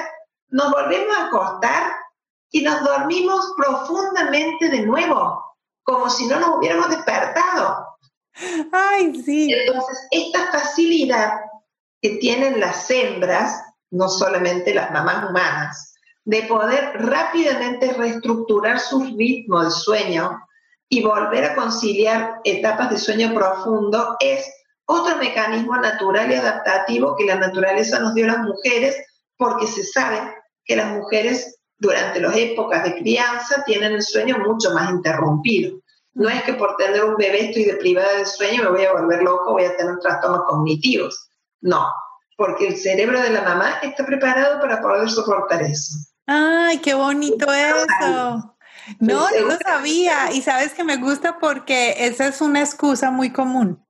nos 0.49 0.71
volvemos 0.71 1.17
a 1.17 1.27
acostar 1.27 1.93
y 2.51 2.62
nos 2.62 2.85
dormimos 2.85 3.53
profundamente 3.57 4.69
de 4.69 4.87
nuevo, 4.87 5.57
como 5.83 6.09
si 6.09 6.27
no 6.27 6.39
nos 6.39 6.59
hubiéramos 6.59 6.91
despertado. 6.91 7.85
Ay, 8.73 9.21
sí. 9.23 9.53
Entonces, 9.53 10.07
esta 10.12 10.53
facilidad 10.53 11.41
que 12.01 12.11
tienen 12.17 12.61
las 12.61 12.89
hembras, 12.91 13.61
no 13.91 14.09
solamente 14.09 14.73
las 14.73 14.93
mamás 14.93 15.29
humanas, 15.29 15.93
de 16.25 16.43
poder 16.43 16.93
rápidamente 16.95 17.93
reestructurar 17.93 18.81
su 18.81 19.05
ritmo 19.16 19.62
de 19.62 19.70
sueño 19.70 20.41
y 20.89 21.03
volver 21.03 21.45
a 21.45 21.55
conciliar 21.55 22.41
etapas 22.45 22.91
de 22.91 22.99
sueño 22.99 23.35
profundo 23.35 24.16
es 24.20 24.51
otro 24.87 25.16
mecanismo 25.16 25.77
natural 25.77 26.31
y 26.31 26.35
adaptativo 26.35 27.16
que 27.16 27.25
la 27.25 27.37
naturaleza 27.37 27.99
nos 28.01 28.14
dio 28.14 28.25
a 28.25 28.37
las 28.37 28.39
mujeres 28.39 28.97
porque 29.37 29.66
se 29.66 29.85
sabe 29.85 30.18
que 30.64 30.77
las 30.77 30.93
mujeres 30.93 31.59
durante 31.79 32.20
las 32.20 32.37
épocas 32.37 32.85
de 32.85 32.95
crianza 32.95 33.62
tienen 33.64 33.93
el 33.93 34.03
sueño 34.03 34.39
mucho 34.39 34.72
más 34.72 34.91
interrumpido. 34.91 35.79
No 36.14 36.29
es 36.29 36.43
que 36.45 36.55
por 36.55 36.77
tener 36.77 37.05
un 37.05 37.16
bebé 37.16 37.47
estoy 37.47 37.64
deprivada 37.64 38.18
de 38.18 38.27
sueño 38.27 38.62
me 38.62 38.70
voy 38.70 38.85
a 38.85 38.93
volver 38.93 39.22
loco, 39.22 39.53
voy 39.53 39.64
a 39.64 39.77
tener 39.77 39.99
trastornos 39.99 40.43
cognitivos. 40.47 41.29
No, 41.61 41.93
porque 42.37 42.68
el 42.68 42.77
cerebro 42.77 43.20
de 43.20 43.31
la 43.31 43.43
mamá 43.43 43.81
está 43.83 44.07
preparado 44.07 44.61
para 44.61 44.81
poder 44.81 45.11
soportar 45.11 45.62
eso. 45.62 45.95
Ay, 46.27 46.79
qué 46.79 46.95
bonito 46.95 47.47
eso. 47.53 48.51
No, 49.01 49.31
no 49.31 49.47
lo 49.47 49.57
sabía. 49.64 50.31
Y 50.33 50.43
sabes 50.43 50.75
que 50.75 50.85
me 50.85 50.99
gusta 50.99 51.39
porque 51.39 51.95
esa 52.01 52.27
es 52.27 52.43
una 52.43 52.61
excusa 52.61 53.11
muy 53.11 53.31
común. 53.31 53.83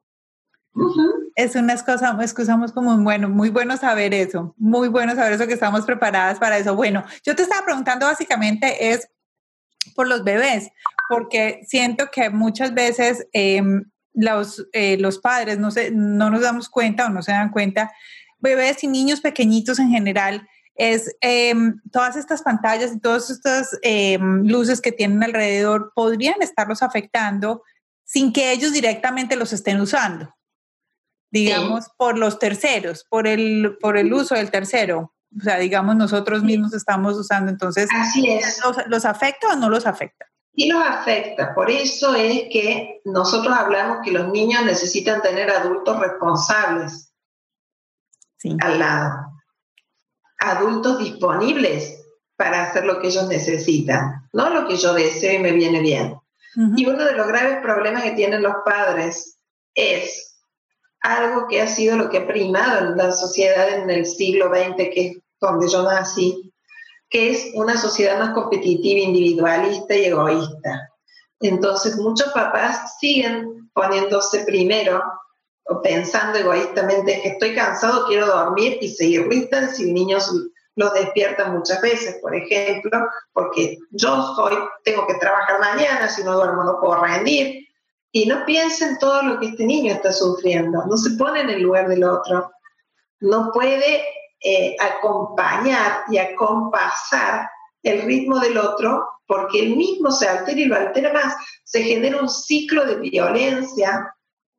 Es 1.35 1.57
una 1.57 1.73
excusa, 1.73 2.17
excusa 2.21 2.57
muy 2.57 2.71
común. 2.71 3.03
Bueno, 3.03 3.29
muy 3.29 3.51
bueno 3.51 3.77
saber 3.77 4.15
eso. 4.15 4.55
Muy 4.57 4.87
bueno 4.87 5.17
saber 5.17 5.33
eso, 5.33 5.49
que 5.49 5.55
estamos 5.55 5.85
preparadas 5.85 6.39
para 6.39 6.59
eso. 6.59 6.77
Bueno, 6.77 7.03
yo 7.25 7.35
te 7.35 7.43
estaba 7.43 7.65
preguntando 7.65 8.07
básicamente 8.07 8.93
es 8.93 9.09
por 9.95 10.09
los 10.09 10.25
bebés, 10.25 10.71
porque 11.09 11.63
siento 11.67 12.09
que 12.11 12.31
muchas 12.31 12.75
veces 12.75 13.27
em, 13.33 13.85
los, 14.13 14.67
eh, 14.73 14.97
los 14.99 15.19
padres 15.19 15.59
no, 15.59 15.71
se, 15.71 15.91
no 15.91 16.31
nos 16.31 16.43
damos 16.43 16.69
cuenta 16.69 17.07
o 17.07 17.11
no 17.11 17.23
se 17.23 17.33
dan 17.33 17.51
cuenta, 17.51 17.93
bebés 18.39 18.83
y 18.85 18.89
niños 18.89 19.21
pequeñitos 19.21 19.79
en 19.79 19.91
general, 19.91 20.49
es 20.75 21.15
em, 21.21 21.81
todas 21.93 22.17
estas 22.17 22.43
pantallas 22.43 22.93
y 22.93 23.01
todas 23.01 23.31
estas 23.31 23.79
em, 23.83 24.45
luces 24.47 24.81
que 24.81 24.93
tienen 24.93 25.23
alrededor 25.23 25.93
podrían 25.95 26.43
estarlos 26.43 26.83
afectando 26.83 27.63
sin 28.05 28.33
que 28.33 28.53
ellos 28.53 28.73
directamente 28.73 29.37
los 29.37 29.53
estén 29.53 29.81
usando, 29.81 30.35
digamos, 31.31 31.87
por 31.97 32.19
los 32.19 32.39
terceros, 32.39 33.05
por 33.09 33.27
el, 33.27 33.77
por 33.81 33.97
el 33.97 34.13
uso 34.13 34.35
del 34.35 34.51
tercero. 34.51 35.15
O 35.37 35.43
sea, 35.43 35.59
digamos, 35.59 35.97
nosotros 35.97 36.43
mismos 36.43 36.75
estamos 36.75 37.17
usando, 37.17 37.51
entonces, 37.51 37.89
Así 37.93 38.29
es. 38.29 38.61
¿los, 38.65 38.77
¿los 38.87 39.05
afecta 39.05 39.49
o 39.53 39.57
no 39.57 39.69
los 39.69 39.87
afecta? 39.87 40.27
Sí 40.57 40.69
los 40.69 40.85
afecta, 40.87 41.53
por 41.53 41.69
eso 41.69 42.15
es 42.15 42.45
que 42.53 43.01
nosotros 43.05 43.53
hablamos 43.57 43.99
que 44.05 44.13
los 44.13 44.29
niños 44.29 44.65
necesitan 44.65 45.21
tener 45.21 45.51
adultos 45.51 45.99
responsables 45.99 47.13
Sí. 48.37 48.57
al 48.61 48.79
lado, 48.79 49.34
adultos 50.51 50.99
disponibles 50.99 52.05
para 52.37 52.63
hacer 52.63 52.85
lo 52.85 53.01
que 53.01 53.09
ellos 53.09 53.29
necesitan, 53.29 54.29
no 54.33 54.51
lo 54.51 54.67
que 54.67 54.77
yo 54.77 54.93
deseo 54.93 55.35
y 55.35 55.39
me 55.39 55.53
viene 55.53 55.81
bien. 55.81 56.19
Y 56.77 56.87
uno 56.87 57.05
de 57.05 57.15
los 57.15 57.27
graves 57.27 57.59
problemas 57.63 58.05
que 58.05 58.13
tienen 58.13 58.43
los 58.43 58.55
padres 58.65 59.39
es 59.75 60.37
algo 61.01 61.49
que 61.49 61.61
ha 61.61 61.67
sido 61.67 61.97
lo 61.97 62.09
que 62.09 62.19
ha 62.19 62.27
primado 62.27 62.93
en 62.93 62.97
la 62.97 63.13
sociedad 63.13 63.69
en 63.71 63.91
el 63.91 64.07
siglo 64.07 64.51
XX, 64.51 64.77
que 64.77 65.07
es 65.07 65.19
donde 65.41 65.69
yo 65.69 65.83
nací, 65.83 66.53
que 67.11 67.31
es 67.31 67.51
una 67.55 67.77
sociedad 67.77 68.19
más 68.21 68.31
competitiva, 68.31 69.01
individualista 69.01 69.97
y 69.97 70.05
egoísta. 70.05 70.91
Entonces 71.41 71.97
muchos 71.97 72.33
papás 72.33 72.99
siguen 73.01 73.71
poniéndose 73.75 74.45
primero 74.45 75.03
pensando 75.83 76.39
egoístamente 76.39 77.21
que 77.23 77.29
estoy 77.31 77.55
cansado, 77.55 78.07
quiero 78.07 78.27
dormir 78.27 78.79
y 78.81 78.89
se 78.89 79.07
irritan 79.07 79.75
si 79.75 79.93
niños 79.93 80.31
los 80.77 80.93
despiertan 80.93 81.55
muchas 81.55 81.81
veces, 81.81 82.19
por 82.21 82.35
ejemplo, 82.35 83.09
porque 83.33 83.79
yo 83.91 84.35
soy, 84.35 84.57
tengo 84.83 85.07
que 85.07 85.15
trabajar 85.15 85.61
mañana, 85.61 86.09
si 86.09 86.25
no 86.25 86.35
duermo 86.35 86.65
no 86.65 86.81
puedo 86.81 87.03
rendir. 87.03 87.67
Y 88.13 88.27
no 88.27 88.45
piensen 88.45 88.99
todo 88.99 89.23
lo 89.23 89.41
que 89.41 89.47
este 89.47 89.65
niño 89.65 89.93
está 89.93 90.13
sufriendo, 90.13 90.85
no 90.87 90.97
se 90.97 91.11
pone 91.17 91.41
en 91.41 91.51
el 91.51 91.63
lugar 91.63 91.89
del 91.89 92.05
otro, 92.05 92.51
no 93.21 93.51
puede 93.53 94.05
eh, 94.41 94.77
acompañar 94.79 96.05
y 96.09 96.19
acompasar 96.19 97.49
el 97.83 98.03
ritmo 98.03 98.39
del 98.39 98.59
otro 98.59 99.09
porque 99.27 99.61
él 99.61 99.77
mismo 99.77 100.13
se 100.13 100.29
altera 100.29 100.61
y 100.61 100.65
lo 100.67 100.77
altera 100.77 101.13
más. 101.13 101.35
Se 101.65 101.83
genera 101.83 102.21
un 102.21 102.29
ciclo 102.29 102.85
de 102.85 102.97
violencia 102.97 104.14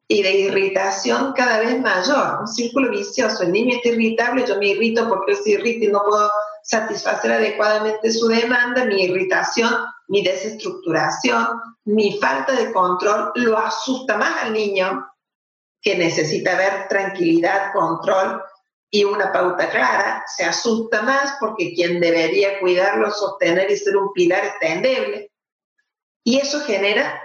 y 0.08 0.22
de 0.22 0.32
irritación 0.32 1.34
cada 1.34 1.60
vez 1.60 1.82
mayor, 1.82 2.41
un 2.41 2.47
círculo 2.47 2.91
vicioso. 2.91 3.43
El 3.43 3.51
niño 3.51 3.78
está 3.78 3.89
irritable, 3.89 4.45
yo 4.47 4.58
me 4.58 4.68
irrito 4.68 5.08
porque 5.10 5.32
él 5.32 5.38
se 5.38 5.51
irrita 5.51 5.86
y 5.86 5.88
no 5.88 6.03
puedo 6.03 6.32
satisfacer 6.64 7.32
adecuadamente 7.32 8.12
su 8.12 8.28
demanda, 8.28 8.86
mi 8.86 9.03
irritación, 9.03 9.74
mi 10.08 10.24
desestructuración, 10.24 11.47
mi 11.86 12.20
falta 12.20 12.53
de 12.53 12.72
control 12.72 13.32
lo 13.36 13.58
asusta 13.58 14.18
más 14.18 14.43
al 14.43 14.53
niño 14.53 15.08
que 15.82 15.95
necesita 15.95 16.56
ver 16.56 16.88
tranquilidad, 16.88 17.72
control 17.74 18.41
y 18.91 19.03
una 19.03 19.32
pauta 19.32 19.70
clara, 19.70 20.24
se 20.36 20.45
asusta 20.45 21.01
más 21.01 21.36
porque 21.39 21.74
quien 21.74 21.99
debería 21.99 22.60
cuidarlo, 22.60 23.12
sostener 23.12 23.70
y 23.70 23.78
ser 23.78 23.97
un 23.97 24.14
pilar 24.14 24.45
está 24.45 24.68
endeble. 24.68 25.32
Y 26.24 26.38
eso 26.38 26.62
genera 26.62 27.24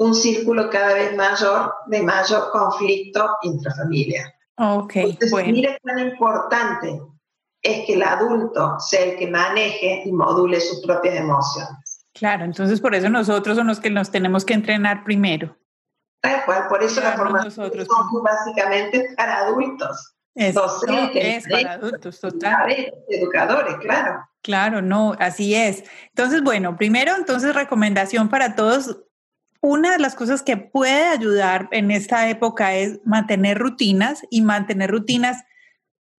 un 0.00 0.14
círculo 0.14 0.70
cada 0.70 0.94
vez 0.94 1.14
mayor 1.14 1.74
de 1.86 2.02
mayor 2.02 2.50
conflicto 2.52 3.36
intrafamiliar. 3.42 4.32
Ok, 4.56 4.96
Entonces, 4.96 5.30
bueno. 5.30 5.52
mire 5.52 5.78
cuán 5.82 5.98
importante 5.98 7.02
es 7.62 7.84
que 7.86 7.92
el 7.94 8.02
adulto 8.02 8.80
sea 8.80 9.04
el 9.04 9.16
que 9.18 9.26
maneje 9.26 10.02
y 10.06 10.12
module 10.12 10.58
sus 10.58 10.80
propias 10.80 11.16
emociones. 11.16 12.06
Claro, 12.14 12.44
entonces 12.44 12.80
por 12.80 12.94
eso 12.94 13.10
nosotros 13.10 13.58
son 13.58 13.66
los 13.66 13.78
que 13.78 13.90
nos 13.90 14.10
tenemos 14.10 14.46
que 14.46 14.54
entrenar 14.54 15.04
primero. 15.04 15.54
Tal 16.22 16.44
cual, 16.46 16.68
por 16.68 16.82
eso 16.82 17.02
la 17.02 17.12
formación 17.12 17.44
nosotros. 17.66 17.86
son 17.86 18.22
básicamente 18.22 19.06
para 19.18 19.40
adultos, 19.40 20.14
Es, 20.34 20.54
Docentes, 20.54 21.44
es 21.46 21.48
para 21.52 21.72
adultos, 21.74 22.20
total. 22.20 22.92
educadores, 23.08 23.76
claro. 23.76 24.24
Claro, 24.42 24.80
no, 24.80 25.14
así 25.18 25.54
es. 25.54 25.84
Entonces, 26.08 26.42
bueno, 26.42 26.76
primero, 26.78 27.14
entonces, 27.16 27.54
recomendación 27.54 28.30
para 28.30 28.54
todos. 28.56 28.96
Una 29.62 29.92
de 29.92 29.98
las 29.98 30.14
cosas 30.14 30.42
que 30.42 30.56
puede 30.56 31.06
ayudar 31.08 31.68
en 31.70 31.90
esta 31.90 32.28
época 32.28 32.74
es 32.74 32.98
mantener 33.04 33.58
rutinas 33.58 34.22
y 34.30 34.40
mantener 34.40 34.90
rutinas, 34.90 35.42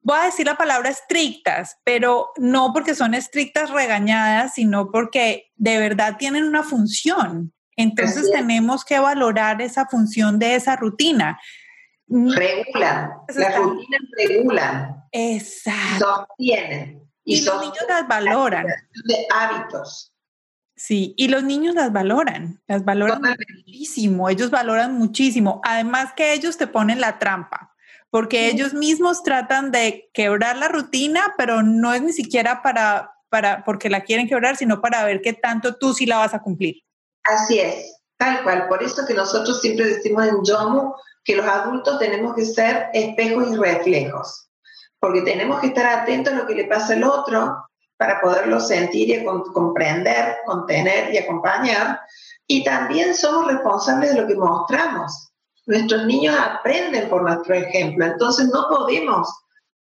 voy 0.01 0.17
a 0.19 0.25
decir 0.25 0.45
la 0.45 0.57
palabra 0.57 0.89
estrictas, 0.89 1.77
pero 1.83 2.29
no 2.37 2.71
porque 2.71 2.93
son 2.93 3.13
estrictas 3.13 3.71
regañadas, 3.71 4.53
sino 4.53 4.91
porque 4.91 5.51
de 5.55 5.79
verdad 5.79 6.17
tienen 6.17 6.43
una 6.43 6.63
función. 6.63 7.53
Entonces 7.75 8.29
tenemos 8.31 8.85
que 8.85 8.99
valorar 8.99 9.61
esa 9.61 9.87
función 9.87 10.37
de 10.37 10.55
esa 10.55 10.75
rutina. 10.75 11.39
Mm, 12.07 12.31
Regulan, 12.31 13.11
Eso 13.27 13.39
las 13.39 13.57
rutinas 13.57 14.01
regulan, 14.17 14.95
Exacto. 15.11 16.27
sostienen. 16.27 17.01
Y 17.23 17.43
los 17.45 17.45
sostienen 17.45 17.61
niños 17.61 17.77
las 17.87 18.07
valoran. 18.07 18.65
de 19.05 19.27
hábitos. 19.33 20.10
Sí, 20.83 21.13
y 21.15 21.27
los 21.27 21.43
niños 21.43 21.75
las 21.75 21.93
valoran, 21.93 22.59
las 22.65 22.83
valoran 22.83 23.17
Totalmente. 23.17 23.53
muchísimo, 23.53 24.29
ellos 24.29 24.49
valoran 24.49 24.97
muchísimo. 24.97 25.61
Además 25.63 26.11
que 26.15 26.33
ellos 26.33 26.57
te 26.57 26.65
ponen 26.65 26.99
la 26.99 27.19
trampa, 27.19 27.75
porque 28.09 28.49
Sí. 28.49 28.55
ellos 28.55 28.73
mismos 28.73 29.21
tratan 29.21 29.69
de 29.69 30.09
quebrar 30.11 30.57
la 30.57 30.69
rutina, 30.69 31.35
pero 31.37 31.61
no 31.61 31.93
es 31.93 32.01
ni 32.01 32.13
siquiera 32.13 32.63
para, 32.63 33.11
para, 33.29 33.63
porque 33.63 33.91
la 33.91 34.01
quieren 34.01 34.27
quebrar, 34.27 34.57
sino 34.57 34.81
para 34.81 35.03
ver 35.03 35.21
qué 35.21 35.33
tanto 35.33 35.75
tú 35.75 35.93
sí 35.93 36.07
la 36.07 36.17
vas 36.17 36.33
a 36.33 36.41
cumplir. 36.41 36.77
Así 37.25 37.59
es, 37.59 38.01
tal 38.17 38.41
cual. 38.41 38.67
Por 38.67 38.81
eso 38.81 39.05
que 39.05 39.13
nosotros 39.13 39.61
siempre 39.61 39.85
decimos 39.85 40.25
en 40.25 40.43
Yomu 40.43 40.93
que 41.23 41.35
los 41.35 41.45
adultos 41.45 41.99
tenemos 41.99 42.33
que 42.33 42.43
ser 42.43 42.87
espejos 42.95 43.51
y 43.51 43.55
reflejos, 43.55 44.49
porque 44.99 45.21
tenemos 45.21 45.59
que 45.59 45.67
estar 45.67 45.85
atentos 45.85 46.33
a 46.33 46.37
lo 46.37 46.47
que 46.47 46.55
le 46.55 46.65
pasa 46.65 46.93
al 46.93 47.03
otro 47.03 47.67
para 48.01 48.19
poderlo 48.19 48.59
sentir 48.59 49.11
y 49.11 49.23
comprender, 49.23 50.37
contener 50.47 51.13
y 51.13 51.19
acompañar. 51.19 52.01
Y 52.47 52.63
también 52.63 53.13
somos 53.13 53.45
responsables 53.45 54.15
de 54.15 54.21
lo 54.21 54.27
que 54.27 54.33
mostramos. 54.33 55.31
Nuestros 55.67 56.07
niños 56.07 56.35
aprenden 56.35 57.07
por 57.09 57.21
nuestro 57.21 57.53
ejemplo, 57.53 58.03
entonces 58.03 58.49
no 58.51 58.65
podemos 58.67 59.29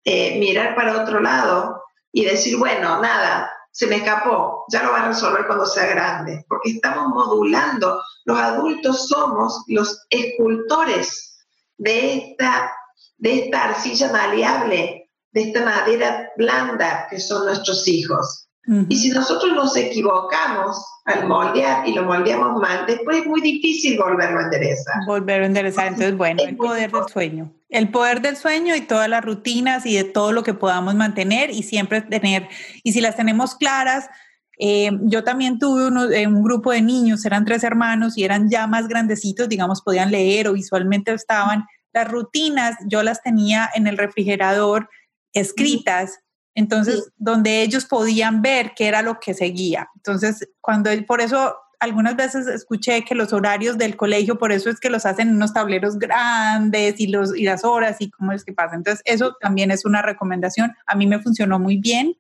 eh, 0.04 0.40
mirar 0.40 0.74
para 0.74 1.04
otro 1.04 1.20
lado 1.20 1.80
y 2.12 2.26
decir, 2.26 2.58
bueno, 2.58 3.00
nada, 3.00 3.52
se 3.70 3.86
me 3.86 3.98
escapó, 3.98 4.66
ya 4.72 4.82
lo 4.82 4.94
va 4.94 5.04
a 5.04 5.08
resolver 5.10 5.46
cuando 5.46 5.68
sea 5.68 5.86
grande, 5.86 6.44
porque 6.50 6.72
estamos 6.72 7.10
modulando. 7.10 8.02
Los 8.26 8.40
adultos 8.40 9.10
somos 9.10 9.64
los 9.68 10.08
escultores 10.10 11.46
de 11.78 12.16
esta, 12.16 12.74
de 13.18 13.44
esta 13.44 13.66
arcilla 13.66 14.12
maleable, 14.12 15.07
de 15.32 15.42
esta 15.42 15.64
madera 15.64 16.30
blanda 16.38 17.08
que 17.10 17.20
son 17.20 17.46
nuestros 17.46 17.88
hijos. 17.88 18.46
Y 18.90 18.98
si 18.98 19.12
nosotros 19.12 19.54
nos 19.56 19.78
equivocamos 19.78 20.76
al 21.06 21.26
moldear 21.26 21.88
y 21.88 21.94
lo 21.94 22.04
moldeamos 22.04 22.62
mal, 22.62 22.86
después 22.86 23.20
es 23.20 23.26
muy 23.26 23.40
difícil 23.40 23.98
volverlo 23.98 24.40
a 24.40 24.44
enderezar. 24.44 24.96
Volver 25.06 25.44
a 25.44 25.46
enderezar. 25.46 25.88
Entonces, 25.88 26.18
bueno, 26.18 26.44
el 26.44 26.58
poder 26.58 26.92
del 26.92 27.08
sueño. 27.08 27.54
El 27.70 27.92
poder 27.92 28.22
del 28.22 28.36
sueño 28.36 28.76
y 28.76 28.82
todas 28.82 29.08
las 29.08 29.24
rutinas 29.24 29.86
y 29.86 29.96
de 29.96 30.04
todo 30.04 30.34
lo 30.34 30.44
que 30.44 30.54
podamos 30.54 30.96
mantener 30.96 31.50
y 31.50 31.64
siempre 31.64 32.02
tener, 32.02 32.50
y 32.84 32.92
si 32.92 33.00
las 33.00 33.16
tenemos 33.16 33.56
claras, 33.56 34.10
eh, 34.60 34.90
yo 35.04 35.24
también 35.24 35.60
tuve 35.60 35.88
uno- 35.88 36.10
eh, 36.12 36.28
un 36.28 36.44
grupo 36.44 36.72
de 36.72 36.82
niños, 36.82 37.24
eran 37.26 37.46
tres 37.46 37.64
hermanos 37.64 38.18
y 38.18 38.26
eran 38.26 38.50
ya 38.50 38.68
más 38.68 38.90
grandecitos, 38.90 39.48
digamos, 39.48 39.82
podían 39.82 40.12
leer 40.12 40.50
o 40.50 40.54
visualmente 40.54 41.14
estaban. 41.14 41.64
Las 41.94 42.10
rutinas 42.10 42.76
yo 42.88 43.02
las 43.02 43.24
tenía 43.24 43.70
en 43.76 43.88
el 43.88 43.98
refrigerador 43.98 44.90
escritas, 45.40 46.20
entonces 46.56 47.04
Sí. 47.06 47.12
donde 47.18 47.62
ellos 47.62 47.86
podían 47.86 48.42
ver 48.42 48.74
qué 48.76 48.88
era 48.88 49.02
lo 49.02 49.20
que 49.20 49.34
seguía. 49.34 49.90
Entonces, 49.96 50.48
cuando 50.62 50.90
él, 50.90 51.06
por 51.06 51.22
eso 51.22 51.56
algunas 51.80 52.16
veces 52.16 52.48
escuché 52.48 53.06
que 53.06 53.14
los 53.14 53.34
horarios 53.34 53.78
del 53.78 53.96
colegio, 53.96 54.40
por 54.40 54.52
eso 54.52 54.70
es 54.70 54.80
que 54.80 54.90
los 54.90 55.06
hacen 55.06 55.30
en 55.30 55.36
unos 55.36 55.54
tableros 55.54 56.00
grandes 56.00 57.00
y, 57.00 57.08
los, 57.08 57.38
y 57.38 57.44
las 57.44 57.64
horas 57.64 57.98
y 58.00 58.10
cómo 58.10 58.32
es 58.32 58.44
que 58.44 58.54
pasa. 58.54 58.76
Entonces, 58.76 59.04
eso 59.06 59.36
también 59.40 59.70
es 59.70 59.86
una 59.86 60.02
recomendación. 60.02 60.74
A 60.88 60.96
mí 60.96 61.06
me 61.06 61.20
funcionó 61.22 61.60
muy 61.60 61.78
bien. 61.78 62.16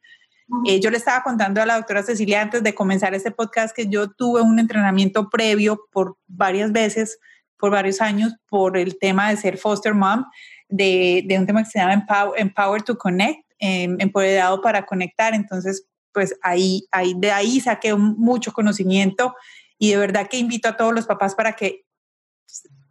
Eh, 0.65 0.79
yo 0.79 0.91
le 0.91 0.97
estaba 0.97 1.23
contando 1.23 1.61
a 1.61 1.65
la 1.65 1.75
doctora 1.75 2.03
Cecilia 2.03 2.41
antes 2.41 2.63
de 2.63 2.73
comenzar 2.73 3.13
este 3.13 3.31
podcast 3.31 3.75
que 3.75 3.87
yo 3.87 4.09
tuve 4.11 4.41
un 4.41 4.59
entrenamiento 4.59 5.29
previo 5.29 5.81
por 5.91 6.17
varias 6.27 6.71
veces, 6.71 7.19
por 7.57 7.71
varios 7.71 7.99
años, 7.99 8.33
por 8.47 8.77
el 8.77 8.97
tema 8.97 9.29
de 9.29 9.37
ser 9.37 9.57
foster 9.57 9.93
mom, 9.93 10.23
de, 10.69 11.23
de 11.25 11.39
un 11.39 11.45
tema 11.45 11.63
que 11.63 11.69
se 11.69 11.79
llama 11.79 11.93
Empower, 11.93 12.39
Empower 12.39 12.81
to 12.81 12.97
Connect, 12.97 13.39
eh, 13.59 13.95
empoderado 13.99 14.61
para 14.61 14.85
conectar. 14.85 15.33
Entonces, 15.33 15.85
pues 16.13 16.35
ahí, 16.41 16.87
ahí, 16.91 17.13
de 17.17 17.31
ahí 17.31 17.59
saqué 17.59 17.93
mucho 17.95 18.51
conocimiento 18.51 19.35
y 19.77 19.91
de 19.91 19.97
verdad 19.97 20.27
que 20.27 20.37
invito 20.37 20.67
a 20.67 20.77
todos 20.77 20.93
los 20.93 21.05
papás 21.05 21.35
para 21.35 21.53
que 21.53 21.85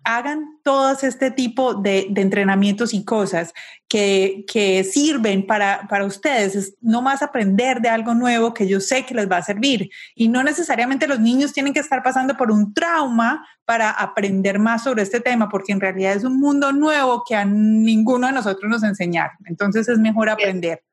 hagan 0.07 0.61
todos 0.63 1.03
este 1.03 1.33
tipo 1.33 1.75
de, 1.75 2.07
entrenamientos 2.15 2.95
y 2.95 3.05
cosas 3.05 3.53
que, 3.89 4.45
sirven 4.89 5.45
para, 5.45 5.89
para 5.89 6.05
ustedes. 6.05 6.55
Es 6.55 6.75
no 6.81 7.03
más 7.03 7.23
aprender 7.23 7.81
de 7.81 7.89
algo 7.89 8.15
nuevo 8.15 8.55
que 8.55 8.69
yo 8.69 8.81
sé 8.81 9.05
que 9.05 9.15
les 9.15 9.29
va 9.29 9.39
a 9.39 9.43
servir. 9.43 9.91
Y 10.15 10.29
no 10.29 10.45
necesariamente 10.45 11.09
los 11.09 11.19
niños 11.19 11.53
tienen 11.53 11.73
que 11.73 11.81
estar 11.81 12.05
pasando 12.05 12.37
por 12.37 12.53
un 12.53 12.73
trauma 12.73 13.45
para 13.65 13.91
aprender 13.91 14.61
más 14.61 14.85
sobre 14.85 15.03
este 15.03 15.21
tema, 15.21 15.49
porque 15.49 15.73
en 15.73 15.81
realidad 15.81 16.13
es 16.13 16.23
un 16.23 16.39
mundo 16.39 16.71
nuevo 16.71 17.25
que 17.29 17.35
a 17.35 17.45
ninguno 17.45 18.29
de 18.29 18.33
nosotros 18.33 18.71
nos 18.71 18.85
enseñaron. 18.85 19.37
Entonces 19.47 19.89
es 19.89 19.99
mejor 19.99 20.29
aprender. 20.29 20.85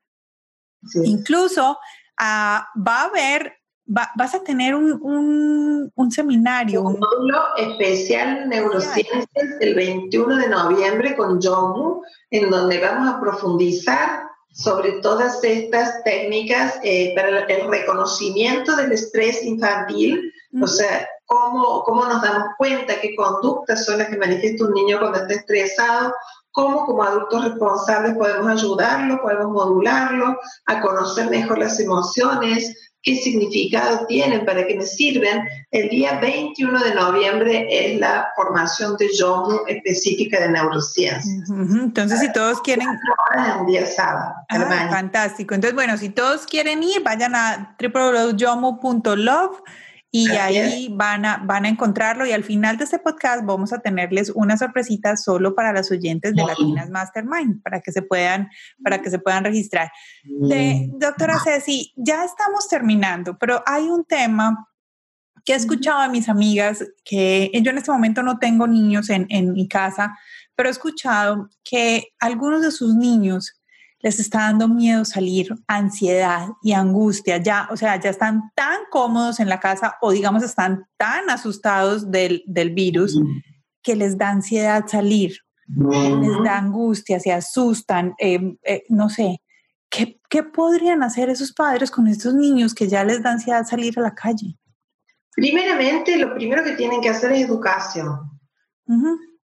Incluso 1.04 1.78
ah, 2.18 2.68
va 2.76 3.02
a 3.02 3.06
haber 3.06 3.63
vas 3.86 4.34
a 4.34 4.44
tener 4.44 4.76
un, 4.76 5.92
un, 5.94 6.12
seminario. 6.12 6.82
Un 6.82 7.00
módulo 7.00 7.56
especial 7.58 8.48
neurociencias 8.48 9.28
el 9.60 9.76
21 9.76 10.38
de 10.38 10.50
noviembre 10.50 11.16
con 11.16 11.42
Jomu, 11.42 12.02
en 12.30 12.50
donde 12.50 12.80
vamos 12.80 13.14
a 13.14 13.20
profundizar 13.20 14.24
sobre 14.54 15.02
todas 15.02 15.44
estas 15.44 16.04
técnicas 16.04 16.80
eh, 16.84 17.14
para 17.16 17.46
el 17.46 17.70
reconocimiento 17.70 18.76
del 18.76 18.92
estrés 18.92 19.44
infantil, 19.44 20.32
o 20.62 20.68
sea, 20.68 21.08
cómo, 21.26 21.84
cómo 21.84 22.06
nos 22.06 22.22
damos 22.22 22.50
cuenta 22.60 23.02
qué 23.02 23.16
conductas 23.16 23.86
son 23.86 23.98
las 23.98 24.10
que 24.10 24.18
manifiesta 24.18 24.66
un 24.66 24.74
niño 24.74 25.00
cuando 25.00 25.18
está 25.18 25.34
estresado, 25.34 26.14
cómo 26.52 26.86
como 26.86 27.04
adultos 27.04 27.44
responsables 27.46 28.16
podemos 28.16 28.48
ayudarlo, 28.48 29.20
podemos 29.22 29.48
modularlo, 29.48 30.38
a 30.68 30.82
conocer 30.82 31.32
mejor 31.32 31.58
las 31.58 31.80
emociones, 31.80 32.93
qué 33.04 33.18
significado 33.18 34.06
tienen, 34.08 34.46
para 34.46 34.66
qué 34.66 34.76
me 34.76 34.86
sirven. 34.86 35.44
El 35.72 35.90
día 35.90 36.20
21 36.20 36.84
de 36.84 36.96
noviembre 36.96 37.68
es 37.70 38.00
la 38.00 38.30
formación 38.36 38.96
de 38.98 39.10
YOMU 39.14 39.60
específica 39.68 40.40
de 40.40 40.50
neurociencias. 40.50 41.50
Entonces, 41.50 42.22
si 42.22 42.32
todos 42.32 42.62
quieren... 42.62 42.88
El 43.60 43.66
día 43.66 43.86
sábado. 43.86 44.34
Ah, 44.50 44.88
fantástico. 44.90 45.54
Entonces, 45.54 45.76
bueno, 45.76 45.98
si 45.98 46.10
todos 46.10 46.46
quieren 46.46 46.82
ir, 46.82 47.04
vayan 47.04 47.36
a 47.36 47.76
www.yomu.love 47.80 49.62
y 50.16 50.30
ahí 50.30 50.90
van 50.92 51.26
a, 51.26 51.38
van 51.44 51.66
a 51.66 51.70
encontrarlo 51.70 52.28
y 52.28 52.32
al 52.32 52.44
final 52.44 52.78
de 52.78 52.84
este 52.84 53.00
podcast 53.00 53.44
vamos 53.44 53.74
a 53.74 53.80
tenerles 53.80 54.30
una 54.30 54.56
sorpresita 54.56 55.18
solo 55.18 55.56
para 55.56 55.74
las 55.74 55.90
oyentes 55.90 56.36
de 56.36 56.44
Latinas 56.46 56.92
Mastermind 56.92 57.64
para 57.64 57.82
que 57.82 57.92
se 57.92 58.04
puedan, 58.04 58.48
para 58.84 59.02
que 59.02 59.10
se 59.10 59.18
puedan 59.18 59.44
registrar. 59.44 59.92
De, 60.24 60.88
doctora 61.00 61.40
Ceci, 61.44 61.94
ya 61.96 62.24
estamos 62.26 62.68
terminando, 62.68 63.40
pero 63.40 63.64
hay 63.66 63.86
un 63.86 64.06
tema 64.06 64.70
que 65.44 65.54
he 65.54 65.56
escuchado 65.56 66.02
a 66.02 66.10
mis 66.10 66.30
amigas, 66.30 66.86
que 67.04 67.50
yo 67.52 67.72
en 67.72 67.80
este 67.80 67.92
momento 67.92 68.22
no 68.22 68.38
tengo 68.38 68.68
niños 68.68 69.10
en, 69.10 69.26
en 69.30 69.54
mi 69.54 69.68
casa, 69.68 70.16
pero 70.56 70.70
he 70.70 70.72
escuchado 70.72 71.50
que 71.64 72.10
algunos 72.20 72.62
de 72.62 72.70
sus 72.70 72.94
niños 72.94 73.60
les 74.04 74.20
está 74.20 74.40
dando 74.40 74.68
miedo 74.68 75.06
salir, 75.06 75.56
ansiedad 75.66 76.50
y 76.62 76.74
angustia, 76.74 77.38
ya, 77.38 77.70
o 77.72 77.78
sea, 77.78 78.00
ya 78.00 78.10
están 78.10 78.52
tan 78.54 78.82
cómodos 78.92 79.40
en 79.40 79.48
la 79.48 79.62
casa 79.62 79.96
o 80.02 80.12
digamos 80.12 80.44
están 80.44 80.86
tan 80.98 81.30
asustados 81.30 82.12
del, 82.12 82.44
virus 82.76 83.18
que 83.82 83.96
les 83.96 84.18
da 84.18 84.30
ansiedad 84.30 84.86
salir, 84.88 85.38
les 85.68 86.44
da 86.44 86.58
angustia, 86.58 87.20
se 87.22 87.32
asustan, 87.32 88.14
eh, 88.20 88.58
eh, 88.64 88.84
no 88.90 89.10
sé. 89.10 89.42
¿Qué, 89.90 90.20
¿Qué 90.30 90.44
podrían 90.44 91.02
hacer 91.02 91.30
esos 91.30 91.54
padres 91.54 91.90
con 91.90 92.08
estos 92.08 92.34
niños 92.34 92.74
que 92.74 92.90
ya 92.90 93.04
les 93.06 93.24
da 93.24 93.32
ansiedad 93.32 93.66
salir 93.66 93.98
a 93.98 94.02
la 94.02 94.14
calle? 94.14 94.58
Primeramente, 95.34 96.18
lo 96.18 96.34
primero 96.36 96.64
que 96.64 96.74
tienen 96.74 97.00
que 97.00 97.10
hacer 97.10 97.32
es 97.32 97.46
educación. 97.46 98.20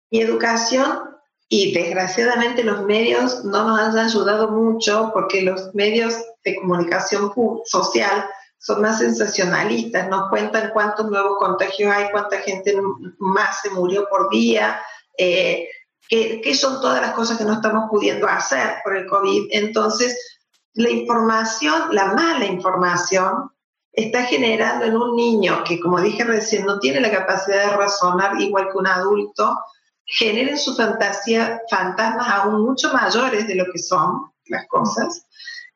Y 0.10 0.22
educación 0.22 1.13
y 1.56 1.72
desgraciadamente 1.72 2.64
los 2.64 2.82
medios 2.82 3.46
no 3.46 3.68
nos 3.68 3.80
han 3.80 4.00
ayudado 4.00 4.50
mucho 4.50 5.12
porque 5.14 5.44
los 5.44 5.70
medios 5.76 6.16
de 6.44 6.56
comunicación 6.56 7.32
social 7.66 8.26
son 8.58 8.82
más 8.82 8.98
sensacionalistas, 8.98 10.10
nos 10.10 10.30
cuentan 10.32 10.72
cuántos 10.74 11.12
nuevos 11.12 11.38
contagios 11.38 11.96
hay, 11.96 12.10
cuánta 12.10 12.40
gente 12.40 12.76
más 13.20 13.62
se 13.62 13.70
murió 13.70 14.08
por 14.10 14.32
día, 14.32 14.82
eh, 15.20 15.68
qué, 16.10 16.56
son 16.56 16.82
todas 16.82 17.00
las 17.00 17.12
cosas 17.14 17.38
que 17.38 17.44
no 17.44 17.54
estamos 17.54 17.88
pudiendo 17.88 18.28
hacer 18.28 18.78
por 18.84 18.98
el 18.98 19.06
COVID. 19.06 19.50
Entonces, 19.52 20.40
la 20.74 20.90
información, 20.90 21.84
la 21.92 22.16
mala 22.16 22.46
información, 22.46 23.52
está 23.92 24.24
generando 24.24 24.86
en 24.86 24.98
un 24.98 25.16
niño 25.16 25.64
que, 25.64 25.80
como 25.80 26.02
dije 26.02 26.24
recién, 26.24 26.66
no 26.66 26.80
tiene 26.80 27.00
la 27.00 27.12
capacidad 27.12 27.70
de 27.70 27.78
razonar 27.78 28.42
igual 28.42 28.70
que 28.72 28.78
un 28.80 28.88
adulto, 28.88 29.56
generen 30.06 30.58
su 30.58 30.76
fantasía 30.76 31.62
fantasmas 31.70 32.28
aún 32.30 32.64
mucho 32.64 32.94
mayores 32.94 33.48
de 33.48 33.56
lo 33.56 33.66
que 33.72 33.80
son 33.80 34.32
las 34.46 34.68
cosas. 34.68 35.26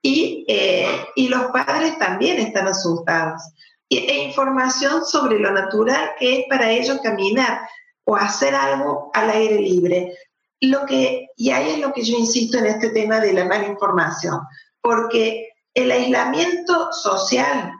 Y, 0.02 0.46
eh, 0.48 1.06
y 1.16 1.28
los 1.28 1.46
padres 1.48 1.98
también 1.98 2.40
están 2.40 2.68
asustados. 2.68 3.42
e 3.90 4.26
información 4.26 5.06
sobre 5.06 5.40
lo 5.40 5.52
natural 5.52 6.12
que 6.20 6.40
es 6.40 6.46
para 6.50 6.70
ellos 6.70 7.00
caminar 7.02 7.62
o 8.04 8.16
hacer 8.16 8.54
algo 8.54 9.12
al 9.14 9.30
aire 9.30 9.60
libre. 9.60 10.14
Lo 10.62 10.86
que, 10.86 11.28
y 11.36 11.52
ahí 11.52 11.72
es 11.72 11.80
lo 11.80 11.94
que 11.94 12.04
yo 12.04 12.18
insisto 12.18 12.58
en 12.58 12.66
este 12.66 12.90
tema 12.90 13.20
de 13.20 13.34
la 13.34 13.46
mala 13.46 13.68
información, 13.68 14.40
porque 14.82 15.50
el 15.74 15.92
aislamiento 15.92 16.92
social 16.92 17.72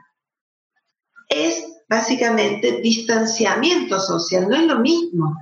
es 1.28 1.64
básicamente 1.88 2.80
distanciamiento 2.80 3.98
social, 3.98 4.48
no 4.48 4.56
es 4.56 4.62
lo 4.64 4.78
mismo. 4.78 5.34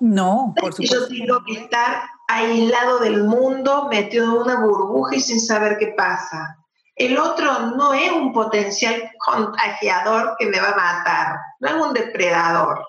No, 0.00 0.54
por 0.58 0.72
supuesto. 0.72 1.08
Yo 1.10 1.26
tengo 1.26 1.44
que 1.44 1.52
estar 1.52 2.02
aislado 2.28 3.00
del 3.00 3.24
mundo, 3.24 3.88
metido 3.90 4.24
en 4.24 4.42
una 4.42 4.60
burbuja 4.60 5.16
y 5.16 5.20
sin 5.20 5.40
saber 5.40 5.78
qué 5.78 5.88
pasa. 5.96 6.56
El 6.96 7.18
otro 7.18 7.76
no 7.76 7.94
es 7.94 8.10
un 8.12 8.32
potencial 8.32 9.10
contagiador 9.24 10.36
que 10.38 10.46
me 10.46 10.60
va 10.60 10.70
a 10.70 10.76
matar, 10.76 11.36
no 11.60 11.68
es 11.68 11.74
un 11.74 11.94
depredador, 11.94 12.86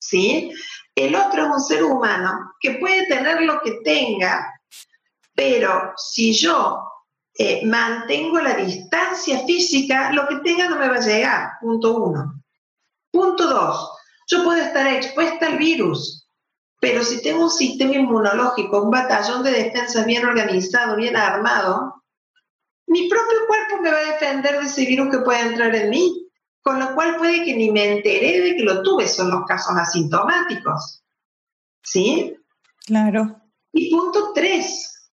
¿sí? 0.00 0.52
El 0.94 1.14
otro 1.14 1.44
es 1.44 1.50
un 1.50 1.60
ser 1.60 1.84
humano 1.84 2.54
que 2.60 2.72
puede 2.72 3.06
tener 3.06 3.42
lo 3.42 3.60
que 3.60 3.78
tenga, 3.84 4.52
pero 5.34 5.92
si 5.96 6.32
yo 6.32 6.80
eh, 7.38 7.64
mantengo 7.66 8.40
la 8.40 8.54
distancia 8.54 9.44
física, 9.46 10.10
lo 10.12 10.26
que 10.26 10.36
tenga 10.36 10.68
no 10.68 10.76
me 10.76 10.88
va 10.88 10.96
a 10.96 11.00
llegar, 11.00 11.50
punto 11.60 11.96
uno. 11.98 12.42
Punto 13.12 13.46
dos, 13.46 13.92
yo 14.26 14.42
puedo 14.42 14.60
estar 14.60 14.86
expuesta 14.88 15.46
al 15.46 15.58
virus, 15.58 16.25
pero 16.80 17.02
si 17.02 17.22
tengo 17.22 17.44
un 17.44 17.50
sistema 17.50 17.94
inmunológico, 17.94 18.82
un 18.82 18.90
batallón 18.90 19.42
de 19.42 19.50
defensa 19.50 20.04
bien 20.04 20.24
organizado, 20.24 20.96
bien 20.96 21.16
armado, 21.16 22.02
mi 22.86 23.08
propio 23.08 23.38
cuerpo 23.46 23.82
me 23.82 23.90
va 23.90 23.98
a 23.98 24.12
defender 24.12 24.60
de 24.60 24.66
ese 24.66 24.86
virus 24.86 25.10
que 25.10 25.18
puede 25.18 25.40
entrar 25.40 25.74
en 25.74 25.90
mí, 25.90 26.28
con 26.62 26.78
lo 26.78 26.94
cual 26.94 27.16
puede 27.16 27.44
que 27.44 27.56
ni 27.56 27.70
me 27.70 27.96
enteré 27.96 28.40
de 28.40 28.56
que 28.56 28.62
lo 28.62 28.82
tuve, 28.82 29.08
son 29.08 29.30
los 29.30 29.44
casos 29.46 29.76
asintomáticos. 29.76 31.02
¿Sí? 31.82 32.36
Claro. 32.86 33.40
Y 33.72 33.90
punto 33.90 34.32
tres, 34.34 35.10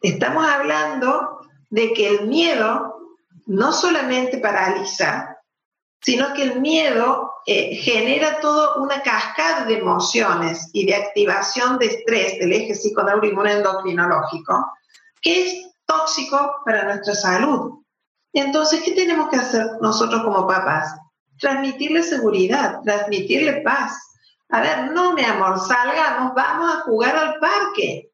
estamos 0.00 0.46
hablando 0.46 1.40
de 1.70 1.92
que 1.92 2.08
el 2.08 2.28
miedo 2.28 2.94
no 3.46 3.72
solamente 3.72 4.38
paraliza, 4.38 5.38
sino 6.00 6.32
que 6.34 6.42
el 6.42 6.60
miedo 6.60 7.31
eh, 7.46 7.74
genera 7.76 8.40
toda 8.40 8.76
una 8.76 9.02
cascada 9.02 9.64
de 9.64 9.78
emociones 9.78 10.70
y 10.72 10.86
de 10.86 10.94
activación 10.94 11.78
de 11.78 11.86
estrés 11.86 12.38
del 12.38 12.52
eje 12.52 12.74
psiconeuroinmunoendocrinológico, 12.74 14.72
que 15.20 15.46
es 15.46 15.66
tóxico 15.84 16.62
para 16.64 16.84
nuestra 16.84 17.14
salud. 17.14 17.82
Entonces, 18.32 18.82
¿qué 18.84 18.92
tenemos 18.92 19.28
que 19.28 19.36
hacer 19.36 19.66
nosotros 19.80 20.22
como 20.22 20.46
papás? 20.46 20.94
Transmitirle 21.38 22.02
seguridad, 22.02 22.80
transmitirle 22.84 23.62
paz. 23.62 23.92
A 24.50 24.60
ver, 24.60 24.92
no, 24.92 25.12
mi 25.12 25.24
amor, 25.24 25.58
salgamos, 25.58 26.34
vamos 26.34 26.74
a 26.74 26.80
jugar 26.82 27.16
al 27.16 27.38
parque, 27.40 28.12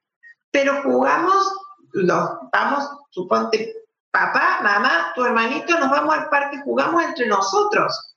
pero 0.50 0.82
jugamos, 0.82 1.52
los, 1.92 2.30
vamos, 2.52 2.88
suponte, 3.10 3.74
papá, 4.10 4.60
mamá, 4.62 5.12
tu 5.14 5.24
hermanito, 5.24 5.78
nos 5.78 5.90
vamos 5.90 6.14
al 6.14 6.28
parque, 6.28 6.62
jugamos 6.64 7.04
entre 7.04 7.26
nosotros. 7.26 8.07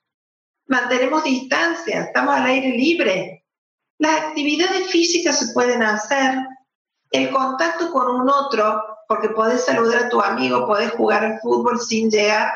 Mantenemos 0.67 1.23
distancia, 1.23 2.01
estamos 2.01 2.35
al 2.35 2.45
aire 2.45 2.69
libre. 2.69 3.45
Las 3.99 4.21
actividades 4.21 4.87
físicas 4.89 5.39
se 5.39 5.53
pueden 5.53 5.83
hacer. 5.83 6.35
El 7.11 7.29
contacto 7.29 7.91
con 7.91 8.07
un 8.09 8.29
otro, 8.29 8.81
porque 9.07 9.29
podés 9.29 9.65
saludar 9.65 10.05
a 10.05 10.09
tu 10.09 10.21
amigo, 10.21 10.65
podés 10.65 10.91
jugar 10.91 11.25
al 11.25 11.39
fútbol 11.39 11.79
sin 11.79 12.09
llegar 12.09 12.51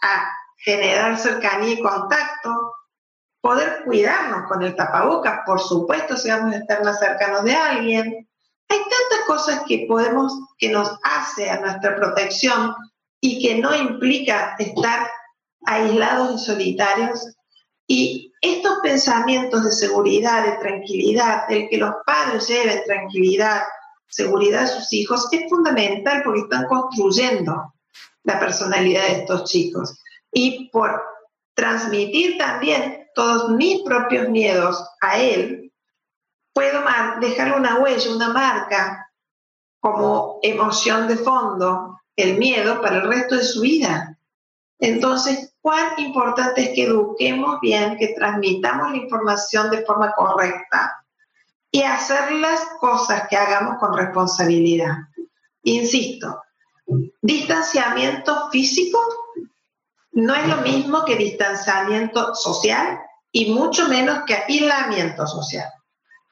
a 0.00 0.32
generar 0.56 1.18
cercanía 1.18 1.74
y 1.74 1.82
contacto. 1.82 2.74
Poder 3.40 3.84
cuidarnos 3.84 4.48
con 4.48 4.62
el 4.62 4.74
tapabocas, 4.74 5.40
por 5.44 5.60
supuesto, 5.60 6.16
si 6.16 6.30
vamos 6.30 6.54
a 6.54 6.58
estar 6.58 6.82
más 6.84 6.98
cercanos 6.98 7.44
de 7.44 7.54
alguien 7.54 8.28
hay 8.72 8.78
tantas 8.78 9.26
cosas 9.26 9.62
que 9.68 9.84
podemos, 9.86 10.32
que 10.58 10.70
nos 10.70 10.90
hace 11.02 11.50
a 11.50 11.60
nuestra 11.60 11.94
protección 11.94 12.74
y 13.20 13.40
que 13.42 13.60
no 13.60 13.74
implica 13.74 14.56
estar 14.58 15.10
aislados 15.66 16.40
y 16.40 16.44
solitarios, 16.44 17.36
Y 17.86 18.32
estos 18.40 18.78
pensamientos 18.82 19.64
de 19.64 19.72
seguridad, 19.72 20.44
de 20.44 20.56
tranquilidad, 20.58 21.50
el 21.50 21.68
que 21.68 21.76
los 21.76 21.92
padres 22.06 22.48
lleven 22.48 22.82
tranquilidad, 22.84 23.62
seguridad 24.08 24.64
a 24.64 24.66
sus 24.66 24.92
hijos, 24.92 25.28
es 25.32 25.48
fundamental 25.50 26.22
porque 26.24 26.40
están 26.40 26.66
construyendo 26.66 27.74
la 28.22 28.40
personalidad 28.40 29.02
de 29.02 29.12
estos 29.20 29.44
chicos. 29.44 29.98
Y 30.32 30.70
por 30.70 31.02
transmitir 31.54 32.38
también 32.38 33.08
todos 33.14 33.50
mis 33.50 33.82
propios 33.82 34.28
miedos 34.28 34.82
a 35.00 35.18
él, 35.18 35.72
puedo 36.52 36.82
dejarle 37.20 37.56
una 37.56 37.78
huella, 37.78 38.14
una 38.14 38.32
marca 38.32 39.10
como 39.80 40.38
emoción 40.42 41.08
de 41.08 41.16
fondo, 41.16 42.00
el 42.16 42.38
miedo 42.38 42.80
para 42.80 42.96
el 42.96 43.08
resto 43.08 43.36
de 43.36 43.44
su 43.44 43.60
vida. 43.60 44.18
Entonces, 44.78 45.51
cuán 45.62 45.94
importante 45.98 46.62
es 46.62 46.68
que 46.70 46.84
eduquemos 46.84 47.60
bien, 47.60 47.96
que 47.96 48.08
transmitamos 48.08 48.90
la 48.90 48.96
información 48.98 49.70
de 49.70 49.84
forma 49.84 50.12
correcta 50.12 51.04
y 51.70 51.82
hacer 51.82 52.32
las 52.32 52.60
cosas 52.80 53.28
que 53.28 53.36
hagamos 53.36 53.78
con 53.78 53.96
responsabilidad. 53.96 54.94
Insisto, 55.62 56.42
distanciamiento 57.22 58.50
físico 58.50 58.98
no 60.10 60.34
es 60.34 60.46
lo 60.48 60.56
mismo 60.58 61.04
que 61.04 61.16
distanciamiento 61.16 62.34
social 62.34 63.00
y 63.30 63.52
mucho 63.52 63.88
menos 63.88 64.24
que 64.26 64.34
aislamiento 64.34 65.26
social. 65.26 65.70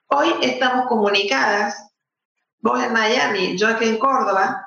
Hoy 0.09 0.35
estamos 0.43 0.87
comunicadas, 0.87 1.89
vos 2.59 2.83
en 2.83 2.93
Miami, 2.93 3.57
yo 3.57 3.69
aquí 3.69 3.87
en 3.87 3.99
Córdoba, 3.99 4.67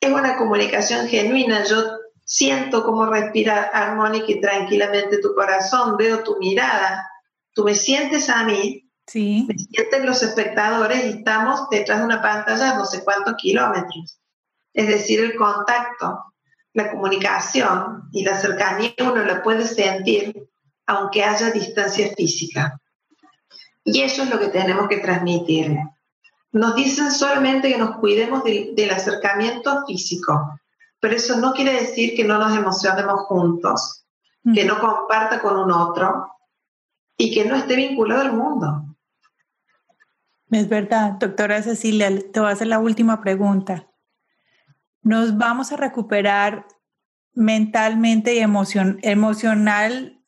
es 0.00 0.10
una 0.10 0.36
comunicación 0.36 1.06
genuina, 1.06 1.62
yo 1.64 1.91
siento 2.32 2.82
cómo 2.82 3.04
respira 3.04 3.64
armónica 3.74 4.24
y 4.28 4.40
tranquilamente 4.40 5.18
tu 5.18 5.34
corazón, 5.34 5.98
veo 5.98 6.22
tu 6.22 6.38
mirada, 6.38 7.06
tú 7.52 7.62
me 7.62 7.74
sientes 7.74 8.30
a 8.30 8.42
mí, 8.44 8.90
sí. 9.06 9.44
me 9.46 9.54
sienten 9.58 10.06
los 10.06 10.22
espectadores 10.22 11.04
y 11.04 11.18
estamos 11.18 11.68
detrás 11.68 11.98
de 11.98 12.06
una 12.06 12.22
pantalla 12.22 12.74
no 12.74 12.86
sé 12.86 13.04
cuántos 13.04 13.34
kilómetros. 13.34 14.18
Es 14.72 14.88
decir, 14.88 15.20
el 15.20 15.36
contacto, 15.36 16.24
la 16.72 16.90
comunicación 16.90 18.08
y 18.12 18.24
la 18.24 18.34
cercanía 18.34 18.94
uno 19.00 19.16
la 19.16 19.42
puede 19.42 19.66
sentir 19.66 20.48
aunque 20.86 21.22
haya 21.22 21.50
distancia 21.50 22.14
física. 22.16 22.80
Y 23.84 24.00
eso 24.00 24.22
es 24.22 24.30
lo 24.30 24.38
que 24.38 24.48
tenemos 24.48 24.88
que 24.88 24.98
transmitirle. 25.00 25.84
Nos 26.52 26.74
dicen 26.76 27.12
solamente 27.12 27.68
que 27.68 27.78
nos 27.78 27.98
cuidemos 27.98 28.42
del 28.42 28.90
acercamiento 28.90 29.84
físico, 29.86 30.58
pero 31.02 31.16
eso 31.16 31.36
no 31.40 31.52
quiere 31.52 31.72
decir 31.72 32.14
que 32.14 32.22
no 32.22 32.38
nos 32.38 32.56
emocionemos 32.56 33.22
juntos, 33.22 34.06
que 34.54 34.64
no 34.64 34.78
comparta 34.78 35.42
con 35.42 35.58
un 35.58 35.72
otro 35.72 36.28
y 37.16 37.34
que 37.34 37.44
no 37.44 37.56
esté 37.56 37.74
vinculado 37.74 38.20
al 38.20 38.32
mundo. 38.32 38.96
Es 40.52 40.68
verdad, 40.68 41.14
doctora 41.18 41.60
Cecilia, 41.60 42.08
te 42.30 42.38
voy 42.38 42.48
a 42.48 42.52
hacer 42.52 42.68
la 42.68 42.78
última 42.78 43.20
pregunta. 43.20 43.90
¿Nos 45.02 45.36
vamos 45.36 45.72
a 45.72 45.76
recuperar 45.76 46.68
mentalmente 47.34 48.36
y 48.36 48.38
emocion 48.38 49.00
emocionalmente 49.02 50.20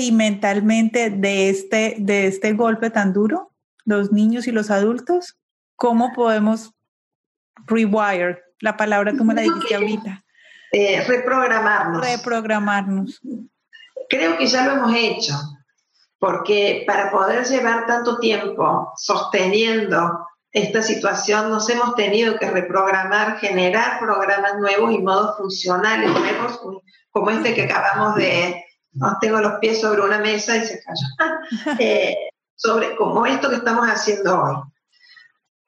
y 0.00 0.12
mentalmente 0.12 1.08
de 1.08 1.48
este, 1.48 1.96
de 1.98 2.26
este 2.26 2.52
golpe 2.52 2.90
tan 2.90 3.14
duro? 3.14 3.54
Los 3.86 4.12
niños 4.12 4.46
y 4.46 4.52
los 4.52 4.70
adultos. 4.70 5.38
¿Cómo 5.76 6.12
podemos 6.12 6.74
rewire 7.66 8.51
la 8.62 8.76
palabra 8.76 9.12
me 9.12 9.34
la 9.34 9.42
dijiste 9.42 9.74
ahorita. 9.74 10.24
Eh, 10.70 11.04
reprogramarnos. 11.06 12.00
Reprogramarnos. 12.00 13.20
Creo 14.08 14.38
que 14.38 14.46
ya 14.46 14.64
lo 14.64 14.72
hemos 14.72 14.94
hecho, 14.94 15.34
porque 16.18 16.84
para 16.86 17.10
poder 17.10 17.44
llevar 17.44 17.86
tanto 17.86 18.18
tiempo 18.18 18.92
sosteniendo 18.96 20.26
esta 20.52 20.82
situación 20.82 21.50
nos 21.50 21.68
hemos 21.70 21.94
tenido 21.94 22.38
que 22.38 22.50
reprogramar, 22.50 23.38
generar 23.38 23.98
programas 23.98 24.58
nuevos 24.58 24.92
y 24.92 24.98
modos 24.98 25.36
funcionales 25.38 26.10
nuevos, 26.10 26.60
como 27.10 27.30
este 27.30 27.54
que 27.54 27.62
acabamos 27.62 28.14
de, 28.14 28.64
no, 28.92 29.16
tengo 29.20 29.40
los 29.40 29.54
pies 29.60 29.80
sobre 29.80 30.02
una 30.02 30.18
mesa 30.18 30.56
y 30.56 30.64
se 30.64 30.80
cayó, 30.82 31.76
eh, 31.80 32.16
sobre 32.54 32.94
como 32.96 33.26
esto 33.26 33.48
que 33.48 33.56
estamos 33.56 33.86
haciendo 33.88 34.40
hoy. 34.40 34.56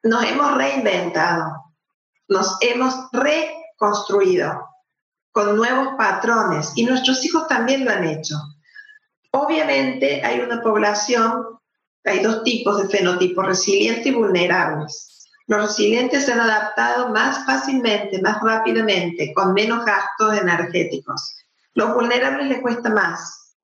Nos 0.04 0.22
hemos 0.24 0.54
reinventado, 0.54 1.63
nos 2.28 2.56
hemos 2.60 2.94
reconstruido 3.12 4.68
con 5.32 5.56
nuevos 5.56 5.94
patrones 5.98 6.72
y 6.76 6.84
nuestros 6.84 7.24
hijos 7.24 7.48
también 7.48 7.84
lo 7.84 7.90
han 7.90 8.04
hecho. 8.04 8.36
Obviamente 9.32 10.22
hay 10.24 10.40
una 10.40 10.62
población, 10.62 11.58
hay 12.04 12.20
dos 12.20 12.44
tipos 12.44 12.80
de 12.80 12.88
fenotipos, 12.88 13.44
resilientes 13.44 14.06
y 14.06 14.12
vulnerables. 14.12 15.28
Los 15.46 15.60
resilientes 15.60 16.24
se 16.24 16.32
han 16.32 16.40
adaptado 16.40 17.08
más 17.08 17.44
fácilmente, 17.44 18.22
más 18.22 18.40
rápidamente, 18.42 19.32
con 19.34 19.52
menos 19.52 19.84
gastos 19.84 20.38
energéticos. 20.38 21.36
Los 21.74 21.92
vulnerables 21.92 22.48
les 22.48 22.62
cuesta 22.62 22.90
más. 22.90 23.56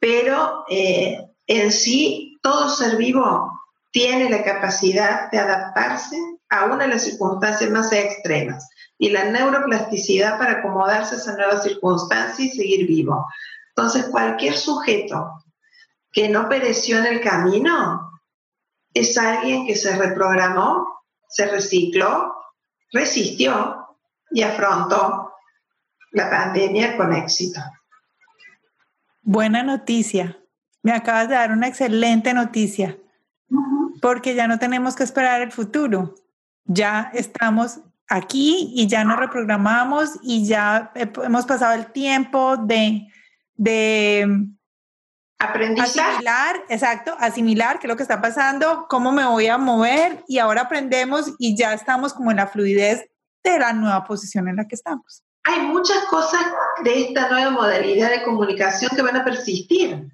Pero 0.00 0.64
eh, 0.68 1.26
en 1.46 1.70
sí, 1.70 2.38
todo 2.42 2.68
ser 2.68 2.96
vivo 2.96 3.50
tiene 3.92 4.28
la 4.28 4.42
capacidad 4.42 5.30
de 5.30 5.38
adaptarse 5.38 6.16
aún 6.50 6.82
en 6.82 6.90
las 6.90 7.04
circunstancias 7.04 7.70
más 7.70 7.92
extremas, 7.92 8.68
y 8.98 9.10
la 9.10 9.24
neuroplasticidad 9.24 10.38
para 10.38 10.58
acomodarse 10.58 11.14
a 11.14 11.18
esa 11.18 11.36
nueva 11.36 11.60
circunstancia 11.60 12.44
y 12.44 12.50
seguir 12.50 12.86
vivo. 12.86 13.26
Entonces, 13.70 14.08
cualquier 14.10 14.56
sujeto 14.56 15.42
que 16.12 16.28
no 16.28 16.48
pereció 16.48 16.98
en 16.98 17.06
el 17.06 17.20
camino 17.20 18.10
es 18.92 19.16
alguien 19.16 19.66
que 19.66 19.76
se 19.76 19.96
reprogramó, 19.96 20.86
se 21.28 21.46
recicló, 21.46 22.34
resistió 22.92 23.86
y 24.32 24.42
afrontó 24.42 25.32
la 26.10 26.28
pandemia 26.28 26.96
con 26.96 27.14
éxito. 27.14 27.60
Buena 29.22 29.62
noticia. 29.62 30.36
Me 30.82 30.92
acabas 30.92 31.28
de 31.28 31.34
dar 31.36 31.52
una 31.52 31.68
excelente 31.68 32.34
noticia, 32.34 32.98
porque 34.02 34.34
ya 34.34 34.48
no 34.48 34.58
tenemos 34.58 34.96
que 34.96 35.04
esperar 35.04 35.42
el 35.42 35.52
futuro 35.52 36.14
ya 36.64 37.10
estamos 37.14 37.80
aquí 38.08 38.72
y 38.74 38.86
ya 38.88 39.04
nos 39.04 39.18
reprogramamos 39.18 40.18
y 40.22 40.46
ya 40.46 40.92
hemos 40.94 41.46
pasado 41.46 41.74
el 41.74 41.92
tiempo 41.92 42.56
de, 42.56 43.06
de 43.54 44.50
Asimilar, 45.40 46.64
exacto, 46.68 47.16
asimilar 47.18 47.78
qué 47.78 47.86
es 47.86 47.88
lo 47.88 47.96
que 47.96 48.02
está 48.02 48.20
pasando, 48.20 48.86
cómo 48.90 49.10
me 49.10 49.24
voy 49.24 49.46
a 49.46 49.56
mover 49.56 50.22
y 50.28 50.38
ahora 50.38 50.62
aprendemos 50.62 51.32
y 51.38 51.56
ya 51.56 51.72
estamos 51.72 52.12
como 52.12 52.30
en 52.30 52.36
la 52.36 52.46
fluidez 52.46 53.08
de 53.42 53.58
la 53.58 53.72
nueva 53.72 54.04
posición 54.04 54.48
en 54.48 54.56
la 54.56 54.68
que 54.68 54.74
estamos. 54.74 55.24
Hay 55.44 55.60
muchas 55.60 56.04
cosas 56.10 56.44
de 56.84 57.04
esta 57.04 57.30
nueva 57.30 57.50
modalidad 57.52 58.10
de 58.10 58.22
comunicación 58.22 58.90
que 58.94 59.00
van 59.00 59.16
a 59.16 59.24
persistir. 59.24 60.10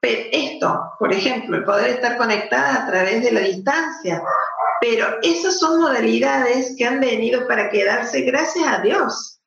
Pero 0.00 0.28
esto, 0.32 0.92
por 0.98 1.14
ejemplo, 1.14 1.56
el 1.56 1.64
poder 1.64 1.88
estar 1.88 2.18
conectada 2.18 2.82
a 2.82 2.86
través 2.86 3.24
de 3.24 3.32
la 3.32 3.40
distancia, 3.40 4.22
pero 4.80 5.06
esas 5.22 5.58
son 5.58 5.80
modalidades 5.80 6.74
que 6.76 6.84
han 6.84 7.00
venido 7.00 7.46
para 7.46 7.70
quedarse, 7.70 8.22
gracias 8.22 8.66
a 8.66 8.80
Dios, 8.80 9.40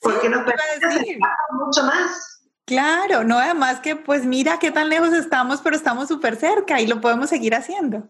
porque 0.00 0.28
nos 0.28 0.44
permiten 0.44 1.18
mucho 1.52 1.84
más. 1.84 2.40
Claro, 2.64 3.24
no, 3.24 3.38
además 3.38 3.80
que 3.80 3.96
pues 3.96 4.24
mira 4.24 4.58
qué 4.58 4.70
tan 4.70 4.88
lejos 4.88 5.12
estamos, 5.12 5.60
pero 5.60 5.76
estamos 5.76 6.08
súper 6.08 6.36
cerca 6.36 6.80
y 6.80 6.86
lo 6.86 7.00
podemos 7.00 7.28
seguir 7.28 7.54
haciendo. 7.54 8.08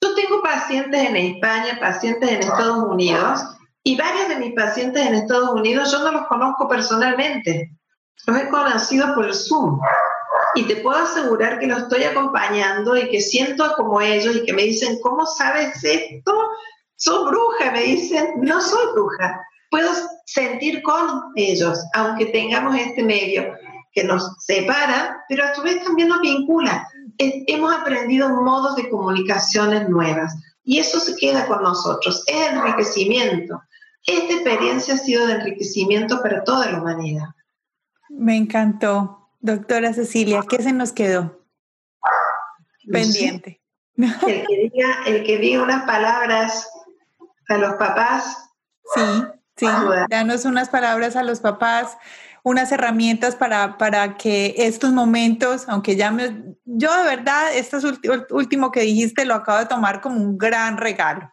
Yo 0.00 0.14
tengo 0.14 0.42
pacientes 0.42 1.08
en 1.08 1.16
España, 1.16 1.78
pacientes 1.80 2.30
en 2.30 2.40
Estados 2.40 2.84
Unidos, 2.84 3.40
y 3.82 3.96
varios 3.96 4.28
de 4.28 4.36
mis 4.36 4.54
pacientes 4.54 5.04
en 5.04 5.14
Estados 5.14 5.50
Unidos 5.50 5.90
yo 5.90 5.98
no 6.00 6.12
los 6.12 6.26
conozco 6.28 6.68
personalmente, 6.68 7.72
los 8.26 8.36
he 8.36 8.48
conocido 8.48 9.14
por 9.14 9.26
el 9.26 9.34
Zoom 9.34 9.80
y 10.54 10.64
te 10.64 10.76
puedo 10.76 10.98
asegurar 10.98 11.58
que 11.58 11.66
lo 11.66 11.78
estoy 11.78 12.04
acompañando 12.04 12.96
y 12.96 13.08
que 13.08 13.20
siento 13.20 13.72
como 13.76 14.00
ellos 14.00 14.36
y 14.36 14.44
que 14.44 14.52
me 14.52 14.62
dicen, 14.62 14.98
¿cómo 15.02 15.26
sabes 15.26 15.82
esto? 15.84 16.32
Soy 16.96 17.28
bruja, 17.28 17.70
me 17.72 17.82
dicen, 17.82 18.34
no 18.38 18.60
soy 18.60 18.92
bruja. 18.92 19.40
Puedo 19.70 19.90
sentir 20.26 20.82
con 20.82 21.32
ellos, 21.36 21.78
aunque 21.94 22.26
tengamos 22.26 22.76
este 22.76 23.02
medio 23.02 23.54
que 23.92 24.04
nos 24.04 24.34
separa, 24.38 25.24
pero 25.28 25.44
a 25.44 25.54
su 25.54 25.62
vez 25.62 25.82
también 25.84 26.08
nos 26.08 26.20
vincula. 26.20 26.88
Hemos 27.18 27.74
aprendido 27.74 28.28
modos 28.28 28.76
de 28.76 28.88
comunicaciones 28.88 29.88
nuevas 29.88 30.34
y 30.64 30.78
eso 30.78 31.00
se 31.00 31.16
queda 31.16 31.46
con 31.46 31.62
nosotros, 31.62 32.24
es 32.26 32.52
enriquecimiento. 32.52 33.60
Esta 34.06 34.34
experiencia 34.34 34.94
ha 34.94 34.98
sido 34.98 35.26
de 35.26 35.34
enriquecimiento 35.34 36.22
para 36.22 36.44
toda 36.44 36.70
la 36.70 36.80
humanidad. 36.80 37.28
Me 38.08 38.36
encantó. 38.36 39.27
Doctora 39.40 39.92
Cecilia, 39.92 40.42
¿qué 40.48 40.62
se 40.62 40.72
nos 40.72 40.92
quedó 40.92 41.46
pendiente? 42.90 43.60
El 43.96 44.46
que, 44.46 44.70
diga, 44.72 45.02
el 45.06 45.24
que 45.24 45.38
diga 45.38 45.60
unas 45.60 45.84
palabras 45.84 46.70
a 47.48 47.58
los 47.58 47.74
papás. 47.74 48.48
Sí, 48.94 49.00
sí, 49.56 49.66
danos 50.08 50.44
unas 50.44 50.68
palabras 50.68 51.16
a 51.16 51.24
los 51.24 51.40
papás, 51.40 51.98
unas 52.44 52.70
herramientas 52.70 53.34
para, 53.34 53.76
para 53.76 54.16
que 54.16 54.54
estos 54.56 54.92
momentos, 54.92 55.68
aunque 55.68 55.96
ya 55.96 56.12
me, 56.12 56.54
yo 56.64 56.96
de 56.96 57.16
verdad, 57.16 57.56
esto 57.56 57.78
último 58.30 58.70
que 58.70 58.82
dijiste 58.82 59.24
lo 59.24 59.34
acabo 59.34 59.58
de 59.58 59.66
tomar 59.66 60.00
como 60.00 60.16
un 60.16 60.38
gran 60.38 60.76
regalo. 60.76 61.32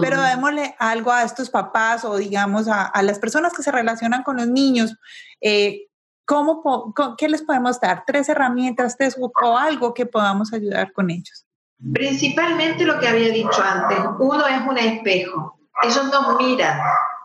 Pero 0.00 0.22
démosle 0.22 0.74
algo 0.78 1.12
a 1.12 1.22
estos 1.22 1.50
papás 1.50 2.04
o 2.04 2.16
digamos 2.16 2.66
a, 2.68 2.84
a, 2.84 3.02
las 3.02 3.18
personas 3.18 3.52
que 3.54 3.62
se 3.62 3.72
relacionan 3.72 4.22
con 4.22 4.36
los 4.36 4.46
niños. 4.46 4.96
Eh, 5.40 5.88
¿cómo, 6.32 6.94
¿Qué 7.18 7.28
les 7.28 7.42
podemos 7.42 7.78
dar? 7.78 8.04
¿Tres 8.06 8.28
herramientas 8.30 8.96
tres, 8.96 9.18
o 9.20 9.58
algo 9.58 9.92
que 9.92 10.06
podamos 10.06 10.52
ayudar 10.54 10.90
con 10.92 11.10
ellos? 11.10 11.44
Principalmente 11.92 12.86
lo 12.86 12.98
que 12.98 13.08
había 13.08 13.28
dicho 13.28 13.62
antes. 13.62 13.98
Uno 14.18 14.46
es 14.46 14.66
un 14.66 14.78
espejo. 14.78 15.58
Ellos 15.82 16.10
nos 16.10 16.38
miran, 16.38 16.80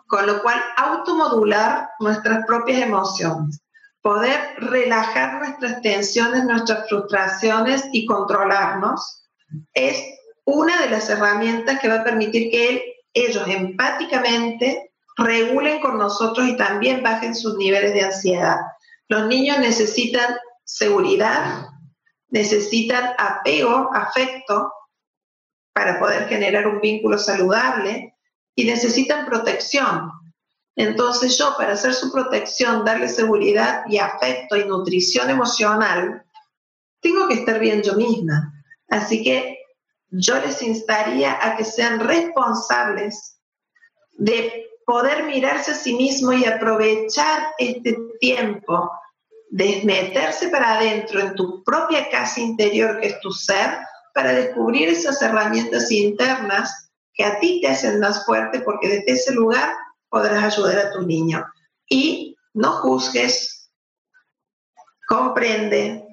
con 0.08 0.26
lo 0.26 0.42
cual 0.42 0.62
automodular 0.76 1.90
nuestras 2.00 2.46
propias 2.46 2.82
emociones. 2.82 3.62
Poder 4.02 4.56
relajar 4.58 5.40
nuestras 5.40 5.82
tensiones, 5.82 6.44
nuestras 6.44 6.90
frustraciones 6.90 7.86
y 7.94 8.06
controlarnos 8.06 9.26
es 9.74 10.04
una 10.44 10.82
de 10.82 10.90
las 10.90 11.10
herramientas 11.10 11.80
que 11.80 11.88
va 11.88 12.02
a 12.02 12.04
permitir 12.04 12.52
que 12.52 12.96
ellos 13.14 13.48
empáticamente 13.48 14.92
regulen 15.16 15.80
con 15.80 15.98
nosotros 15.98 16.48
y 16.48 16.58
también 16.58 17.04
bajen 17.04 17.36
sus 17.36 17.56
niveles 17.58 17.94
de 17.94 18.04
ansiedad. 18.04 18.58
Los 19.10 19.28
niños 19.28 19.60
necesitan 19.60 20.36
seguridad, 20.64 21.68
necesitan 22.30 23.14
apego, 23.18 23.90
afecto, 23.94 24.72
para 25.74 26.00
poder 26.00 26.28
generar 26.28 26.68
un 26.68 26.82
vínculo 26.82 27.18
saludable 27.18 28.16
y 28.56 28.66
necesitan 28.66 29.26
protección. 29.26 30.12
Entonces 30.76 31.38
yo, 31.38 31.56
para 31.58 31.74
hacer 31.74 31.94
su 31.94 32.12
protección, 32.12 32.84
darle 32.84 33.10
seguridad 33.10 33.84
y 33.88 33.98
afecto 33.98 34.58
y 34.58 34.66
nutrición 34.66 35.30
emocional, 35.30 36.26
tengo 37.00 37.28
que 37.28 37.36
estar 37.36 37.60
bien 37.60 37.82
yo 37.84 37.94
misma. 37.94 38.54
Así 38.90 39.24
que 39.24 39.58
yo 40.10 40.40
les 40.40 40.62
instaría 40.62 41.38
a 41.42 41.56
que 41.56 41.64
sean 41.64 42.00
responsables 42.00 43.40
de 44.14 44.67
poder 44.88 45.26
mirarse 45.26 45.72
a 45.72 45.76
sí 45.76 45.94
mismo 45.96 46.32
y 46.32 46.46
aprovechar 46.46 47.50
este 47.58 47.98
tiempo 48.22 48.90
de 49.50 49.82
meterse 49.84 50.48
para 50.48 50.76
adentro 50.76 51.20
en 51.20 51.36
tu 51.36 51.62
propia 51.62 52.10
casa 52.10 52.40
interior 52.40 53.02
que 53.02 53.08
es 53.08 53.20
tu 53.20 53.32
ser 53.32 53.80
para 54.14 54.32
descubrir 54.32 54.88
esas 54.88 55.22
herramientas 55.22 55.92
internas 55.92 56.90
que 57.14 57.26
a 57.26 57.38
ti 57.38 57.60
te 57.62 57.68
hacen 57.68 58.00
más 58.00 58.26
fuerte 58.26 58.62
porque 58.62 58.88
desde 58.88 59.12
ese 59.12 59.34
lugar 59.34 59.76
podrás 60.08 60.42
ayudar 60.42 60.78
a 60.78 60.92
tu 60.94 61.02
niño. 61.02 61.46
Y 61.90 62.38
no 62.54 62.72
juzgues, 62.78 63.70
comprende, 65.06 66.08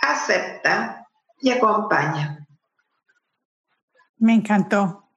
acepta 0.00 1.04
y 1.40 1.50
acompaña. 1.50 2.46
Me 4.18 4.34
encantó. 4.34 5.07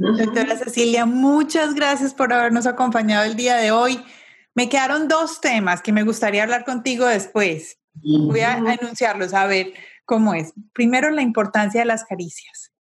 Doctora 0.00 0.56
Cecilia, 0.56 1.04
muchas 1.04 1.74
gracias 1.74 2.14
por 2.14 2.32
habernos 2.32 2.66
acompañado 2.66 3.24
el 3.24 3.36
día 3.36 3.56
de 3.56 3.70
hoy. 3.70 4.02
Me 4.54 4.70
quedaron 4.70 5.08
dos 5.08 5.42
temas 5.42 5.82
que 5.82 5.92
me 5.92 6.04
gustaría 6.04 6.42
hablar 6.42 6.64
contigo 6.64 7.04
después. 7.04 7.78
Voy 7.92 8.40
a 8.40 8.54
anunciarlos, 8.54 9.34
a 9.34 9.44
ver 9.44 9.74
cómo 10.06 10.32
es. 10.32 10.54
Primero, 10.72 11.10
la 11.10 11.20
importancia 11.20 11.82
de 11.82 11.84
las 11.84 12.04
caricias. 12.04 12.72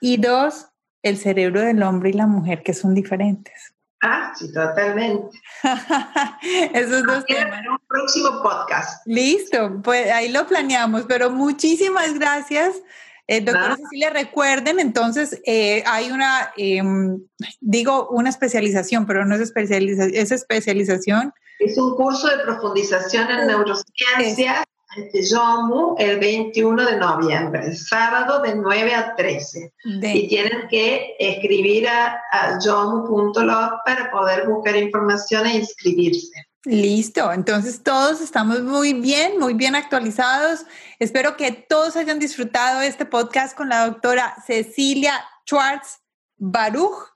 Y 0.00 0.16
dos, 0.16 0.68
el 1.02 1.18
cerebro 1.18 1.60
del 1.60 1.82
hombre 1.82 2.10
y 2.10 2.14
la 2.14 2.26
mujer, 2.26 2.62
que 2.62 2.72
son 2.72 2.94
diferentes. 2.94 3.74
Ah, 4.02 4.32
sí, 4.38 4.50
totalmente. 4.50 5.38
Esos 6.72 7.04
dos 7.04 7.26
temas. 7.26 7.60
En 7.60 7.72
un 7.72 7.78
próximo 7.86 8.42
podcast. 8.42 9.06
Listo, 9.06 9.82
pues 9.82 10.10
ahí 10.10 10.30
lo 10.30 10.46
planeamos, 10.46 11.04
pero 11.06 11.30
muchísimas 11.30 12.14
gracias 12.14 12.80
eh, 13.28 13.40
doctora 13.40 13.76
Cecilia, 13.76 14.10
recuerden, 14.10 14.78
entonces 14.78 15.40
eh, 15.46 15.82
hay 15.86 16.10
una, 16.10 16.52
em, 16.56 17.20
digo, 17.60 18.08
una 18.10 18.28
especialización, 18.28 19.06
pero 19.06 19.24
no 19.24 19.34
es, 19.34 19.40
especialización, 19.40 20.14
es 20.14 20.30
especialización. 20.30 21.32
Es 21.58 21.76
un 21.76 21.96
curso 21.96 22.28
de 22.28 22.38
profundización 22.44 23.28
en 23.30 23.46
neurociencias 23.48 24.64
de 25.12 25.22
YOMU 25.22 25.96
el 25.98 26.18
21 26.18 26.86
de 26.86 26.96
noviembre, 26.96 27.74
sábado 27.74 28.40
de 28.42 28.54
9 28.54 28.94
a 28.94 29.14
13. 29.16 29.72
Y 29.84 30.28
tienen 30.28 30.68
que 30.68 31.16
escribir 31.18 31.88
a, 31.88 32.20
a 32.30 32.58
yomu.log 32.64 33.82
para 33.84 34.10
poder 34.10 34.46
buscar 34.46 34.76
información 34.76 35.46
e 35.46 35.56
inscribirse. 35.56 36.45
Listo, 36.66 37.32
entonces 37.32 37.84
todos 37.84 38.20
estamos 38.20 38.60
muy 38.60 38.92
bien, 38.92 39.38
muy 39.38 39.54
bien 39.54 39.76
actualizados. 39.76 40.66
Espero 40.98 41.36
que 41.36 41.52
todos 41.52 41.94
hayan 41.94 42.18
disfrutado 42.18 42.80
este 42.80 43.06
podcast 43.06 43.56
con 43.56 43.68
la 43.68 43.86
doctora 43.86 44.34
Cecilia 44.44 45.12
Schwartz 45.48 46.00
Baruch. 46.36 47.14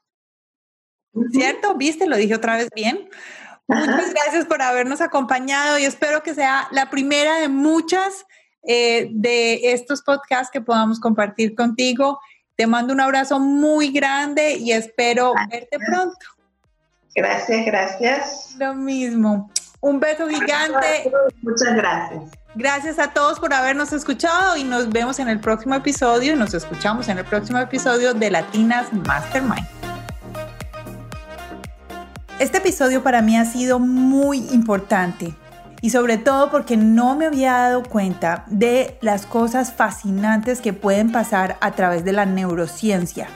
¿Cierto? 1.33 1.75
¿Viste? 1.75 2.07
Lo 2.07 2.17
dije 2.17 2.37
otra 2.37 2.59
vez 2.59 2.69
bien. 2.77 3.11
Muchas 3.67 4.15
gracias 4.15 4.47
por 4.47 4.63
habernos 4.63 5.01
acompañado 5.01 5.81
y 5.81 5.85
espero 5.85 6.23
que 6.23 6.33
sea 6.33 6.69
la 6.71 6.89
primera 6.89 7.41
de 7.41 7.49
muchas 7.49 8.27
eh, 8.63 9.09
de 9.11 9.73
estos 9.73 10.03
podcasts 10.03 10.53
que 10.53 10.61
podamos 10.61 11.01
compartir 11.01 11.57
contigo. 11.57 12.21
Te 12.55 12.69
mando 12.69 12.95
un 12.95 13.01
abrazo 13.01 13.41
muy 13.41 13.91
grande 13.91 14.59
y 14.59 14.71
espero 14.71 15.35
verte 15.51 15.77
pronto. 15.85 16.40
Gracias, 17.15 17.67
gracias. 17.67 18.55
Lo 18.59 18.75
mismo. 18.75 19.51
Un 19.81 19.99
beso 19.99 20.29
gigante. 20.29 21.11
Muchas 21.43 21.75
gracias. 21.75 22.23
Gracias 22.55 22.99
a 22.99 23.13
todos 23.13 23.39
por 23.39 23.55
habernos 23.55 23.93
escuchado 23.93 24.57
y 24.57 24.65
nos 24.65 24.91
vemos 24.91 25.19
en 25.21 25.29
el 25.29 25.41
próximo 25.41 25.75
episodio 25.75 26.33
y 26.33 26.37
nos 26.37 26.53
escuchamos 26.53 27.09
en 27.09 27.19
el 27.19 27.25
próximo 27.25 27.59
episodio 27.59 28.13
de 28.13 28.31
Latinas 28.31 28.93
Mastermind. 28.93 29.67
Este 32.41 32.59
episodio 32.59 33.03
para 33.03 33.23
mí 33.23 33.37
ha 33.37 33.45
sido 33.45 33.79
muy 33.79 34.39
importante 34.51 35.35
y 35.81 35.91
sobre 35.91 36.19
todo 36.19 36.51
porque 36.51 36.77
no 36.77 37.15
me 37.17 37.27
había 37.27 37.53
dado 37.53 37.83
cuenta 37.83 38.45
de 38.49 38.99
las 39.01 39.27
cosas 39.27 39.73
fascinantes 39.73 40.61
que 40.61 40.73
pueden 40.73 41.13
pasar 41.13 41.57
a 41.61 41.73
través 41.73 42.05
de 42.05 42.13
la 42.13 42.27
neurociencia 42.27 43.29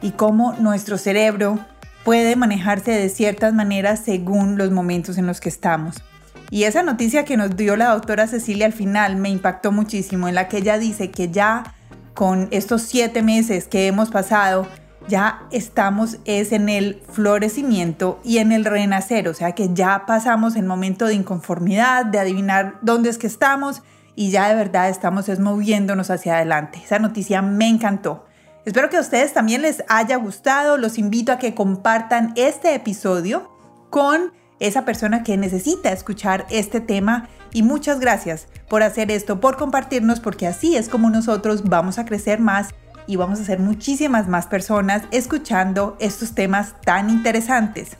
y 0.00 0.12
cómo 0.12 0.54
nuestro 0.54 0.96
cerebro 0.98 1.58
puede 2.04 2.36
manejarse 2.36 2.92
de 2.92 3.08
ciertas 3.08 3.54
maneras 3.54 4.00
según 4.04 4.58
los 4.58 4.70
momentos 4.70 5.18
en 5.18 5.26
los 5.26 5.40
que 5.40 5.48
estamos. 5.48 6.02
Y 6.50 6.64
esa 6.64 6.82
noticia 6.82 7.24
que 7.24 7.36
nos 7.36 7.56
dio 7.56 7.76
la 7.76 7.90
doctora 7.90 8.26
Cecilia 8.26 8.66
al 8.66 8.72
final 8.72 9.16
me 9.16 9.30
impactó 9.30 9.72
muchísimo, 9.72 10.28
en 10.28 10.34
la 10.34 10.48
que 10.48 10.58
ella 10.58 10.78
dice 10.78 11.10
que 11.10 11.30
ya 11.30 11.74
con 12.14 12.48
estos 12.50 12.82
siete 12.82 13.22
meses 13.22 13.68
que 13.68 13.86
hemos 13.86 14.10
pasado, 14.10 14.66
ya 15.08 15.42
estamos 15.50 16.18
es 16.24 16.52
en 16.52 16.68
el 16.68 17.02
florecimiento 17.10 18.20
y 18.22 18.38
en 18.38 18.52
el 18.52 18.64
renacer, 18.64 19.28
o 19.28 19.34
sea 19.34 19.52
que 19.52 19.72
ya 19.72 20.04
pasamos 20.06 20.54
el 20.56 20.66
momento 20.66 21.06
de 21.06 21.14
inconformidad, 21.14 22.04
de 22.06 22.18
adivinar 22.18 22.78
dónde 22.82 23.10
es 23.10 23.18
que 23.18 23.26
estamos 23.26 23.82
y 24.14 24.30
ya 24.30 24.48
de 24.48 24.54
verdad 24.54 24.90
estamos 24.90 25.28
es 25.28 25.40
moviéndonos 25.40 26.10
hacia 26.10 26.36
adelante. 26.36 26.80
Esa 26.84 26.98
noticia 26.98 27.42
me 27.42 27.68
encantó. 27.68 28.26
Espero 28.64 28.90
que 28.90 28.96
a 28.96 29.00
ustedes 29.00 29.32
también 29.32 29.62
les 29.62 29.82
haya 29.88 30.16
gustado. 30.16 30.76
Los 30.76 30.98
invito 30.98 31.32
a 31.32 31.38
que 31.38 31.54
compartan 31.54 32.32
este 32.36 32.74
episodio 32.74 33.50
con 33.90 34.32
esa 34.60 34.84
persona 34.84 35.24
que 35.24 35.36
necesita 35.36 35.90
escuchar 35.90 36.46
este 36.48 36.80
tema. 36.80 37.28
Y 37.52 37.62
muchas 37.64 37.98
gracias 37.98 38.46
por 38.68 38.84
hacer 38.84 39.10
esto, 39.10 39.40
por 39.40 39.56
compartirnos, 39.56 40.20
porque 40.20 40.46
así 40.46 40.76
es 40.76 40.88
como 40.88 41.10
nosotros 41.10 41.64
vamos 41.64 41.98
a 41.98 42.04
crecer 42.04 42.38
más 42.38 42.68
y 43.08 43.16
vamos 43.16 43.40
a 43.40 43.44
ser 43.44 43.58
muchísimas 43.58 44.28
más 44.28 44.46
personas 44.46 45.02
escuchando 45.10 45.96
estos 45.98 46.34
temas 46.34 46.80
tan 46.84 47.10
interesantes. 47.10 47.96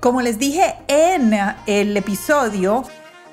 Como 0.00 0.22
les 0.22 0.38
dije 0.38 0.76
en 0.88 1.34
el 1.66 1.94
episodio, 1.94 2.84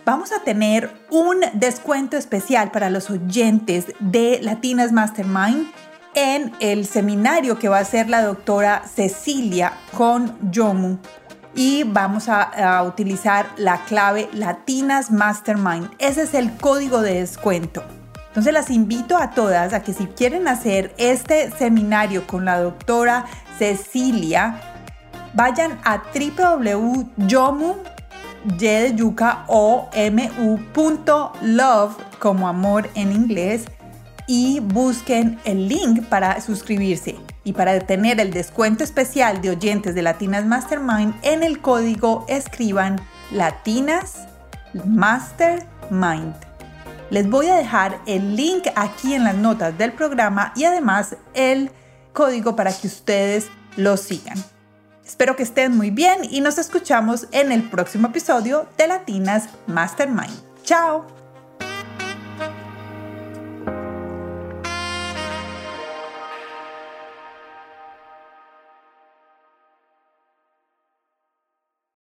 vamos 0.06 0.34
a 0.34 0.44
tener 0.44 0.92
un 1.10 1.38
descuento 1.54 2.18
especial 2.18 2.72
para 2.72 2.90
los 2.90 3.10
oyentes 3.10 3.86
de 4.02 4.40
Latinas 4.42 4.92
Mastermind 4.92 5.68
en 6.18 6.52
el 6.60 6.88
seminario 6.88 7.60
que 7.60 7.70
va 7.70 7.78
a 7.78 7.82
hacer 7.82 8.10
la 8.10 8.24
doctora 8.24 8.82
Cecilia 8.96 9.74
con 9.96 10.36
Yomu 10.52 10.98
y 11.54 11.84
vamos 11.84 12.28
a, 12.28 12.82
utilizar 12.82 13.46
la 13.58 13.86
clave 13.86 14.28
Latinas 14.34 15.12
Mastermind. 15.12 15.92
Ese 16.00 16.24
es 16.24 16.34
el 16.34 16.52
código 16.58 17.02
de 17.02 17.20
descuento. 17.20 17.84
Entonces 18.30 18.52
las 18.52 18.72
invito 18.72 19.16
a 19.16 19.30
todas 19.30 19.74
a 19.74 19.84
que 19.84 19.94
si 19.94 20.08
quieren 20.08 20.48
hacer 20.48 20.92
este 20.98 21.52
seminario 21.52 22.26
con 22.26 22.46
la 22.46 22.62
doctora 22.62 23.26
Cecilia, 23.60 24.60
vayan 25.36 25.80
a 25.84 26.02
www.yomu 26.16 27.76
como 32.20 32.48
amor 32.48 32.90
en 32.96 33.12
inglés 33.12 33.66
y 34.28 34.60
busquen 34.60 35.40
el 35.46 35.68
link 35.68 36.06
para 36.08 36.40
suscribirse. 36.42 37.16
Y 37.44 37.54
para 37.54 37.80
tener 37.80 38.20
el 38.20 38.32
descuento 38.32 38.84
especial 38.84 39.42
de 39.42 39.52
oyentes 39.52 39.96
de 39.96 40.02
Latinas 40.02 40.46
Mastermind, 40.46 41.16
en 41.24 41.44
el 41.44 41.62
código 41.62 42.26
escriban 42.28 43.00
Latinas 43.32 44.28
Mastermind. 44.86 46.36
Les 47.10 47.30
voy 47.30 47.48
a 47.48 47.56
dejar 47.56 48.00
el 48.06 48.36
link 48.36 48.68
aquí 48.76 49.14
en 49.14 49.24
las 49.24 49.36
notas 49.36 49.78
del 49.78 49.94
programa 49.94 50.52
y 50.56 50.66
además 50.66 51.16
el 51.34 51.72
código 52.12 52.56
para 52.56 52.74
que 52.74 52.88
ustedes 52.88 53.48
lo 53.78 53.96
sigan. 53.96 54.38
Espero 55.06 55.38
que 55.38 55.44
estén 55.44 55.76
muy 55.78 55.90
bien 55.90 56.20
y 56.30 56.42
nos 56.42 56.58
escuchamos 56.58 57.28
en 57.32 57.54
el 57.54 57.64
próximo 57.70 58.10
episodio 58.10 58.68
de 58.78 58.88
Latinas 58.88 59.48
Mastermind. 59.68 60.36
¡Chao! 60.64 61.17